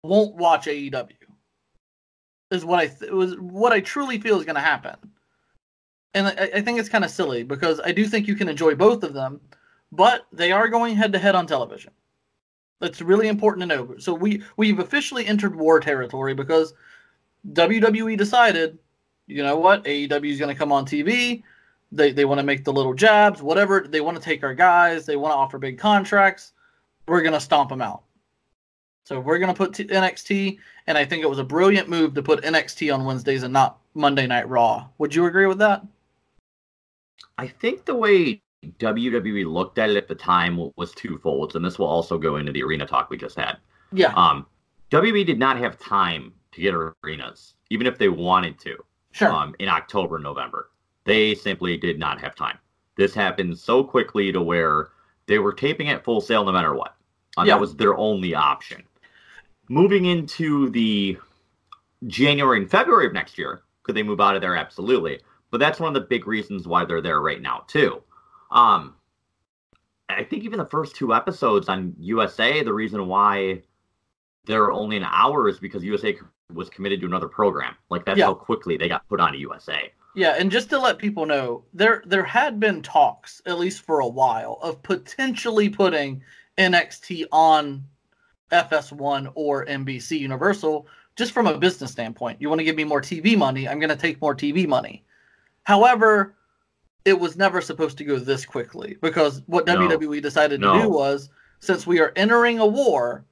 won't 0.03 0.35
watch 0.35 0.67
AEW. 0.67 1.07
Is 2.51 2.65
what 2.65 2.79
I 2.79 2.87
th- 2.87 3.11
was 3.11 3.35
what 3.37 3.71
I 3.73 3.79
truly 3.81 4.19
feel 4.19 4.39
is 4.39 4.45
gonna 4.45 4.59
happen, 4.61 4.95
and 6.13 6.27
I, 6.27 6.49
I 6.55 6.61
think 6.61 6.79
it's 6.79 6.89
kind 6.89 7.05
of 7.05 7.11
silly 7.11 7.43
because 7.43 7.79
I 7.83 7.91
do 7.91 8.05
think 8.05 8.27
you 8.27 8.35
can 8.35 8.49
enjoy 8.49 8.75
both 8.75 9.03
of 9.03 9.13
them, 9.13 9.39
but 9.91 10.25
they 10.31 10.51
are 10.51 10.67
going 10.67 10.95
head 10.95 11.13
to 11.13 11.19
head 11.19 11.35
on 11.35 11.47
television. 11.47 11.91
That's 12.79 13.01
really 13.01 13.27
important 13.27 13.69
to 13.69 13.75
know. 13.75 13.95
So 13.99 14.13
we 14.13 14.43
we've 14.57 14.79
officially 14.79 15.25
entered 15.25 15.55
war 15.55 15.79
territory 15.79 16.33
because 16.33 16.73
WWE 17.51 18.17
decided, 18.17 18.77
you 19.27 19.43
know 19.43 19.57
what, 19.57 19.83
AEW 19.83 20.31
is 20.31 20.39
going 20.39 20.53
to 20.53 20.57
come 20.57 20.71
on 20.71 20.85
TV. 20.85 21.43
They 21.91 22.11
they 22.11 22.25
want 22.25 22.39
to 22.39 22.45
make 22.45 22.63
the 22.63 22.73
little 22.73 22.93
jabs, 22.93 23.41
whatever. 23.41 23.85
They 23.87 24.01
want 24.01 24.17
to 24.17 24.23
take 24.23 24.43
our 24.43 24.53
guys. 24.53 25.05
They 25.05 25.17
want 25.17 25.33
to 25.33 25.37
offer 25.37 25.57
big 25.57 25.77
contracts. 25.77 26.53
We're 27.07 27.21
going 27.21 27.33
to 27.33 27.39
stomp 27.39 27.69
them 27.69 27.81
out. 27.81 28.03
So 29.03 29.19
we're 29.19 29.39
going 29.39 29.53
to 29.53 29.57
put 29.57 29.73
NXT, 29.73 30.59
and 30.85 30.95
I 30.95 31.03
think 31.03 31.23
it 31.23 31.29
was 31.29 31.39
a 31.39 31.43
brilliant 31.43 31.89
move 31.89 32.13
to 32.13 32.21
put 32.21 32.43
NXT 32.43 32.93
on 32.93 33.05
Wednesdays 33.05 33.41
and 33.41 33.51
not 33.51 33.79
Monday 33.95 34.27
Night 34.27 34.47
Raw. 34.47 34.87
Would 34.99 35.15
you 35.15 35.25
agree 35.25 35.47
with 35.47 35.57
that? 35.57 35.83
I 37.37 37.47
think 37.47 37.85
the 37.85 37.95
way 37.95 38.41
WWE 38.65 39.45
looked 39.45 39.77
at 39.77 39.89
it 39.89 39.97
at 39.97 40.07
the 40.07 40.15
time 40.15 40.71
was 40.75 40.91
twofold, 40.93 41.55
and 41.55 41.63
this 41.63 41.79
will 41.79 41.87
also 41.87 42.17
go 42.17 42.35
into 42.35 42.51
the 42.51 42.63
arena 42.63 42.85
talk 42.85 43.09
we 43.09 43.17
just 43.17 43.37
had. 43.37 43.57
Yeah, 43.91 44.13
Um, 44.15 44.45
WWE 44.91 45.25
did 45.25 45.39
not 45.39 45.57
have 45.57 45.79
time 45.79 46.33
to 46.51 46.61
get 46.61 46.73
arenas, 46.73 47.53
even 47.69 47.87
if 47.87 47.97
they 47.97 48.09
wanted 48.09 48.59
to, 48.59 48.77
sure. 49.11 49.31
um, 49.31 49.55
in 49.59 49.69
October, 49.69 50.15
and 50.15 50.23
November. 50.23 50.69
They 51.05 51.35
simply 51.35 51.77
did 51.77 51.97
not 51.97 52.19
have 52.21 52.35
time. 52.35 52.57
This 52.95 53.13
happened 53.13 53.57
so 53.57 53.83
quickly 53.83 54.31
to 54.31 54.41
where 54.41 54.89
they 55.27 55.39
were 55.39 55.53
taping 55.53 55.89
at 55.89 56.03
Full 56.03 56.21
Sail 56.21 56.43
no 56.43 56.51
matter 56.51 56.73
what. 56.73 56.95
Uh, 57.37 57.43
Yeah. 57.43 57.53
That 57.53 57.61
was 57.61 57.75
their 57.75 57.97
only 57.97 58.35
option. 58.35 58.83
Moving 59.69 60.05
into 60.05 60.69
the 60.71 61.17
January 62.07 62.59
and 62.59 62.69
February 62.69 63.07
of 63.07 63.13
next 63.13 63.37
year, 63.37 63.61
could 63.83 63.95
they 63.95 64.03
move 64.03 64.19
out 64.19 64.35
of 64.35 64.41
there? 64.41 64.55
Absolutely. 64.55 65.19
But 65.51 65.59
that's 65.59 65.79
one 65.79 65.95
of 65.95 66.01
the 66.01 66.07
big 66.07 66.27
reasons 66.27 66.67
why 66.67 66.85
they're 66.85 67.01
there 67.01 67.21
right 67.21 67.41
now, 67.41 67.63
too. 67.67 68.01
Um, 68.51 68.95
I 70.09 70.23
think 70.23 70.43
even 70.43 70.59
the 70.59 70.65
first 70.65 70.95
two 70.95 71.13
episodes 71.13 71.69
on 71.69 71.95
USA, 71.99 72.63
the 72.63 72.73
reason 72.73 73.07
why 73.07 73.61
they're 74.45 74.71
only 74.71 74.97
an 74.97 75.03
hour 75.03 75.47
is 75.47 75.59
because 75.59 75.83
USA 75.83 76.17
was 76.53 76.69
committed 76.69 76.99
to 77.01 77.05
another 77.05 77.27
program. 77.27 77.75
Like 77.89 78.05
that's 78.05 78.17
Yeah. 78.17 78.25
how 78.25 78.33
quickly 78.33 78.75
they 78.77 78.87
got 78.87 79.07
put 79.07 79.19
onto 79.19 79.37
USA. 79.37 79.91
Yeah, 80.15 80.35
and 80.39 80.51
just 80.51 80.69
to 80.71 80.79
let 80.79 80.97
people 80.97 81.27
know, 81.27 81.63
there 81.73 82.01
there 82.07 82.23
had 82.23 82.59
been 82.59 82.81
talks, 82.81 83.41
at 83.45 83.59
least 83.59 83.83
for 83.83 83.99
a 83.99 84.07
while, 84.07 84.57
of 84.63 84.81
potentially 84.81 85.69
putting 85.69 86.23
NXT 86.57 87.25
on 87.31 87.83
FS1 88.51 89.31
or 89.35 89.65
NBC 89.67 90.17
Universal, 90.19 90.87
just 91.15 91.31
from 91.31 91.45
a 91.45 91.57
business 91.57 91.91
standpoint. 91.91 92.41
You 92.41 92.49
want 92.49 92.59
to 92.59 92.65
give 92.65 92.75
me 92.75 92.83
more 92.83 93.01
TV 93.01 93.37
money, 93.37 93.67
I'm 93.67 93.79
going 93.79 93.89
to 93.91 93.95
take 93.95 94.19
more 94.19 94.33
TV 94.33 94.67
money. 94.67 95.05
However, 95.69 96.33
it 97.05 97.19
was 97.19 97.37
never 97.37 97.61
supposed 97.61 97.99
to 97.99 98.03
go 98.03 98.17
this 98.17 98.43
quickly 98.43 98.97
because 99.03 99.43
what 99.45 99.67
No. 99.67 99.75
WWE 99.75 100.19
decided 100.19 100.61
to 100.61 100.65
No. 100.65 100.81
do 100.81 100.89
was, 100.89 101.29
since 101.59 101.85
we 101.85 101.99
are 101.99 102.11
entering 102.15 102.57
a 102.57 102.65
war, 102.65 103.23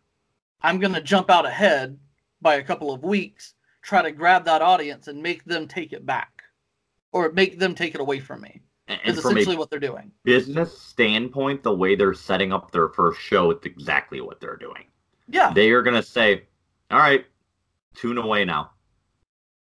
I'm 0.61 0.77
going 0.79 0.93
to 0.93 1.01
jump 1.01 1.31
out 1.31 1.47
ahead 1.47 1.97
by 2.39 2.53
a 2.57 2.63
couple 2.63 2.93
of 2.93 3.01
weeks, 3.03 3.55
try 3.81 4.03
to 4.03 4.11
grab 4.11 4.45
that 4.45 4.61
audience 4.61 5.07
and 5.07 5.19
make 5.23 5.45
them 5.45 5.67
take 5.67 5.93
it 5.93 6.05
back 6.05 6.43
or 7.11 7.31
make 7.31 7.57
them 7.57 7.73
take 7.73 7.95
it 7.95 8.01
away 8.01 8.19
from 8.19 8.41
me. 8.41 8.61
And, 8.87 8.99
Is 9.03 9.17
essentially 9.17 9.57
what 9.57 9.71
they're 9.71 9.79
doing. 9.79 10.11
business 10.23 10.77
standpoint, 10.79 11.63
the 11.63 11.73
way 11.73 11.95
they're 11.95 12.13
setting 12.13 12.53
up 12.53 12.69
their 12.69 12.89
first 12.89 13.19
show, 13.19 13.49
it's 13.49 13.65
exactly 13.65 14.21
what 14.21 14.39
they're 14.39 14.57
doing. 14.57 14.85
Yeah. 15.27 15.51
They 15.53 15.71
are 15.71 15.81
going 15.81 15.95
to 15.99 16.07
say, 16.07 16.43
"All 16.91 16.99
right, 16.99 17.25
tune 17.95 18.19
away 18.19 18.45
now. 18.45 18.73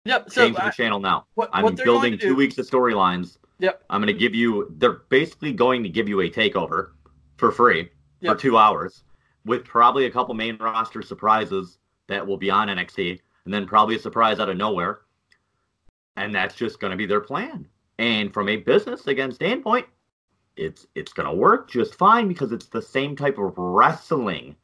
Yep. 0.06 0.32
So 0.32 0.46
Change 0.46 0.56
the 0.56 0.66
I- 0.66 0.70
channel 0.72 1.00
now. 1.00 1.26
what, 1.36 1.50
I'm 1.54 1.64
what 1.64 1.78
building 1.78 2.14
two 2.18 2.30
do, 2.30 2.36
weeks 2.36 2.58
of 2.58 2.68
storylines. 2.70 3.38
Yep. 3.60 3.84
I'm 3.90 4.02
going 4.02 4.14
to 4.14 4.20
give 4.20 4.34
you. 4.34 4.74
They're 4.78 5.02
basically 5.10 5.54
going 5.54 5.84
to 5.84 5.90
give 5.90 6.10
you 6.10 6.22
a 6.22 6.30
takeover 6.30 6.92
for 7.38 7.52
free 7.52 7.90
Yep. 8.22 8.36
for 8.36 8.42
two 8.42 8.58
hours, 8.58 9.04
with 9.46 9.64
probably 9.66 10.06
a 10.06 10.12
couple 10.12 10.34
main 10.34 10.58
roster 10.58 11.02
surprises 11.02 11.78
that 12.08 12.26
will 12.26 12.38
be 12.38 12.50
on 12.52 12.68
NXT, 12.68 13.20
and 13.46 13.54
then 13.54 13.66
probably 13.68 13.96
a 13.96 14.00
surprise 14.00 14.40
out 14.40 14.50
of 14.50 14.58
nowhere. 14.58 15.02
And 16.18 16.34
that's 16.36 16.56
just 16.56 16.80
going 16.80 16.92
to 16.92 16.98
be 16.98 17.06
their 17.06 17.22
plan. 17.22 17.68
And 17.98 18.34
from 18.34 18.50
a 18.50 18.58
business 18.58 19.06
again 19.08 19.32
standpoint, 19.32 19.86
it's 20.58 20.86
it's 20.96 21.14
going 21.14 21.28
to 21.28 21.34
work 21.34 21.70
just 21.70 21.96
fine 21.96 22.28
because 22.28 22.52
it's 22.52 22.66
the 22.68 22.82
same 22.82 23.16
type 23.16 23.38
of 23.38 23.54
wrestling 23.58 24.56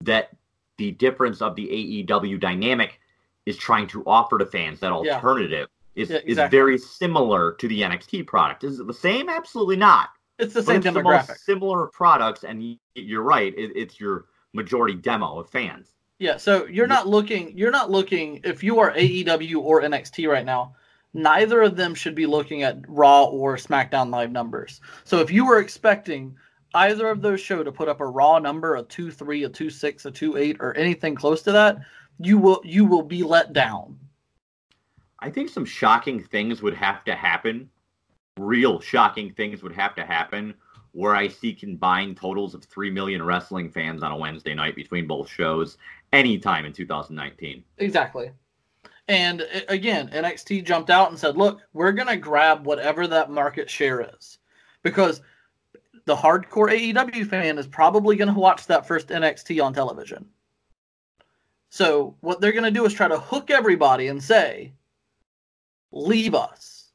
that 0.00 0.30
the 0.78 0.92
difference 0.92 1.40
of 1.42 1.54
the 1.56 1.66
AEW 2.08 2.40
dynamic 2.40 3.00
is 3.48 3.56
trying 3.56 3.86
to 3.86 4.02
offer 4.06 4.36
to 4.38 4.44
fans. 4.44 4.78
That 4.80 4.88
Yeah. 5.04 5.14
alternative 5.14 5.68
is, 5.96 6.10
Yeah, 6.10 6.18
is 6.26 6.36
very 6.50 6.76
similar 6.76 7.52
to 7.52 7.66
the 7.66 7.82
NXT 7.82 8.22
product. 8.26 8.62
Is 8.62 8.78
it 8.78 8.86
the 8.86 8.92
same? 8.92 9.28
Absolutely 9.30 9.76
not. 9.76 10.10
It's 10.38 10.52
the 10.52 10.62
same 10.62 10.76
it's 10.76 10.84
the 10.84 10.90
demographic. 11.00 11.28
most 11.28 11.44
similar 11.44 11.86
products, 11.86 12.44
and 12.44 12.76
you're 12.94 13.22
right. 13.22 13.54
It, 13.56 13.72
it's 13.74 13.98
your 13.98 14.26
majority 14.52 14.94
demo 14.94 15.38
of 15.40 15.48
fans. 15.48 15.94
Yeah, 16.18 16.36
so 16.36 16.66
you're 16.66 16.86
not 16.86 17.08
looking 17.08 17.56
you're 17.56 17.70
not 17.70 17.90
looking 17.90 18.40
if 18.44 18.62
you 18.62 18.78
are 18.80 18.92
AEW 18.92 19.60
or 19.60 19.82
NXT 19.82 20.28
right 20.28 20.44
now, 20.44 20.74
neither 21.14 21.62
of 21.62 21.74
them 21.76 21.94
should 21.94 22.14
be 22.14 22.26
looking 22.26 22.62
at 22.64 22.76
Raw 22.86 23.24
or 23.24 23.56
SmackDown 23.56 24.10
live 24.10 24.30
numbers. 24.30 24.80
So 25.04 25.20
if 25.20 25.30
you 25.30 25.46
were 25.46 25.58
expecting 25.58 26.36
either 26.74 27.08
of 27.08 27.22
those 27.22 27.40
show 27.40 27.62
to 27.64 27.72
put 27.72 27.88
up 27.88 28.00
a 28.00 28.06
raw 28.06 28.38
number, 28.38 28.76
a 28.76 28.82
2-3, 28.82 29.46
a 29.46 29.48
2-6, 29.48 30.04
a 30.04 30.10
2-8 30.10 30.56
or 30.60 30.76
anything 30.76 31.14
close 31.14 31.40
to 31.42 31.52
that, 31.52 31.78
you 32.18 32.38
will 32.38 32.60
you 32.64 32.84
will 32.84 33.02
be 33.02 33.22
let 33.22 33.52
down. 33.52 33.98
I 35.20 35.30
think 35.30 35.48
some 35.48 35.64
shocking 35.64 36.22
things 36.22 36.62
would 36.62 36.74
have 36.74 37.04
to 37.04 37.14
happen. 37.14 37.68
Real 38.38 38.80
shocking 38.80 39.32
things 39.32 39.62
would 39.62 39.74
have 39.74 39.94
to 39.96 40.04
happen 40.04 40.54
where 40.92 41.14
I 41.14 41.28
see 41.28 41.52
combined 41.52 42.16
totals 42.16 42.54
of 42.54 42.64
3 42.64 42.90
million 42.90 43.22
wrestling 43.22 43.70
fans 43.70 44.02
on 44.02 44.12
a 44.12 44.16
Wednesday 44.16 44.54
night 44.54 44.74
between 44.74 45.06
both 45.06 45.28
shows 45.28 45.76
anytime 46.12 46.64
in 46.64 46.72
2019. 46.72 47.62
Exactly. 47.78 48.30
And 49.06 49.46
again, 49.68 50.08
NXT 50.08 50.64
jumped 50.64 50.90
out 50.90 51.10
and 51.10 51.18
said, 51.18 51.36
"Look, 51.36 51.60
we're 51.72 51.92
going 51.92 52.08
to 52.08 52.16
grab 52.16 52.66
whatever 52.66 53.06
that 53.06 53.30
market 53.30 53.70
share 53.70 54.00
is." 54.16 54.38
Because 54.82 55.22
the 56.04 56.16
hardcore 56.16 56.70
AEW 56.70 57.26
fan 57.26 57.58
is 57.58 57.66
probably 57.66 58.16
going 58.16 58.32
to 58.32 58.38
watch 58.38 58.66
that 58.66 58.86
first 58.86 59.08
NXT 59.08 59.64
on 59.64 59.72
television. 59.72 60.26
So, 61.70 62.16
what 62.20 62.40
they're 62.40 62.52
going 62.52 62.64
to 62.64 62.70
do 62.70 62.86
is 62.86 62.92
try 62.92 63.08
to 63.08 63.18
hook 63.18 63.50
everybody 63.50 64.08
and 64.08 64.22
say, 64.22 64.72
"Leave 65.92 66.34
us. 66.34 66.90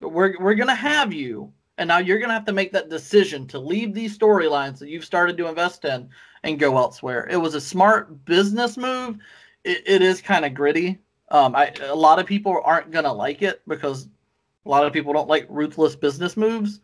We're 0.00 0.36
we're 0.40 0.54
going 0.54 0.68
to 0.68 0.74
have 0.74 1.12
you, 1.12 1.52
and 1.78 1.88
now 1.88 1.98
you're 1.98 2.18
going 2.18 2.30
to 2.30 2.34
have 2.34 2.46
to 2.46 2.52
make 2.52 2.72
that 2.72 2.88
decision 2.88 3.46
to 3.48 3.58
leave 3.58 3.94
these 3.94 4.16
storylines 4.16 4.78
that 4.78 4.88
you've 4.88 5.04
started 5.04 5.36
to 5.36 5.48
invest 5.48 5.84
in 5.84 6.08
and 6.42 6.58
go 6.58 6.76
elsewhere." 6.78 7.26
It 7.30 7.36
was 7.36 7.54
a 7.54 7.60
smart 7.60 8.24
business 8.24 8.76
move 8.76 9.18
it, 9.64 9.82
it 9.86 10.02
is 10.02 10.20
kind 10.20 10.44
of 10.44 10.54
gritty. 10.54 10.98
Um, 11.30 11.56
I 11.56 11.72
a 11.82 11.94
lot 11.94 12.18
of 12.18 12.26
people 12.26 12.60
aren't 12.64 12.90
gonna 12.90 13.12
like 13.12 13.42
it 13.42 13.62
because 13.66 14.08
a 14.64 14.68
lot 14.68 14.86
of 14.86 14.92
people 14.92 15.12
don't 15.12 15.28
like 15.28 15.46
ruthless 15.48 15.96
business 15.96 16.36
moves, 16.36 16.80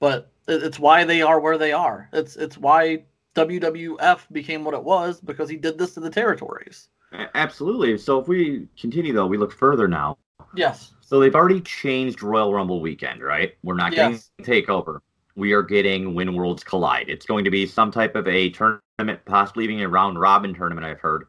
but 0.00 0.30
it, 0.48 0.62
it's 0.62 0.78
why 0.78 1.04
they 1.04 1.20
are 1.22 1.40
where 1.40 1.58
they 1.58 1.72
are. 1.72 2.08
It's 2.12 2.36
it's 2.36 2.56
why 2.56 3.04
WWF 3.34 4.20
became 4.32 4.64
what 4.64 4.74
it 4.74 4.82
was 4.82 5.20
because 5.20 5.48
he 5.48 5.56
did 5.56 5.78
this 5.78 5.94
to 5.94 6.00
the 6.00 6.10
territories. 6.10 6.88
Absolutely. 7.34 7.98
So 7.98 8.18
if 8.18 8.28
we 8.28 8.68
continue 8.78 9.12
though, 9.12 9.26
we 9.26 9.38
look 9.38 9.52
further 9.52 9.88
now. 9.88 10.16
Yes. 10.54 10.94
So 11.00 11.20
they've 11.20 11.34
already 11.34 11.60
changed 11.60 12.22
Royal 12.22 12.52
Rumble 12.54 12.80
weekend, 12.80 13.22
right? 13.22 13.54
We're 13.62 13.74
not 13.74 13.92
getting 13.92 14.12
Yes. 14.12 14.30
takeover. 14.42 15.00
We 15.34 15.52
are 15.52 15.62
getting 15.62 16.14
When 16.14 16.34
Worlds 16.34 16.62
Collide. 16.62 17.08
It's 17.08 17.26
going 17.26 17.44
to 17.44 17.50
be 17.50 17.66
some 17.66 17.90
type 17.90 18.16
of 18.16 18.28
a 18.28 18.50
tournament, 18.50 19.24
possibly 19.24 19.64
even 19.64 19.80
a 19.80 19.88
round 19.88 20.20
robin 20.20 20.54
tournament. 20.54 20.86
I've 20.86 21.00
heard 21.00 21.26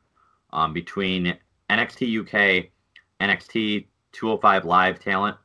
um, 0.52 0.74
between 0.74 1.38
NXT 1.70 2.22
UK, 2.22 2.70
NXT 3.22 3.88
205 4.12 4.66
Live 4.66 5.00
talent, 5.00 5.38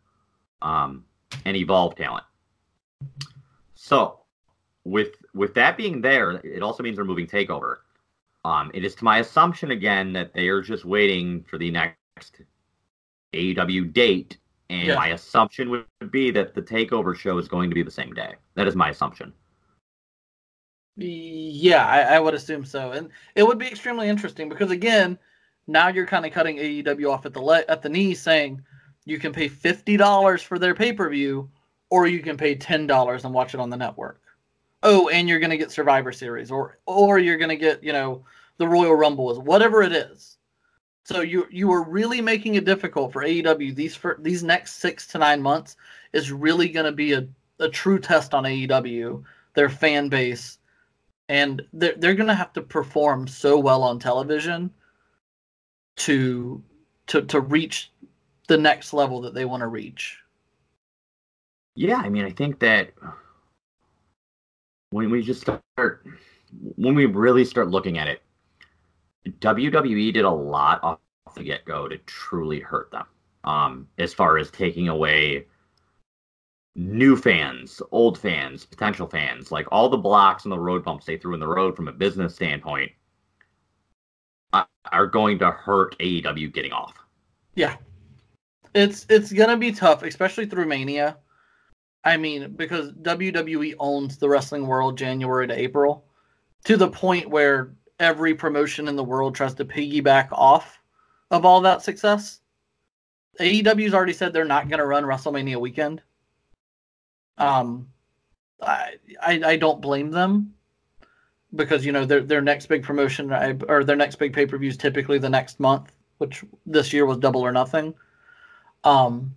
um, 0.62 1.04
and 1.44 1.56
Evolve 1.56 1.94
talent. 1.94 2.24
So, 3.74 4.20
with 4.84 5.10
with 5.38 5.54
that 5.54 5.76
being 5.76 6.00
there, 6.00 6.32
it 6.44 6.62
also 6.62 6.82
means 6.82 6.96
they're 6.96 7.04
moving 7.04 7.26
Takeover. 7.26 7.76
Um, 8.44 8.70
it 8.74 8.84
is 8.84 8.94
to 8.96 9.04
my 9.04 9.18
assumption 9.18 9.70
again 9.70 10.12
that 10.12 10.34
they 10.34 10.48
are 10.48 10.60
just 10.60 10.84
waiting 10.84 11.44
for 11.44 11.58
the 11.58 11.70
next 11.70 12.42
AEW 13.32 13.92
date, 13.92 14.38
and 14.70 14.88
Yeah. 14.88 14.96
my 14.96 15.08
assumption 15.08 15.70
would 15.70 15.86
be 16.10 16.30
that 16.32 16.54
the 16.54 16.62
takeover 16.62 17.16
show 17.16 17.38
is 17.38 17.48
going 17.48 17.70
to 17.70 17.74
be 17.74 17.82
the 17.82 17.90
same 17.90 18.12
day. 18.12 18.34
That 18.54 18.66
is 18.68 18.76
my 18.76 18.90
assumption. 18.90 19.32
Yeah, 20.96 21.86
I, 21.86 22.16
I 22.16 22.20
would 22.20 22.34
assume 22.34 22.64
so, 22.64 22.90
and 22.92 23.10
it 23.36 23.44
would 23.46 23.58
be 23.58 23.68
extremely 23.68 24.08
interesting 24.08 24.48
because 24.48 24.72
again, 24.72 25.16
now 25.68 25.88
you're 25.88 26.06
kind 26.06 26.26
of 26.26 26.32
cutting 26.32 26.56
AEW 26.56 27.12
off 27.12 27.24
at 27.26 27.32
the 27.34 27.40
le- 27.40 27.64
at 27.68 27.82
the 27.82 27.88
knee, 27.88 28.14
saying 28.14 28.60
you 29.04 29.18
can 29.18 29.32
pay 29.32 29.46
fifty 29.46 29.96
dollars 29.96 30.42
for 30.42 30.58
their 30.58 30.74
pay 30.74 30.92
per 30.92 31.08
view, 31.08 31.50
or 31.90 32.08
you 32.08 32.20
can 32.20 32.36
pay 32.36 32.56
ten 32.56 32.86
dollars 32.86 33.24
and 33.24 33.32
watch 33.32 33.54
it 33.54 33.60
on 33.60 33.70
the 33.70 33.76
network. 33.76 34.20
Oh, 34.82 35.08
and 35.08 35.28
you're 35.28 35.40
gonna 35.40 35.56
get 35.56 35.72
Survivor 35.72 36.12
Series, 36.12 36.50
or 36.50 36.78
or 36.86 37.18
you're 37.18 37.38
gonna 37.38 37.56
get 37.56 37.82
you 37.82 37.92
know 37.92 38.24
the 38.58 38.68
Royal 38.68 38.94
Rumble, 38.94 39.30
is 39.30 39.38
whatever 39.38 39.82
it 39.82 39.92
is. 39.92 40.38
So 41.08 41.22
you 41.22 41.46
you 41.50 41.72
are 41.72 41.88
really 41.88 42.20
making 42.20 42.56
it 42.56 42.66
difficult 42.66 43.14
for 43.14 43.22
AEW. 43.22 43.74
These 43.74 43.96
for 43.96 44.18
these 44.20 44.42
next 44.44 44.74
six 44.74 45.06
to 45.06 45.18
nine 45.18 45.40
months 45.40 45.76
is 46.12 46.30
really 46.32 46.68
going 46.68 46.84
to 46.84 46.92
be 46.92 47.14
a, 47.14 47.26
a 47.60 47.68
true 47.70 47.98
test 47.98 48.34
on 48.34 48.44
AEW, 48.44 49.24
their 49.54 49.70
fan 49.70 50.10
base, 50.10 50.58
and 51.30 51.62
they're 51.72 51.94
they're 51.96 52.14
going 52.14 52.26
to 52.26 52.34
have 52.34 52.52
to 52.52 52.60
perform 52.60 53.26
so 53.26 53.58
well 53.58 53.82
on 53.82 53.98
television 53.98 54.70
to 55.96 56.62
to 57.06 57.22
to 57.22 57.40
reach 57.40 57.90
the 58.46 58.58
next 58.58 58.92
level 58.92 59.22
that 59.22 59.32
they 59.32 59.46
want 59.46 59.62
to 59.62 59.66
reach. 59.66 60.18
Yeah, 61.74 61.96
I 61.96 62.10
mean, 62.10 62.26
I 62.26 62.30
think 62.32 62.58
that 62.58 62.90
when 64.90 65.10
we 65.10 65.22
just 65.22 65.40
start, 65.40 66.06
when 66.76 66.94
we 66.94 67.06
really 67.06 67.44
start 67.44 67.68
looking 67.68 67.98
at 67.98 68.08
it, 68.08 68.22
WWE 69.26 70.12
did 70.12 70.24
a 70.24 70.30
lot 70.30 70.82
off 70.82 70.98
the 71.34 71.42
get 71.42 71.64
go 71.64 71.88
to 71.88 71.98
truly 71.98 72.60
hurt 72.60 72.90
them. 72.90 73.06
Um, 73.44 73.88
as 73.98 74.12
far 74.12 74.38
as 74.38 74.50
taking 74.50 74.88
away 74.88 75.46
new 76.74 77.16
fans, 77.16 77.82
old 77.90 78.18
fans, 78.18 78.64
potential 78.64 79.06
fans, 79.06 79.50
like 79.50 79.66
all 79.70 79.88
the 79.88 79.96
blocks 79.96 80.44
and 80.44 80.52
the 80.52 80.58
road 80.58 80.84
bumps 80.84 81.06
they 81.06 81.16
threw 81.16 81.34
in 81.34 81.40
the 81.40 81.46
road 81.46 81.76
from 81.76 81.88
a 81.88 81.92
business 81.92 82.34
standpoint, 82.34 82.90
uh, 84.52 84.64
are 84.92 85.06
going 85.06 85.38
to 85.38 85.50
hurt 85.50 85.98
AEW 85.98 86.52
getting 86.52 86.72
off. 86.72 86.94
Yeah. 87.54 87.76
It's 88.74 89.06
it's 89.08 89.32
gonna 89.32 89.56
be 89.56 89.72
tough, 89.72 90.02
especially 90.02 90.46
through 90.46 90.66
Mania. 90.66 91.16
I 92.08 92.16
mean, 92.16 92.52
because 92.56 92.92
WWE 92.92 93.74
owns 93.78 94.16
the 94.16 94.30
wrestling 94.30 94.66
world 94.66 94.96
January 94.96 95.46
to 95.46 95.58
April, 95.58 96.06
to 96.64 96.78
the 96.78 96.88
point 96.88 97.28
where 97.28 97.74
every 98.00 98.34
promotion 98.34 98.88
in 98.88 98.96
the 98.96 99.04
world 99.04 99.34
tries 99.34 99.52
to 99.54 99.66
piggyback 99.66 100.28
off 100.32 100.78
of 101.30 101.44
all 101.44 101.60
that 101.60 101.82
success. 101.82 102.40
AEW's 103.38 103.92
already 103.92 104.14
said 104.14 104.32
they're 104.32 104.46
not 104.46 104.70
gonna 104.70 104.86
run 104.86 105.04
WrestleMania 105.04 105.60
weekend. 105.60 106.00
Um 107.36 107.88
I 108.62 108.94
I, 109.20 109.40
I 109.44 109.56
don't 109.56 109.82
blame 109.82 110.10
them 110.10 110.54
because 111.54 111.84
you 111.84 111.92
know 111.92 112.06
their 112.06 112.22
their 112.22 112.40
next 112.40 112.66
big 112.66 112.84
promotion 112.84 113.30
or 113.68 113.84
their 113.84 113.96
next 113.96 114.16
big 114.16 114.32
pay 114.32 114.46
per 114.46 114.56
view 114.56 114.70
is 114.70 114.78
typically 114.78 115.18
the 115.18 115.28
next 115.28 115.60
month, 115.60 115.92
which 116.16 116.42
this 116.64 116.90
year 116.94 117.04
was 117.04 117.18
double 117.18 117.42
or 117.42 117.52
nothing. 117.52 117.94
Um, 118.82 119.36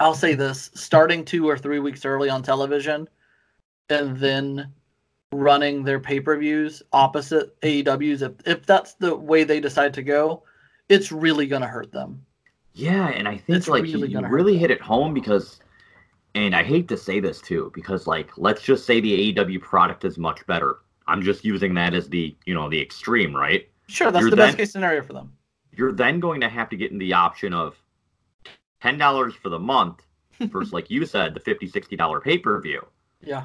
I'll 0.00 0.14
say 0.14 0.34
this: 0.34 0.70
starting 0.74 1.24
two 1.24 1.48
or 1.48 1.58
three 1.58 1.78
weeks 1.78 2.04
early 2.04 2.28
on 2.30 2.42
television, 2.42 3.08
and 3.88 4.16
then 4.16 4.72
running 5.32 5.82
their 5.82 6.00
pay 6.00 6.20
per 6.20 6.36
views 6.36 6.82
opposite 6.92 7.60
AEW's, 7.60 8.22
if 8.22 8.32
if 8.46 8.66
that's 8.66 8.94
the 8.94 9.14
way 9.14 9.44
they 9.44 9.60
decide 9.60 9.94
to 9.94 10.02
go, 10.02 10.42
it's 10.88 11.12
really 11.12 11.46
going 11.46 11.62
to 11.62 11.68
hurt 11.68 11.92
them. 11.92 12.24
Yeah, 12.74 13.08
and 13.08 13.26
I 13.26 13.36
think 13.36 13.58
It's 13.58 13.68
like 13.68 13.82
really 13.82 14.08
you 14.08 14.20
really 14.26 14.56
hit 14.56 14.70
it 14.70 14.80
home 14.80 15.12
because, 15.12 15.60
and 16.34 16.54
I 16.54 16.62
hate 16.62 16.86
to 16.88 16.96
say 16.96 17.18
this 17.18 17.40
too, 17.40 17.72
because 17.74 18.06
like 18.06 18.30
let's 18.36 18.62
just 18.62 18.86
say 18.86 19.00
the 19.00 19.34
AEW 19.34 19.60
product 19.60 20.04
is 20.04 20.16
much 20.16 20.46
better. 20.46 20.78
I'm 21.06 21.22
just 21.22 21.44
using 21.44 21.74
that 21.74 21.94
as 21.94 22.08
the 22.08 22.36
you 22.46 22.54
know 22.54 22.68
the 22.68 22.80
extreme, 22.80 23.34
right? 23.34 23.68
Sure, 23.88 24.10
that's 24.10 24.22
You're 24.22 24.30
the 24.30 24.36
best 24.36 24.56
case 24.56 24.70
scenario 24.70 25.02
for 25.02 25.12
them. 25.12 25.32
You're 25.72 25.92
then 25.92 26.20
going 26.20 26.40
to 26.40 26.48
have 26.48 26.68
to 26.70 26.76
get 26.76 26.92
in 26.92 26.98
the 26.98 27.14
option 27.14 27.52
of 27.52 27.76
ten 28.80 28.98
dollars 28.98 29.34
for 29.34 29.48
the 29.48 29.58
month 29.58 30.02
versus 30.40 30.72
like 30.72 30.90
you 30.90 31.04
said 31.06 31.34
the 31.34 31.40
50 31.40 31.66
60 31.68 31.96
dollar 31.96 32.20
pay 32.20 32.38
per 32.38 32.60
view. 32.60 32.86
Yeah, 33.20 33.44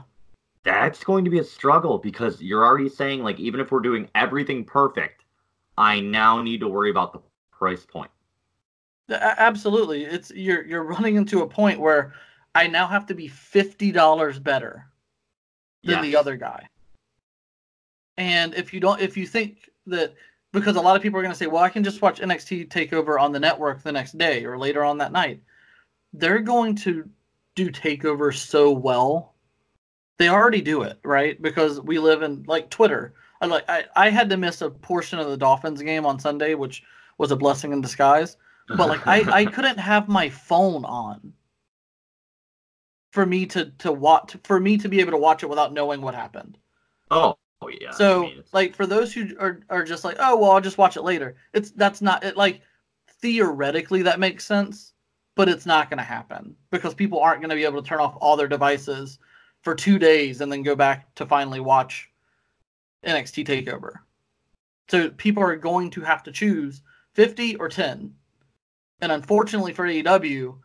That's 0.64 1.04
going 1.04 1.26
to 1.26 1.32
be 1.32 1.40
a 1.40 1.44
struggle 1.44 1.98
because 1.98 2.42
you're 2.42 2.66
already 2.66 2.90
saying 2.90 3.24
like 3.24 3.40
even 3.40 3.60
if 3.60 3.72
we're 3.72 3.80
doing 3.80 4.10
everything 4.16 4.64
perfect, 4.64 5.24
I 5.78 6.00
now 6.00 6.42
need 6.42 6.60
to 6.60 6.68
worry 6.68 6.92
about 6.92 7.14
the 7.14 7.20
price 7.52 7.86
point. 7.86 8.12
Absolutely. 9.10 10.04
It's 10.06 10.32
you're 10.32 10.64
you're 10.66 10.84
running 10.84 11.16
into 11.16 11.42
a 11.42 11.48
point 11.48 11.80
where 11.80 12.14
I 12.56 12.68
now 12.68 12.88
have 12.88 13.06
to 13.08 13.16
be 13.16 13.28
fifty 13.28 13.92
dollars 13.92 14.40
better 14.40 14.86
than 15.84 16.02
the 16.02 16.16
other 16.16 16.38
guy. 16.38 16.68
And 18.18 18.54
if 18.54 18.74
you 18.74 18.80
don't, 18.80 19.02
if 19.02 19.18
you 19.18 19.26
think 19.26 19.70
that, 19.88 20.14
because 20.54 20.76
a 20.76 20.82
lot 20.82 20.96
of 20.96 21.02
people 21.02 21.20
are 21.20 21.24
going 21.24 21.34
to 21.34 21.38
say, 21.38 21.48
well, 21.48 21.64
I 21.64 21.70
can 21.70 21.84
just 21.84 22.02
watch 22.02 22.22
NXT 22.22 22.70
Takeover 22.70 23.20
on 23.20 23.32
the 23.32 23.40
network 23.40 23.82
the 23.82 23.92
next 23.92 24.18
day 24.18 24.46
or 24.46 24.58
later 24.58 24.84
on 24.86 25.00
that 25.00 25.12
night. 25.12 25.42
They're 26.14 26.40
going 26.40 26.76
to 26.78 27.10
do 27.56 27.72
Takeover 27.72 28.34
so 28.34 28.72
well. 28.72 29.34
They 30.20 30.30
already 30.30 30.62
do 30.62 30.84
it, 30.84 31.00
right? 31.04 31.42
Because 31.42 31.82
we 31.82 31.98
live 31.98 32.22
in 32.22 32.44
like 32.44 32.70
Twitter. 32.70 33.16
I 33.42 33.48
like 33.48 33.68
I, 33.68 33.86
I 33.96 34.10
had 34.10 34.30
to 34.30 34.38
miss 34.38 34.62
a 34.62 34.70
portion 34.70 35.18
of 35.18 35.28
the 35.28 35.36
Dolphins 35.36 35.82
game 35.82 36.06
on 36.06 36.20
Sunday, 36.20 36.54
which 36.54 36.84
was 37.18 37.32
a 37.32 37.36
blessing 37.36 37.74
in 37.74 37.82
disguise. 37.82 38.38
But 38.68 38.88
like 38.88 39.06
I, 39.08 39.40
I 39.40 39.46
couldn't 39.52 39.80
have 39.80 40.08
my 40.08 40.30
phone 40.30 40.86
on 40.86 41.34
for 43.12 43.26
me 43.26 43.48
to 43.48 43.72
to 43.80 43.92
watch 43.92 44.38
for 44.44 44.60
me 44.60 44.78
to 44.78 44.88
be 44.88 45.00
able 45.00 45.12
to 45.12 45.18
watch 45.18 45.42
it 45.42 45.50
without 45.50 45.74
knowing 45.74 46.02
what 46.02 46.14
happened. 46.14 46.60
oh 47.10 47.38
oh, 47.66 47.70
yeah. 47.70 47.90
I 47.90 47.94
So, 47.98 48.22
mean, 48.24 48.44
like 48.54 48.76
for 48.76 48.86
those 48.86 49.14
who 49.14 49.30
are 49.40 49.62
are 49.70 49.84
just 49.84 50.04
like, 50.04 50.18
oh 50.20 50.38
well, 50.38 50.52
I'll 50.52 50.62
just 50.62 50.78
watch 50.78 50.98
it 50.98 51.04
later. 51.04 51.36
It's 51.54 51.72
that's 51.72 52.02
not 52.02 52.24
it. 52.24 52.38
Like 52.38 52.62
theoretically, 53.22 54.02
that 54.04 54.20
makes 54.20 54.46
sense, 54.46 54.94
but 55.36 55.50
it's 55.50 55.66
not 55.66 55.90
going 55.90 55.98
to 56.00 56.04
happen 56.04 56.56
because 56.72 56.94
people 56.94 57.20
aren't 57.20 57.42
going 57.42 57.50
to 57.50 57.56
be 57.56 57.66
able 57.66 57.82
to 57.82 57.88
turn 57.88 58.00
off 58.00 58.18
all 58.22 58.38
their 58.38 58.48
devices 58.48 59.20
for 59.62 59.76
two 59.76 59.98
days 60.00 60.42
and 60.42 60.52
then 60.52 60.64
go 60.64 60.76
back 60.76 61.14
to 61.16 61.26
finally 61.26 61.60
watch 61.60 62.10
NXT 63.06 63.46
Takeover. 63.46 63.94
So 64.90 65.10
people 65.10 65.44
are 65.44 65.56
going 65.56 65.90
to 65.92 66.02
have 66.02 66.24
to 66.24 66.32
choose 66.32 66.82
fifty 67.14 67.56
or 67.58 67.70
ten, 67.70 68.16
and 69.02 69.12
unfortunately 69.12 69.74
for 69.74 69.88
AEW. 69.88 70.58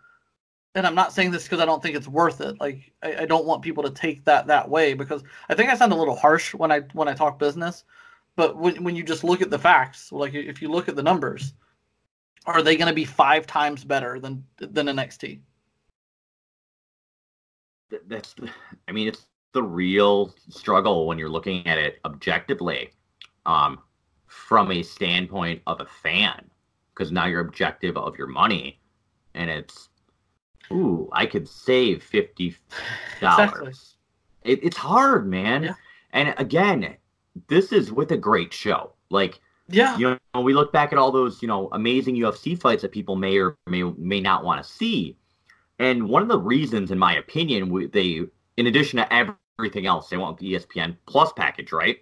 And 0.78 0.86
I'm 0.86 0.94
not 0.94 1.12
saying 1.12 1.32
this 1.32 1.44
because 1.44 1.60
I 1.60 1.66
don't 1.66 1.82
think 1.82 1.96
it's 1.96 2.08
worth 2.08 2.40
it. 2.40 2.60
Like 2.60 2.92
I, 3.02 3.22
I 3.22 3.26
don't 3.26 3.46
want 3.46 3.62
people 3.62 3.82
to 3.82 3.90
take 3.90 4.24
that 4.24 4.46
that 4.46 4.68
way 4.68 4.94
because 4.94 5.22
I 5.48 5.54
think 5.54 5.70
I 5.70 5.76
sound 5.76 5.92
a 5.92 5.96
little 5.96 6.16
harsh 6.16 6.54
when 6.54 6.72
I 6.72 6.80
when 6.94 7.08
I 7.08 7.14
talk 7.14 7.38
business, 7.38 7.84
but 8.36 8.56
when 8.56 8.82
when 8.84 8.96
you 8.96 9.02
just 9.02 9.24
look 9.24 9.42
at 9.42 9.50
the 9.50 9.58
facts, 9.58 10.12
like 10.12 10.34
if 10.34 10.62
you 10.62 10.70
look 10.70 10.88
at 10.88 10.96
the 10.96 11.02
numbers, 11.02 11.52
are 12.46 12.62
they 12.62 12.76
going 12.76 12.88
to 12.88 12.94
be 12.94 13.04
five 13.04 13.46
times 13.46 13.84
better 13.84 14.20
than 14.20 14.44
than 14.58 14.86
NXT? 14.86 15.40
th- 17.90 18.02
that's 18.06 18.34
i 18.88 18.92
mean 18.92 19.08
it's 19.08 19.26
the 19.52 19.62
real 19.62 20.34
struggle 20.48 21.06
when 21.06 21.18
you're 21.18 21.28
looking 21.28 21.66
at 21.66 21.78
it 21.78 21.98
objectively 22.04 22.90
um 23.46 23.78
from 24.26 24.70
a 24.70 24.82
standpoint 24.82 25.62
of 25.66 25.80
a 25.80 25.86
fan 25.86 26.50
because 26.94 27.10
now 27.10 27.26
you're 27.26 27.40
objective 27.40 27.96
of 27.96 28.16
your 28.18 28.26
money 28.26 28.80
and 29.34 29.50
it's 29.50 29.88
ooh 30.72 31.08
i 31.12 31.24
could 31.26 31.48
save 31.48 32.02
50 32.02 32.56
dollars 33.20 33.52
Exactly. 33.52 33.72
it, 34.44 34.64
it's 34.64 34.76
hard 34.76 35.26
man 35.28 35.64
Yeah. 35.64 35.74
and 36.12 36.34
again 36.38 36.96
this 37.48 37.72
is 37.72 37.92
with 37.92 38.10
a 38.12 38.16
great 38.16 38.52
show 38.52 38.92
like 39.10 39.40
Yeah, 39.68 39.96
you 39.98 40.16
know, 40.34 40.40
we 40.40 40.54
look 40.54 40.72
back 40.72 40.92
at 40.92 40.98
all 40.98 41.12
those, 41.12 41.42
you 41.42 41.48
know, 41.48 41.68
amazing 41.72 42.16
UFC 42.16 42.58
fights 42.58 42.82
that 42.82 42.90
people 42.90 43.16
may 43.16 43.38
or 43.38 43.56
may 43.66 43.82
may 43.82 44.20
not 44.20 44.42
want 44.44 44.62
to 44.64 44.68
see. 44.68 45.16
And 45.78 46.08
one 46.08 46.22
of 46.22 46.28
the 46.28 46.38
reasons, 46.38 46.90
in 46.90 46.98
my 46.98 47.16
opinion, 47.16 47.68
we, 47.70 47.86
they, 47.86 48.22
in 48.56 48.66
addition 48.66 48.96
to 48.98 49.06
everything 49.58 49.86
else, 49.86 50.08
they 50.08 50.16
want 50.16 50.38
the 50.38 50.54
ESPN 50.54 50.96
Plus 51.06 51.32
package, 51.34 51.70
right? 51.70 51.98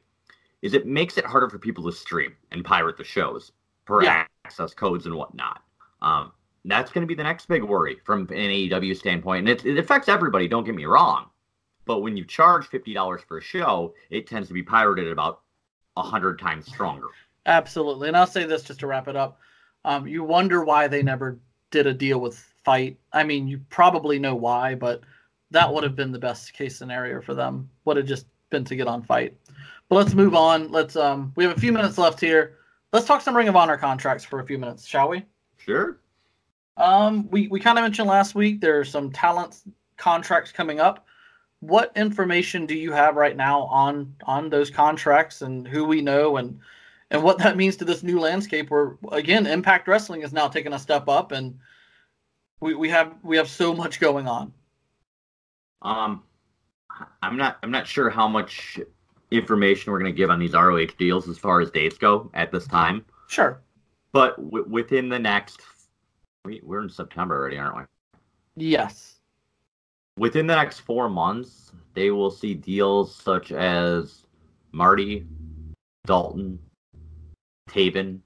Is 0.62 0.74
it 0.74 0.86
makes 0.86 1.18
it 1.18 1.26
harder 1.26 1.50
for 1.50 1.58
people 1.58 1.84
to 1.84 1.92
stream 1.92 2.34
and 2.52 2.64
pirate 2.64 2.96
the 2.96 3.04
shows 3.04 3.52
per 3.84 4.02
Yeah. 4.04 4.24
access 4.44 4.72
codes 4.72 5.06
and 5.06 5.14
whatnot. 5.14 5.62
Um, 6.00 6.32
that's 6.70 6.90
going 6.92 7.02
to 7.02 7.06
be 7.06 7.14
the 7.14 7.22
next 7.22 7.46
big 7.46 7.62
worry 7.62 7.98
from 8.04 8.22
an 8.22 8.50
AEW 8.50 8.96
standpoint, 8.96 9.40
and 9.40 9.48
it, 9.48 9.64
it 9.64 9.78
affects 9.78 10.08
everybody. 10.08 10.48
Don't 10.48 10.64
get 10.64 10.74
me 10.74 10.84
wrong, 10.84 11.26
but 11.84 12.00
when 12.00 12.16
you 12.16 12.24
charge 12.24 12.66
fifty 12.66 12.92
dollars 12.94 13.22
for 13.26 13.38
a 13.38 13.42
show, 13.42 13.94
it 14.10 14.26
tends 14.26 14.48
to 14.48 14.54
be 14.54 14.62
pirated 14.62 15.10
about 15.10 15.40
a 15.96 16.02
hundred 16.02 16.38
times 16.38 16.66
stronger. 16.66 17.08
absolutely. 17.46 18.08
And 18.08 18.16
I'll 18.16 18.26
say 18.26 18.44
this 18.44 18.62
just 18.62 18.80
to 18.80 18.86
wrap 18.86 19.08
it 19.08 19.16
up. 19.16 19.40
Um, 19.84 20.06
you 20.06 20.24
wonder 20.24 20.64
why 20.64 20.88
they 20.88 21.02
never 21.02 21.38
did 21.70 21.86
a 21.86 21.94
deal 21.94 22.18
with 22.18 22.36
FITE. 22.64 22.98
I 23.12 23.22
mean, 23.24 23.46
you 23.48 23.60
probably 23.70 24.18
know 24.18 24.34
why, 24.34 24.74
but 24.74 25.02
that 25.52 25.72
would 25.72 25.84
have 25.84 25.94
been 25.94 26.12
the 26.12 26.18
best 26.18 26.52
case 26.52 26.76
scenario 26.76 27.22
for 27.22 27.34
them. 27.34 27.70
Would 27.84 27.96
have 27.96 28.06
just 28.06 28.26
been 28.50 28.64
to 28.64 28.76
get 28.76 28.88
on 28.88 29.02
FITE. 29.02 29.34
But 29.88 29.96
let's 29.96 30.14
move 30.14 30.34
on. 30.34 30.70
Let's 30.72 30.96
um, 30.96 31.32
we 31.36 31.44
have 31.44 31.56
a 31.56 31.60
few 31.60 31.72
minutes 31.72 31.96
left 31.98 32.20
here. 32.20 32.56
Let's 32.92 33.06
talk 33.06 33.20
some 33.20 33.36
Ring 33.36 33.48
of 33.48 33.56
Honor 33.56 33.76
contracts 33.76 34.24
for 34.24 34.40
a 34.40 34.44
few 34.46 34.58
minutes, 34.58 34.86
shall 34.86 35.08
we? 35.08 35.24
Sure. 35.58 35.98
Um, 36.76 37.28
we 37.30 37.48
we 37.48 37.60
kind 37.60 37.78
of 37.78 37.82
mentioned 37.82 38.08
last 38.08 38.34
week 38.34 38.60
there 38.60 38.78
are 38.78 38.84
some 38.84 39.10
talent 39.10 39.62
contracts 39.96 40.52
coming 40.52 40.80
up. 40.80 41.06
What 41.60 41.92
information 41.96 42.66
do 42.66 42.74
you 42.74 42.92
have 42.92 43.16
right 43.16 43.36
now 43.36 43.62
on 43.62 44.14
on 44.24 44.50
those 44.50 44.70
contracts 44.70 45.42
and 45.42 45.66
who 45.66 45.84
we 45.84 46.02
know 46.02 46.36
and 46.36 46.60
and 47.10 47.22
what 47.22 47.38
that 47.38 47.56
means 47.56 47.76
to 47.76 47.84
this 47.84 48.02
new 48.02 48.20
landscape 48.20 48.70
where 48.70 48.98
again 49.12 49.46
Impact 49.46 49.88
Wrestling 49.88 50.22
is 50.22 50.32
now 50.32 50.48
taking 50.48 50.72
a 50.72 50.78
step 50.78 51.08
up 51.08 51.32
and 51.32 51.58
we, 52.60 52.74
we 52.74 52.88
have 52.90 53.14
we 53.22 53.36
have 53.36 53.48
so 53.48 53.74
much 53.74 54.00
going 54.00 54.28
on. 54.28 54.52
Um, 55.82 56.22
I'm 57.22 57.36
not 57.36 57.58
I'm 57.62 57.70
not 57.70 57.86
sure 57.86 58.10
how 58.10 58.28
much 58.28 58.78
information 59.30 59.92
we're 59.92 59.98
going 59.98 60.12
to 60.12 60.16
give 60.16 60.30
on 60.30 60.38
these 60.38 60.52
ROH 60.52 60.86
deals 60.98 61.28
as 61.28 61.38
far 61.38 61.60
as 61.60 61.70
dates 61.70 61.98
go 61.98 62.30
at 62.34 62.52
this 62.52 62.66
time. 62.66 63.04
Sure. 63.28 63.60
But 64.12 64.36
w- 64.36 64.66
within 64.68 65.08
the 65.08 65.18
next, 65.18 65.60
we, 66.46 66.60
we're 66.62 66.82
in 66.82 66.88
September 66.88 67.36
already, 67.36 67.58
aren't 67.58 67.76
we? 67.76 67.82
Yes. 68.56 69.16
Within 70.16 70.46
the 70.46 70.54
next 70.54 70.80
four 70.80 71.10
months, 71.10 71.72
they 71.94 72.10
will 72.10 72.30
see 72.30 72.54
deals 72.54 73.14
such 73.14 73.52
as 73.52 74.24
Marty, 74.72 75.26
Dalton, 76.06 76.58
Taven, 77.68 78.20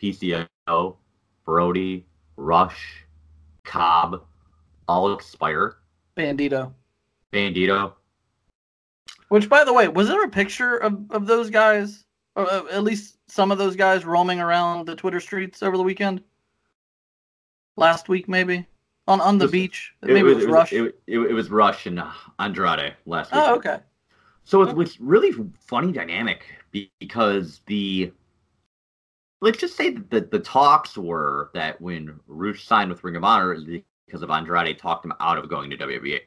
PCO, 0.00 0.96
Brody, 1.44 2.06
Rush, 2.36 3.04
Cobb, 3.64 4.24
all 4.88 5.12
expire. 5.12 5.76
Bandido. 6.16 6.72
Bandido. 7.32 7.92
Which, 9.28 9.48
by 9.48 9.64
the 9.64 9.72
way, 9.72 9.88
was 9.88 10.08
there 10.08 10.24
a 10.24 10.28
picture 10.28 10.76
of, 10.76 11.10
of 11.10 11.26
those 11.26 11.50
guys, 11.50 12.04
or 12.34 12.50
uh, 12.50 12.64
at 12.70 12.82
least 12.84 13.18
some 13.28 13.50
of 13.50 13.58
those 13.58 13.76
guys 13.76 14.04
roaming 14.04 14.40
around 14.40 14.86
the 14.86 14.94
Twitter 14.94 15.20
streets 15.20 15.62
over 15.62 15.76
the 15.76 15.82
weekend? 15.82 16.22
Last 17.76 18.08
week, 18.08 18.28
maybe 18.28 18.66
on 19.06 19.20
on 19.20 19.38
the 19.38 19.44
was- 19.44 19.52
beach. 19.52 19.94
Maybe 20.02 20.20
it 20.20 20.22
was, 20.22 20.44
it 20.44 20.50
Rush. 20.50 20.72
It, 20.72 20.98
it, 21.06 21.18
it 21.18 21.32
was 21.32 21.50
Rush 21.50 21.86
and 21.86 22.00
uh, 22.00 22.10
Andrade 22.38 22.94
last 23.06 23.32
week. 23.32 23.42
oh, 23.44 23.54
okay. 23.56 23.78
So 24.44 24.62
it's, 24.62 24.72
it's 24.78 25.00
really 25.00 25.32
funny 25.58 25.90
dynamic 25.92 26.46
because 27.00 27.62
the 27.66 28.12
let's 29.40 29.58
just 29.58 29.76
say 29.76 29.90
that 29.90 30.10
the, 30.10 30.20
the 30.20 30.38
talks 30.38 30.96
were 30.96 31.50
that 31.54 31.80
when 31.80 32.18
Rush 32.26 32.64
signed 32.64 32.90
with 32.90 33.02
Ring 33.02 33.16
of 33.16 33.24
Honor 33.24 33.54
it 33.54 33.84
because 34.06 34.22
of 34.22 34.30
Andrade 34.30 34.78
talked 34.78 35.04
him 35.04 35.12
out 35.20 35.38
of 35.38 35.48
going 35.48 35.70
to 35.70 35.76
WWE. 35.76 36.20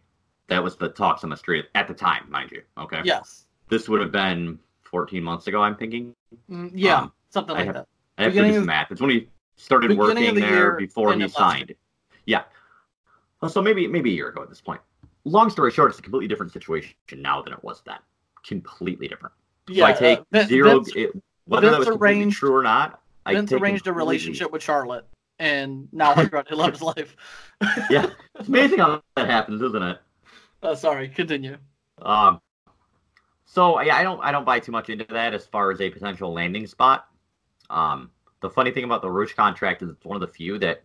That 0.48 0.64
was 0.64 0.76
the 0.76 0.90
talks 0.90 1.24
on 1.24 1.30
the 1.30 1.38
street 1.38 1.66
at 1.76 1.88
the 1.88 1.94
time, 1.94 2.26
mind 2.30 2.52
you. 2.52 2.62
Okay. 2.78 3.02
Yes. 3.04 3.46
This 3.70 3.88
would 3.88 4.02
have 4.02 4.12
been 4.12 4.60
14 4.84 5.24
months 5.24 5.48
ago, 5.48 5.62
I'm 5.62 5.76
thinking. 5.76 6.14
Mm, 6.50 6.72
yeah. 6.74 7.02
Um, 7.02 7.12
something 7.30 7.56
like 7.56 7.66
have- 7.66 7.76
that. 7.76 7.88
I 8.18 8.24
have 8.24 8.34
to 8.34 8.44
do 8.44 8.54
some 8.54 8.66
math. 8.66 8.92
It's 8.92 9.00
when 9.00 9.12
he 9.12 9.30
started 9.60 9.90
Beginning 9.90 10.08
working 10.08 10.36
the 10.36 10.42
there 10.42 10.50
year, 10.50 10.76
before 10.76 11.14
he 11.14 11.28
signed. 11.28 11.76
Yeah. 12.26 12.44
Well, 13.42 13.50
So 13.50 13.62
maybe 13.62 13.88
maybe 13.88 14.12
a 14.12 14.14
year 14.14 14.30
ago 14.30 14.42
at 14.42 14.50
this 14.50 14.62
point. 14.62 14.82
Long 15.26 15.50
story 15.50 15.72
short, 15.72 15.92
it's 15.92 16.00
a 16.00 16.02
completely 16.02 16.28
different 16.28 16.52
situation 16.52 16.94
now 17.18 17.42
than 17.42 17.54
it 17.54 17.64
was 17.64 17.82
then. 17.86 17.98
Completely 18.46 19.08
different. 19.08 19.34
Yeah. 19.68 19.86
so 19.86 19.90
I 19.90 19.94
take 19.94 20.20
uh, 20.34 20.46
zero. 20.46 20.76
Vince, 20.80 20.96
it, 20.96 21.12
whether 21.46 21.70
that 21.70 21.80
was 21.80 21.88
arranged- 21.90 22.38
true 22.38 22.56
or 22.56 22.64
not, 22.64 23.02
I 23.26 23.34
Vince 23.34 23.52
arranged 23.52 23.88
a 23.88 23.94
relationship 23.94 24.52
with 24.52 24.64
Charlotte, 24.64 25.06
and 25.40 25.88
now 25.92 26.14
Andrade 26.14 26.48
his 26.72 26.82
life. 26.82 27.16
Yeah, 27.90 28.10
it's 28.40 28.48
amazing 28.48 28.80
how 28.80 29.02
that 29.16 29.30
happens, 29.30 29.62
isn't 29.62 29.84
it? 29.84 30.00
Uh, 30.62 30.76
sorry. 30.76 31.08
Continue. 31.08 31.56
Um, 32.02 32.42
so 33.46 33.80
yeah, 33.80 33.96
I 33.96 34.04
don't 34.04 34.20
I 34.22 34.32
don't 34.34 34.44
buy 34.44 34.60
too 34.60 34.74
much 34.74 34.90
into 34.90 35.06
that 35.06 35.34
as 35.34 35.46
far 35.46 35.72
as 35.72 35.80
a 35.80 35.90
potential 35.90 36.34
landing 36.34 36.68
spot. 36.68 37.08
Um, 37.70 38.12
the 38.42 38.50
funny 38.50 38.72
thing 38.72 38.84
about 38.84 39.02
the 39.02 39.12
Rush 39.12 39.34
contract 39.34 39.82
is 39.82 39.90
it's 39.90 40.06
one 40.06 40.16
of 40.16 40.22
the 40.22 40.28
few 40.34 40.58
that 40.60 40.84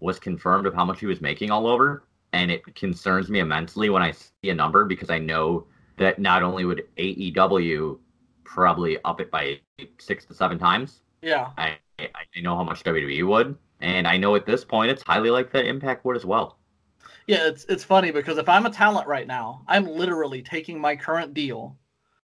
was 0.00 0.18
confirmed 0.18 0.66
of 0.66 0.74
how 0.74 0.84
much 0.84 1.00
he 1.00 1.06
was 1.06 1.20
making 1.20 1.50
all 1.50 1.66
over, 1.66 2.04
and 2.32 2.50
it 2.50 2.74
concerns 2.74 3.28
me 3.30 3.40
immensely 3.40 3.88
when 3.90 4.02
I 4.02 4.10
see 4.12 4.50
a 4.50 4.54
number 4.54 4.84
because 4.84 5.10
I 5.10 5.18
know 5.18 5.66
that 5.96 6.18
not 6.18 6.42
only 6.42 6.64
would 6.64 6.86
AEW 6.96 7.98
probably 8.44 8.98
up 9.04 9.20
it 9.20 9.30
by 9.30 9.60
six 9.98 10.24
to 10.26 10.34
seven 10.34 10.58
times, 10.58 11.00
Yeah. 11.22 11.52
I 11.58 11.78
I 11.98 12.40
know 12.40 12.56
how 12.56 12.64
much 12.64 12.82
WWE 12.84 13.26
would, 13.26 13.56
and 13.80 14.06
I 14.08 14.16
know 14.16 14.34
at 14.34 14.46
this 14.46 14.64
point 14.64 14.90
it's 14.90 15.02
highly 15.02 15.30
likely 15.30 15.62
that 15.62 15.68
Impact 15.68 16.04
would 16.04 16.16
as 16.16 16.24
well. 16.24 16.58
Yeah, 17.26 17.46
it's 17.48 17.64
it's 17.66 17.84
funny 17.84 18.10
because 18.10 18.38
if 18.38 18.48
I'm 18.48 18.66
a 18.66 18.70
talent 18.70 19.06
right 19.06 19.26
now, 19.26 19.62
I'm 19.68 19.86
literally 19.86 20.42
taking 20.42 20.80
my 20.80 20.96
current 20.96 21.34
deal, 21.34 21.78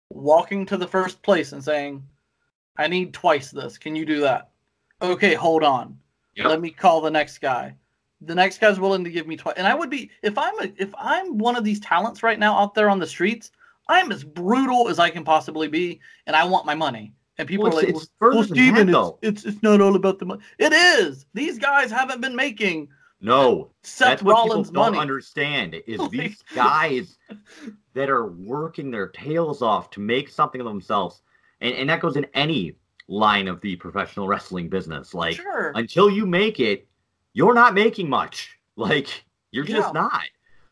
walking 0.09 0.65
to 0.67 0.77
the 0.77 0.87
first 0.87 1.21
place 1.23 1.51
and 1.53 1.63
saying, 1.63 2.03
"I 2.77 2.87
need 2.87 3.13
twice 3.13 3.51
this. 3.51 3.77
Can 3.77 3.95
you 3.95 4.05
do 4.05 4.21
that?" 4.21 4.49
Okay, 5.01 5.33
hold 5.33 5.63
on. 5.63 5.97
Yep. 6.35 6.45
Let 6.47 6.61
me 6.61 6.69
call 6.71 7.01
the 7.01 7.11
next 7.11 7.39
guy. 7.39 7.75
The 8.21 8.35
next 8.35 8.59
guy's 8.59 8.79
willing 8.79 9.03
to 9.03 9.11
give 9.11 9.27
me 9.27 9.37
twice, 9.37 9.55
and 9.57 9.67
I 9.67 9.75
would 9.75 9.89
be 9.89 10.09
if 10.23 10.37
I'm 10.37 10.59
a, 10.59 10.71
if 10.77 10.93
I'm 10.97 11.37
one 11.37 11.55
of 11.55 11.63
these 11.63 11.79
talents 11.79 12.23
right 12.23 12.39
now 12.39 12.57
out 12.57 12.73
there 12.73 12.89
on 12.89 12.99
the 12.99 13.07
streets. 13.07 13.51
I'm 13.89 14.11
as 14.11 14.21
brutal 14.23 14.89
as 14.89 14.99
I 14.99 15.09
can 15.09 15.23
possibly 15.23 15.69
be, 15.69 16.01
and 16.25 16.35
I 16.35 16.43
want 16.43 16.65
my 16.65 16.75
money. 16.75 17.13
And 17.37 17.47
people 17.47 17.63
Well, 17.65 17.73
are 17.73 17.75
like, 17.77 17.87
it's- 17.89 18.03
it's 18.03 18.11
"Well, 18.19 18.33
than 18.33 18.47
Stephen, 18.47 18.89
it's, 18.89 18.91
though. 18.91 19.19
it's 19.21 19.45
it's 19.45 19.63
not 19.63 19.79
all 19.79 19.95
about 19.95 20.19
the 20.19 20.25
money." 20.25 20.41
It 20.57 20.73
is. 20.73 21.25
These 21.33 21.57
guys 21.57 21.89
haven't 21.89 22.19
been 22.19 22.35
making 22.35 22.89
No, 23.21 23.71
Seth 23.83 24.09
That's 24.09 24.23
what 24.23 24.33
Rollins 24.33 24.67
people 24.69 24.83
don't 24.83 24.91
money. 24.93 25.01
understand 25.01 25.75
is 25.87 26.01
these 26.09 26.43
guys 26.53 27.17
that 27.93 28.09
are 28.09 28.27
working 28.27 28.91
their 28.91 29.07
tails 29.07 29.61
off 29.61 29.89
to 29.91 29.99
make 30.01 30.27
something 30.29 30.59
of 30.59 30.67
themselves, 30.67 31.21
and, 31.61 31.73
and 31.75 31.89
that 31.89 31.99
goes 32.01 32.15
in 32.17 32.25
any 32.33 32.75
line 33.07 33.47
of 33.47 33.61
the 33.61 33.75
professional 33.77 34.27
wrestling 34.27 34.69
business. 34.69 35.13
Like 35.13 35.35
sure. 35.37 35.71
until 35.75 36.09
you 36.09 36.25
make 36.25 36.59
it, 36.59 36.87
you're 37.33 37.53
not 37.53 37.73
making 37.73 38.09
much. 38.09 38.53
Like 38.79 39.23
you're 39.51 39.63
just 39.65 39.87
Yeah. 39.87 40.01
not. 40.03 40.21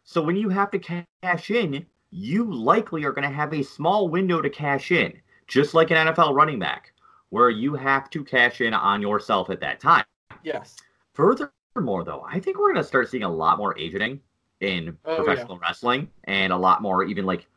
So 0.03 0.21
when 0.21 0.35
you 0.35 0.47
have 0.49 0.69
to 0.69 0.77
cash 0.77 1.49
in, 1.49 1.85
you 2.11 2.43
likely 2.53 3.03
are 3.03 3.11
going 3.11 3.27
to 3.27 3.33
have 3.35 3.51
a 3.51 3.63
small 3.63 4.09
window 4.09 4.41
to 4.41 4.49
cash 4.51 4.91
in, 4.91 5.11
just 5.47 5.73
like 5.73 5.89
an 5.89 6.07
NFL 6.07 6.35
running 6.35 6.59
back, 6.59 6.93
where 7.29 7.49
you 7.49 7.73
have 7.73 8.11
to 8.11 8.23
cash 8.23 8.61
in 8.61 8.75
on 8.75 9.01
yourself 9.01 9.49
at 9.49 9.59
that 9.61 9.79
time. 9.79 10.05
yes. 10.43 10.75
Furthermore, 11.13 12.03
though, 12.03 12.23
I 12.29 12.39
think 12.39 12.57
we're 12.59 12.71
going 12.73 12.83
to 12.83 12.87
start 12.87 13.09
seeing 13.09 13.23
a 13.23 13.29
lot 13.33 13.57
more 13.57 13.75
agenting 13.79 14.19
in 14.61 14.95
Oh, 15.05 15.15
professional 15.23 15.57
wrestling 15.57 16.07
and 16.25 16.53
a 16.53 16.57
lot 16.57 16.81
more 16.83 17.03
even 17.05 17.25
like 17.25 17.47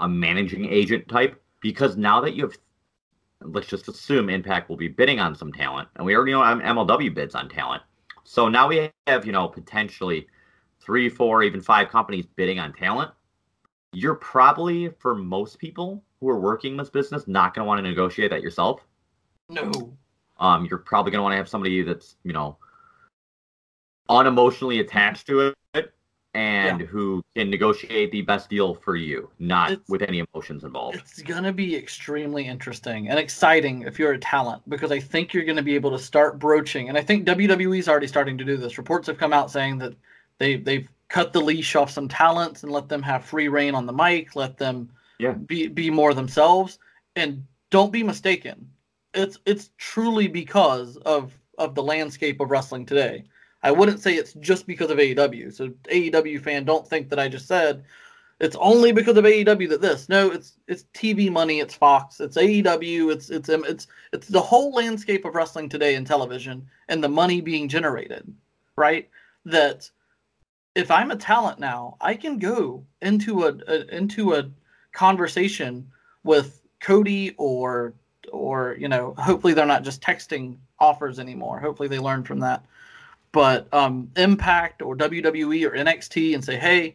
a 0.00 0.08
managing 0.08 0.66
agent 0.66 1.08
type 1.08 1.40
because 1.62 1.96
now 1.96 2.20
that 2.20 2.34
you 2.34 2.42
have, 2.42 2.58
let's 3.42 3.66
just 3.66 3.88
assume 3.88 4.28
Impact 4.28 4.68
will 4.68 4.76
be 4.76 4.88
bidding 4.88 5.20
on 5.20 5.34
some 5.34 5.52
talent, 5.52 5.88
and 5.96 6.06
we 6.06 6.14
already 6.14 6.32
know 6.32 6.40
MLW 6.40 7.14
bids 7.14 7.34
on 7.34 7.48
talent. 7.48 7.82
So 8.24 8.48
now 8.48 8.68
we 8.68 8.90
have, 9.06 9.26
you 9.26 9.32
know, 9.32 9.48
potentially 9.48 10.26
three, 10.80 11.08
four, 11.08 11.42
even 11.42 11.60
five 11.60 11.88
companies 11.88 12.26
bidding 12.26 12.58
on 12.58 12.72
talent. 12.72 13.10
You're 13.92 14.14
probably, 14.14 14.90
for 14.98 15.14
most 15.14 15.58
people 15.58 16.02
who 16.20 16.28
are 16.28 16.40
working 16.40 16.76
this 16.76 16.90
business, 16.90 17.28
not 17.28 17.54
going 17.54 17.64
to 17.64 17.68
want 17.68 17.78
to 17.78 17.88
negotiate 17.88 18.30
that 18.30 18.42
yourself 18.42 18.80
No. 19.50 19.96
um, 20.38 20.66
you're 20.66 20.78
probably 20.78 21.12
going 21.12 21.18
to 21.18 21.22
want 21.22 21.32
to 21.32 21.36
have 21.36 21.48
somebody 21.48 21.82
that's 21.82 22.16
you 22.24 22.32
know 22.32 22.56
unemotionally 24.08 24.80
attached 24.80 25.26
to 25.26 25.40
it 25.74 25.92
and 26.34 26.80
who 26.80 27.22
can 27.36 27.48
negotiate 27.48 28.10
the 28.10 28.22
best 28.22 28.50
deal 28.50 28.74
for 28.74 28.96
you 28.96 29.30
not 29.38 29.70
It's- 29.72 29.88
with 29.88 30.02
any 30.02 30.22
emotions 30.34 30.64
involved 30.64 30.96
It's 30.96 31.22
gonna 31.22 31.52
be 31.52 31.76
extremely 31.76 32.46
interesting 32.46 33.08
and 33.08 33.18
exciting 33.18 33.82
if 33.82 33.98
you're 33.98 34.12
a 34.12 34.18
talent 34.18 34.68
because 34.68 34.90
I 34.90 34.98
think 34.98 35.32
you're 35.32 35.44
gonna 35.44 35.62
be 35.62 35.74
able 35.74 35.90
to 35.92 35.98
start 35.98 36.38
broaching, 36.38 36.88
and 36.88 36.98
I 36.98 37.02
think 37.02 37.24
WWE's 37.24 37.88
already 37.88 38.06
starting 38.08 38.36
to 38.38 38.44
do 38.44 38.56
this. 38.56 38.78
Reports 38.78 39.06
have 39.06 39.18
come 39.18 39.32
out 39.32 39.50
saying 39.50 39.78
that 39.78 39.94
they 40.38 40.56
they've 40.56 40.88
cut 41.08 41.32
the 41.32 41.40
leash 41.40 41.76
off 41.76 41.90
some 41.90 42.08
talents 42.08 42.62
and 42.64 42.72
let 42.72 42.88
them 42.88 43.02
have 43.02 43.24
free 43.24 43.48
reign 43.48 43.74
on 43.74 43.86
the 43.86 43.92
mic, 43.92 44.34
let 44.34 44.56
them 44.58 44.90
Yeah. 45.18 45.32
be 45.32 45.68
be 45.68 45.90
more 45.90 46.14
themselves. 46.14 46.78
And 47.14 47.44
don't 47.70 47.92
be 47.92 48.02
mistaken, 48.02 48.68
it's 49.14 49.38
it's 49.46 49.70
truly 49.78 50.26
because 50.26 50.96
of 50.98 51.32
of 51.58 51.76
the 51.76 51.82
landscape 51.82 52.40
of 52.40 52.50
wrestling 52.50 52.84
today. 52.84 53.24
I 53.64 53.72
wouldn't 53.72 54.00
say 54.00 54.14
it's 54.14 54.34
just 54.34 54.66
because 54.66 54.90
of 54.90 54.98
AEW. 54.98 55.52
So 55.52 55.68
AEW 55.90 56.40
fan, 56.42 56.64
don't 56.64 56.86
think 56.86 57.08
that 57.08 57.18
I 57.18 57.28
just 57.28 57.48
said 57.48 57.82
it's 58.38 58.56
only 58.56 58.92
because 58.92 59.16
of 59.16 59.24
AEW 59.24 59.68
that 59.70 59.80
this. 59.80 60.08
No, 60.08 60.30
it's 60.30 60.58
it's 60.68 60.84
TV 60.92 61.32
money, 61.32 61.60
it's 61.60 61.74
Fox, 61.74 62.20
it's 62.20 62.36
AEW, 62.36 63.10
it's 63.10 63.30
it's 63.30 63.48
it's 63.48 63.86
it's 64.12 64.28
the 64.28 64.40
whole 64.40 64.70
landscape 64.72 65.24
of 65.24 65.34
wrestling 65.34 65.70
today 65.70 65.94
in 65.94 66.04
television 66.04 66.66
and 66.88 67.02
the 67.02 67.08
money 67.08 67.40
being 67.40 67.66
generated, 67.66 68.32
right? 68.76 69.08
That 69.46 69.90
if 70.74 70.90
I'm 70.90 71.10
a 71.10 71.16
talent 71.16 71.58
now, 71.58 71.96
I 72.02 72.14
can 72.14 72.38
go 72.38 72.84
into 73.00 73.44
a, 73.44 73.56
a 73.66 73.96
into 73.96 74.34
a 74.34 74.50
conversation 74.92 75.90
with 76.22 76.60
Cody 76.80 77.34
or 77.38 77.94
or 78.30 78.76
you 78.78 78.88
know, 78.88 79.14
hopefully 79.16 79.54
they're 79.54 79.64
not 79.64 79.84
just 79.84 80.02
texting 80.02 80.58
offers 80.80 81.18
anymore. 81.18 81.60
Hopefully 81.60 81.88
they 81.88 81.98
learn 81.98 82.24
from 82.24 82.40
that. 82.40 82.62
But 83.34 83.66
um, 83.74 84.08
Impact 84.14 84.80
or 84.80 84.96
WWE 84.96 85.66
or 85.66 85.76
NXT 85.76 86.36
and 86.36 86.44
say, 86.44 86.56
hey, 86.56 86.94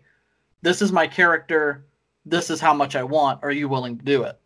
this 0.61 0.81
is 0.81 0.89
my 0.89 1.05
character. 1.05 1.85
This 2.25 2.49
is 2.49 2.61
how 2.61 2.73
much 2.73 2.95
I 2.95 3.03
want. 3.03 3.41
Are 3.43 3.51
you 3.51 3.67
willing 3.67 3.97
to 3.97 4.05
do 4.05 4.23
it? 4.23 4.39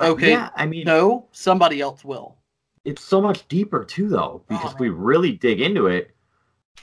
Okay. 0.00 0.30
yeah 0.30 0.50
i 0.54 0.64
mean 0.64 0.84
No, 0.86 1.26
somebody 1.32 1.80
else 1.80 2.04
will. 2.04 2.36
it's 2.84 3.02
so 3.02 3.20
much 3.20 3.48
deeper 3.48 3.84
too, 3.84 4.08
though, 4.08 4.44
because 4.48 4.78
we 4.78 4.90
really 4.90 5.32
dig 5.32 5.60
into 5.60 5.88
it. 5.88 6.14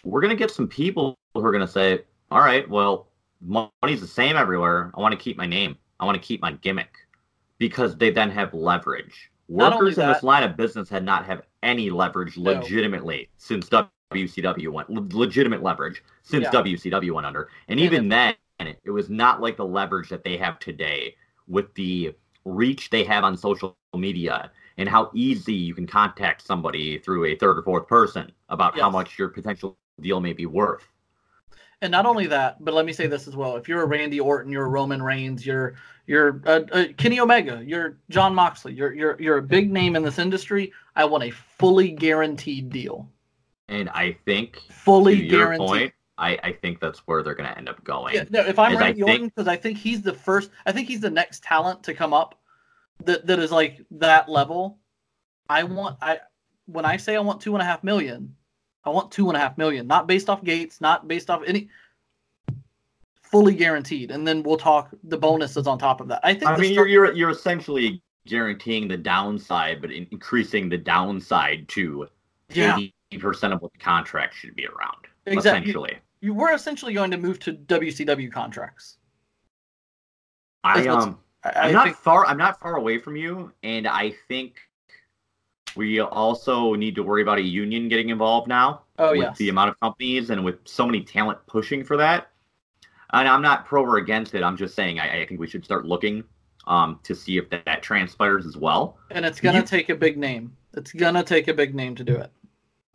We're 0.04 0.20
gonna 0.20 0.36
get 0.36 0.52
some 0.52 0.68
people 0.68 1.18
who 1.34 1.46
are 1.46 1.52
gonna 1.54 1.66
say, 1.66 2.02
"All 2.30 2.42
right, 2.42 2.70
well, 2.70 3.08
money's 3.40 4.02
the 4.02 4.08
same 4.08 4.36
everywhere. 4.36 4.92
I 4.96 5.00
want 5.00 5.14
to 5.14 5.18
keep 5.18 5.38
my 5.38 5.46
name. 5.46 5.78
I 6.02 6.04
want 6.06 6.22
to 6.22 6.28
keep 6.28 6.42
my 6.42 6.52
gimmick," 6.52 6.94
because 7.58 7.96
they 7.96 8.12
then 8.12 8.30
have 8.32 8.54
leverage. 8.54 9.32
Workers 9.48 9.98
in 9.98 10.08
this 10.08 10.24
line 10.24 10.44
of 10.44 10.58
business 10.58 10.90
had 10.90 11.04
not 11.04 11.26
have 11.26 11.44
any 11.62 11.90
leverage 11.90 12.38
No. 12.38 12.54
legitimately 12.54 13.30
since 13.38 13.70
WCW 13.70 14.70
went 14.70 14.90
le- 14.90 15.08
legitimate 15.18 15.62
leverage 15.62 16.04
since 16.24 16.44
Yeah. 16.46 16.52
WCW 16.52 17.14
went 17.14 17.28
under, 17.28 17.50
and 17.68 17.80
And 17.80 17.80
even 17.80 18.10
then, 18.10 18.36
it 18.60 18.90
was 18.92 19.10
not 19.10 19.42
like 19.42 19.58
the 19.58 19.66
leverage 19.66 20.10
that 20.10 20.24
they 20.24 20.38
have 20.38 20.60
today 20.60 21.16
with 21.48 21.74
the 21.76 22.16
reach 22.46 22.90
they 22.90 23.04
have 23.04 23.24
on 23.24 23.38
social 23.38 23.78
media 23.96 24.52
and 24.78 24.90
how 24.90 25.12
easy 25.14 25.54
you 25.54 25.74
can 25.74 25.88
contact 25.88 26.42
somebody 26.46 26.98
through 27.00 27.26
a 27.26 27.36
third 27.36 27.58
or 27.58 27.64
fourth 27.64 27.88
person 27.88 28.32
about 28.50 28.78
how 28.78 28.90
much 28.90 29.18
your 29.18 29.30
potential 29.30 29.78
deal 30.02 30.20
may 30.20 30.34
be 30.34 30.46
worth. 30.46 30.88
And 31.82 31.92
not 31.92 32.06
only 32.06 32.26
that, 32.28 32.64
but 32.64 32.74
let 32.74 32.86
me 32.86 32.94
say 32.94 33.08
this 33.08 33.28
as 33.28 33.36
well: 33.36 33.56
if 33.58 33.68
you're 33.68 33.82
a 33.82 33.86
Randy 33.86 34.20
Orton, 34.20 34.52
you're 34.52 34.66
a 34.66 34.70
Roman 34.70 35.02
Reigns, 35.04 35.46
you're 35.46 35.76
you're 36.08 36.42
uh, 36.46 36.62
uh, 36.72 36.86
Kenny 36.98 37.20
Omega, 37.20 37.62
you're 37.66 37.98
Jon 38.10 38.34
Moxley, 38.34 38.74
you're 38.74 38.94
you're 38.94 39.18
you're 39.20 39.38
a 39.38 39.42
big 39.44 39.72
name 39.72 39.96
in 39.96 40.04
this 40.04 40.18
industry. 40.20 40.72
I 40.96 41.06
want 41.06 41.24
a 41.24 41.32
fully 41.32 41.92
guaranteed 41.92 42.70
deal, 42.70 43.10
And 43.68 43.90
I 43.90 44.18
think, 44.26 44.62
fully 44.70 45.18
to 45.18 45.24
your 45.26 45.40
guaranteed. 45.46 45.68
point, 45.68 45.94
I, 46.18 46.40
I 46.44 46.52
think 46.54 46.80
that's 46.80 47.00
where 47.00 47.22
they're 47.24 47.36
going 47.36 47.50
to 47.50 47.58
end 47.58 47.68
up 47.68 47.84
going. 47.84 48.16
Yeah, 48.16 48.24
no, 48.30 48.40
if 48.46 48.58
I'm 48.58 48.78
I 48.78 48.80
Randy 48.80 49.02
think- 49.02 49.10
Orton, 49.10 49.28
because 49.28 49.48
I 49.50 49.58
think 49.58 49.78
he's 49.78 50.02
the 50.02 50.14
first, 50.14 50.52
I 50.66 50.72
think 50.72 50.88
he's 50.88 51.02
the 51.02 51.10
next 51.10 51.44
talent 51.44 51.84
to 51.84 51.94
come 51.94 52.14
up 52.14 52.40
that 53.04 53.28
that 53.28 53.40
is 53.40 53.52
like 53.52 53.82
that 53.92 54.30
level. 54.30 54.80
I 55.50 55.64
want 55.64 55.98
I 56.02 56.20
when 56.68 56.86
I 56.86 56.96
say 56.98 57.16
I 57.16 57.20
want 57.20 57.42
two 57.42 57.54
and 57.54 57.62
a 57.62 57.66
half 57.66 57.84
million, 57.84 58.34
I 58.86 58.90
want 58.90 59.12
two 59.12 59.30
and 59.30 59.38
a 59.38 59.40
half 59.40 59.58
million, 59.58 59.88
not 59.88 60.08
based 60.08 60.30
off 60.30 60.44
gates, 60.44 60.80
not 60.80 61.08
based 61.08 61.30
off 61.30 61.42
any 61.46 61.70
fully 63.22 63.56
guaranteed, 63.56 64.12
and 64.12 64.28
then 64.28 64.44
we'll 64.44 64.58
talk 64.58 64.90
the 65.04 65.18
bonuses 65.18 65.68
on 65.68 65.78
top 65.78 66.02
of 66.02 66.08
that. 66.08 66.20
I 66.24 66.34
think 66.34 66.48
I 66.48 66.58
mean, 66.58 66.74
start- 66.74 66.90
you're, 66.90 67.08
you're 67.08 67.16
you're 67.16 67.30
essentially 67.30 68.02
guaranteeing 68.28 68.88
the 68.88 68.98
downside, 68.98 69.82
but 69.82 69.92
in- 69.92 70.08
increasing 70.12 70.70
the 70.70 70.78
downside 70.78 71.68
to 71.70 72.08
yeah, 72.50 72.78
eighty 72.78 72.94
percent 73.20 73.54
of 73.54 73.62
what 73.62 73.74
the 73.74 73.80
contract 73.80 74.36
should 74.36 74.56
be 74.56 74.66
around. 74.68 75.08
Exactly. 75.26 75.62
Essentially, 75.62 75.98
you, 76.22 76.34
we're 76.34 76.54
essentially 76.54 76.94
going 76.94 77.12
to 77.12 77.18
move 77.18 77.40
to 77.40 77.54
WCW 77.54 78.32
contracts. 78.32 78.98
I 80.64 80.88
um. 80.88 81.20
I, 81.44 81.68
I'm 81.68 81.74
not 81.74 81.84
think 81.86 81.98
far. 81.98 82.26
I'm 82.26 82.38
not 82.38 82.60
far 82.60 82.76
away 82.76 82.98
from 82.98 83.16
you, 83.16 83.52
and 83.62 83.88
I 83.88 84.16
think 84.28 84.56
we 85.76 86.00
also 86.00 86.74
need 86.74 86.96
to 86.96 87.04
worry 87.04 87.22
about 87.22 87.38
a 87.38 87.44
union 87.44 87.88
getting 87.90 88.10
involved 88.10 88.48
now. 88.48 88.82
Oh, 88.98 89.12
with 89.12 89.22
yes. 89.22 89.38
the 89.38 89.50
amount 89.50 89.72
of 89.72 89.80
companies 89.82 90.30
and 90.30 90.44
with 90.46 90.60
so 90.66 90.86
many 90.86 91.02
talent 91.02 91.40
pushing 91.48 91.84
for 91.84 91.98
that. 91.98 92.30
And 93.12 93.28
I'm 93.28 93.42
not 93.42 93.66
pro 93.66 93.84
or 93.84 93.98
against 93.98 94.34
it. 94.36 94.44
I'm 94.44 94.58
just 94.58 94.74
saying 94.76 95.00
I, 95.00 95.22
I 95.22 95.26
think 95.26 95.40
we 95.40 95.48
should 95.48 95.66
start 95.66 95.86
looking 95.86 96.24
um, 96.68 97.00
to 97.04 97.14
see 97.14 97.38
if 97.38 97.50
that, 97.50 97.66
that 97.66 97.84
transpires 97.84 98.46
as 98.46 98.58
well. 98.58 98.98
and 99.12 99.26
it's 99.26 99.40
gonna 99.40 99.60
you- 99.60 99.64
take 99.66 99.90
a 99.90 99.96
big 99.96 100.18
name. 100.18 100.56
It's 100.74 100.92
gonna 100.92 101.24
take 101.24 101.48
a 101.48 101.54
big 101.54 101.74
name 101.76 101.96
to 101.96 102.04
do 102.04 102.16
it. 102.16 102.32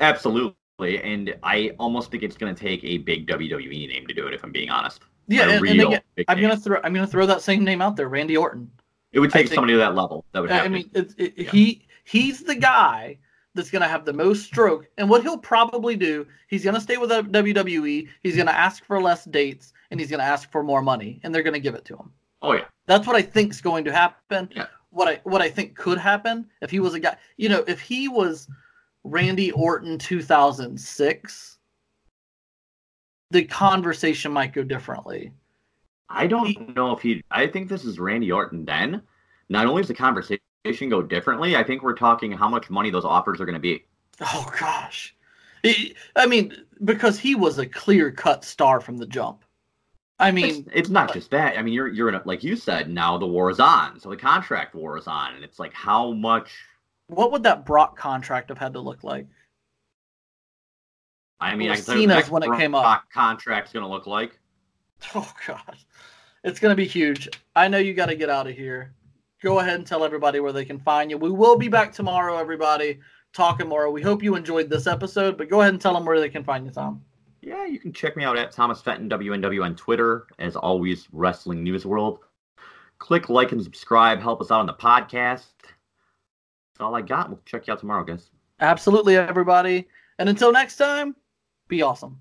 Absolutely, 0.00 1.02
and 1.02 1.34
I 1.42 1.72
almost 1.78 2.10
think 2.10 2.22
it's 2.22 2.36
going 2.36 2.54
to 2.54 2.60
take 2.60 2.82
a 2.84 2.98
big 2.98 3.26
WWE 3.26 3.88
name 3.88 4.06
to 4.06 4.14
do 4.14 4.26
it. 4.26 4.34
If 4.34 4.42
I'm 4.42 4.50
being 4.52 4.70
honest, 4.70 5.02
Yeah, 5.28 5.48
and, 5.50 5.66
and 5.66 5.80
again, 5.80 6.00
I'm 6.28 6.40
gonna 6.40 6.56
throw 6.56 6.80
I'm 6.82 6.92
gonna 6.94 7.06
throw 7.06 7.26
that 7.26 7.42
same 7.42 7.64
name 7.64 7.82
out 7.82 7.96
there, 7.96 8.08
Randy 8.08 8.36
Orton. 8.36 8.70
It 9.12 9.20
would 9.20 9.30
take 9.30 9.48
think- 9.48 9.54
somebody 9.54 9.74
to 9.74 9.78
that 9.78 9.94
level. 9.94 10.24
That 10.32 10.40
would 10.40 10.50
Happen. 10.50 10.72
I 10.72 10.74
mean, 10.74 10.90
it, 10.94 11.14
it, 11.18 11.34
Yeah. 11.36 11.50
he 11.50 11.86
he's 12.10 12.42
the 12.42 12.54
guy 12.54 13.18
that's 13.54 13.70
gonna 13.70 13.88
have 13.88 14.04
the 14.04 14.12
most 14.12 14.44
stroke, 14.44 14.88
and 14.98 15.08
what 15.08 15.22
he'll 15.22 15.38
probably 15.38 15.96
do, 15.96 16.26
he's 16.48 16.64
gonna 16.64 16.80
stay 16.80 16.96
with 16.96 17.10
WWE. 17.10 18.08
He's 18.22 18.36
gonna 18.36 18.50
ask 18.50 18.84
for 18.84 19.00
less 19.00 19.24
dates, 19.24 19.72
and 19.90 19.98
he's 19.98 20.10
gonna 20.10 20.22
ask 20.22 20.50
for 20.50 20.62
more 20.62 20.82
money, 20.82 21.20
and 21.22 21.34
they're 21.34 21.42
gonna 21.42 21.58
give 21.60 21.74
it 21.74 21.84
to 21.86 21.96
him. 21.96 22.12
oh 22.42 22.52
yeah, 22.52 22.64
That's 22.86 23.06
what 23.06 23.16
I 23.16 23.22
think 23.22 23.52
is 23.52 23.60
going 23.60 23.84
to 23.84 23.92
happen. 23.92 24.48
Yeah. 24.54 24.66
What 24.90 25.08
I 25.08 25.20
what 25.24 25.40
I 25.40 25.48
think 25.48 25.76
could 25.76 25.98
happen 25.98 26.46
if 26.62 26.70
he 26.70 26.80
was 26.80 26.94
a 26.94 27.00
guy, 27.00 27.16
you 27.36 27.48
know, 27.48 27.64
if 27.68 27.80
he 27.80 28.08
was 28.08 28.48
Randy 29.04 29.52
Orton 29.52 29.98
2006, 29.98 31.58
the 33.30 33.44
conversation 33.44 34.32
might 34.32 34.52
go 34.52 34.62
differently. 34.64 35.32
I 36.08 36.26
don't 36.26 36.74
know 36.74 36.90
if 36.96 37.02
he. 37.02 37.22
I 37.30 37.46
think 37.46 37.68
this 37.68 37.84
is 37.84 38.00
Randy 38.00 38.32
Orton. 38.32 38.64
Then, 38.64 39.02
not 39.48 39.66
only 39.66 39.82
is 39.82 39.88
the 39.88 39.94
conversation 39.94 40.42
go 40.64 41.02
differently, 41.02 41.56
I 41.56 41.64
think 41.64 41.82
we're 41.82 41.94
talking 41.94 42.32
how 42.32 42.48
much 42.48 42.70
money 42.70 42.90
those 42.90 43.04
offers 43.04 43.40
are 43.40 43.46
going 43.46 43.54
to 43.54 43.60
be. 43.60 43.84
Oh 44.20 44.50
gosh, 44.58 45.14
I 45.64 46.26
mean, 46.26 46.54
because 46.84 47.18
he 47.18 47.34
was 47.34 47.58
a 47.58 47.66
clear 47.66 48.10
cut 48.10 48.44
star 48.44 48.80
from 48.80 48.98
the 48.98 49.06
jump. 49.06 49.44
I 50.18 50.30
mean, 50.30 50.68
it's 50.74 50.90
not 50.90 51.10
uh, 51.10 51.14
just 51.14 51.30
that. 51.30 51.58
I 51.58 51.62
mean, 51.62 51.72
you're 51.72 51.88
you're 51.88 52.10
in 52.10 52.14
a, 52.14 52.22
like 52.26 52.44
you 52.44 52.56
said. 52.56 52.90
Now 52.90 53.16
the 53.16 53.26
war 53.26 53.50
is 53.50 53.58
on, 53.58 53.98
so 53.98 54.10
the 54.10 54.16
contract 54.16 54.74
war 54.74 54.98
is 54.98 55.06
on, 55.06 55.34
and 55.34 55.42
it's 55.42 55.58
like 55.58 55.72
how 55.72 56.12
much. 56.12 56.50
what 57.06 57.32
would 57.32 57.42
that 57.44 57.64
Brock 57.64 57.96
contract 57.96 58.50
have 58.50 58.58
had 58.58 58.74
to 58.74 58.80
look 58.80 59.02
like? 59.02 59.26
I 61.40 61.56
mean, 61.56 61.70
I 61.70 61.76
can 61.76 61.84
tell 61.84 61.96
you 61.96 62.08
when 62.08 62.42
it 62.42 62.48
Brock 62.48 62.58
came 62.58 62.74
up. 62.74 63.04
Contract's 63.10 63.72
going 63.72 63.84
to 63.84 63.90
look 63.90 64.06
like. 64.06 64.38
Oh 65.14 65.32
god, 65.46 65.76
it's 66.44 66.60
gonna 66.60 66.74
be 66.74 66.84
huge. 66.84 67.26
I 67.56 67.68
know 67.68 67.78
you 67.78 67.94
got 67.94 68.10
to 68.10 68.14
get 68.14 68.28
out 68.28 68.46
of 68.46 68.54
here. 68.54 68.92
Go 69.42 69.60
ahead 69.60 69.76
and 69.76 69.86
tell 69.86 70.04
everybody 70.04 70.40
where 70.40 70.52
they 70.52 70.64
can 70.64 70.78
find 70.78 71.10
you. 71.10 71.16
We 71.16 71.30
will 71.30 71.56
be 71.56 71.68
back 71.68 71.92
tomorrow, 71.92 72.36
everybody, 72.36 73.00
talking 73.32 73.68
more. 73.68 73.90
We 73.90 74.02
hope 74.02 74.22
you 74.22 74.36
enjoyed 74.36 74.68
this 74.68 74.86
episode, 74.86 75.38
but 75.38 75.48
go 75.48 75.62
ahead 75.62 75.72
and 75.72 75.80
tell 75.80 75.94
them 75.94 76.04
where 76.04 76.20
they 76.20 76.28
can 76.28 76.44
find 76.44 76.66
you, 76.66 76.72
Tom. 76.72 77.02
Yeah, 77.40 77.64
you 77.64 77.78
can 77.78 77.92
check 77.92 78.16
me 78.16 78.24
out 78.24 78.36
at 78.36 78.52
Thomas 78.52 78.82
Fenton 78.82 79.08
WNW 79.08 79.64
on 79.64 79.74
Twitter. 79.76 80.26
As 80.38 80.56
always, 80.56 81.08
Wrestling 81.10 81.62
News 81.62 81.86
World. 81.86 82.18
Click 82.98 83.30
like 83.30 83.52
and 83.52 83.62
subscribe. 83.62 84.20
Help 84.20 84.42
us 84.42 84.50
out 84.50 84.60
on 84.60 84.66
the 84.66 84.74
podcast. 84.74 85.46
That's 85.62 86.80
all 86.80 86.94
I 86.94 87.00
got. 87.00 87.30
We'll 87.30 87.40
check 87.46 87.66
you 87.66 87.72
out 87.72 87.80
tomorrow, 87.80 88.04
guys. 88.04 88.30
Absolutely, 88.60 89.16
everybody. 89.16 89.88
And 90.18 90.28
until 90.28 90.52
next 90.52 90.76
time, 90.76 91.16
be 91.66 91.80
awesome. 91.80 92.20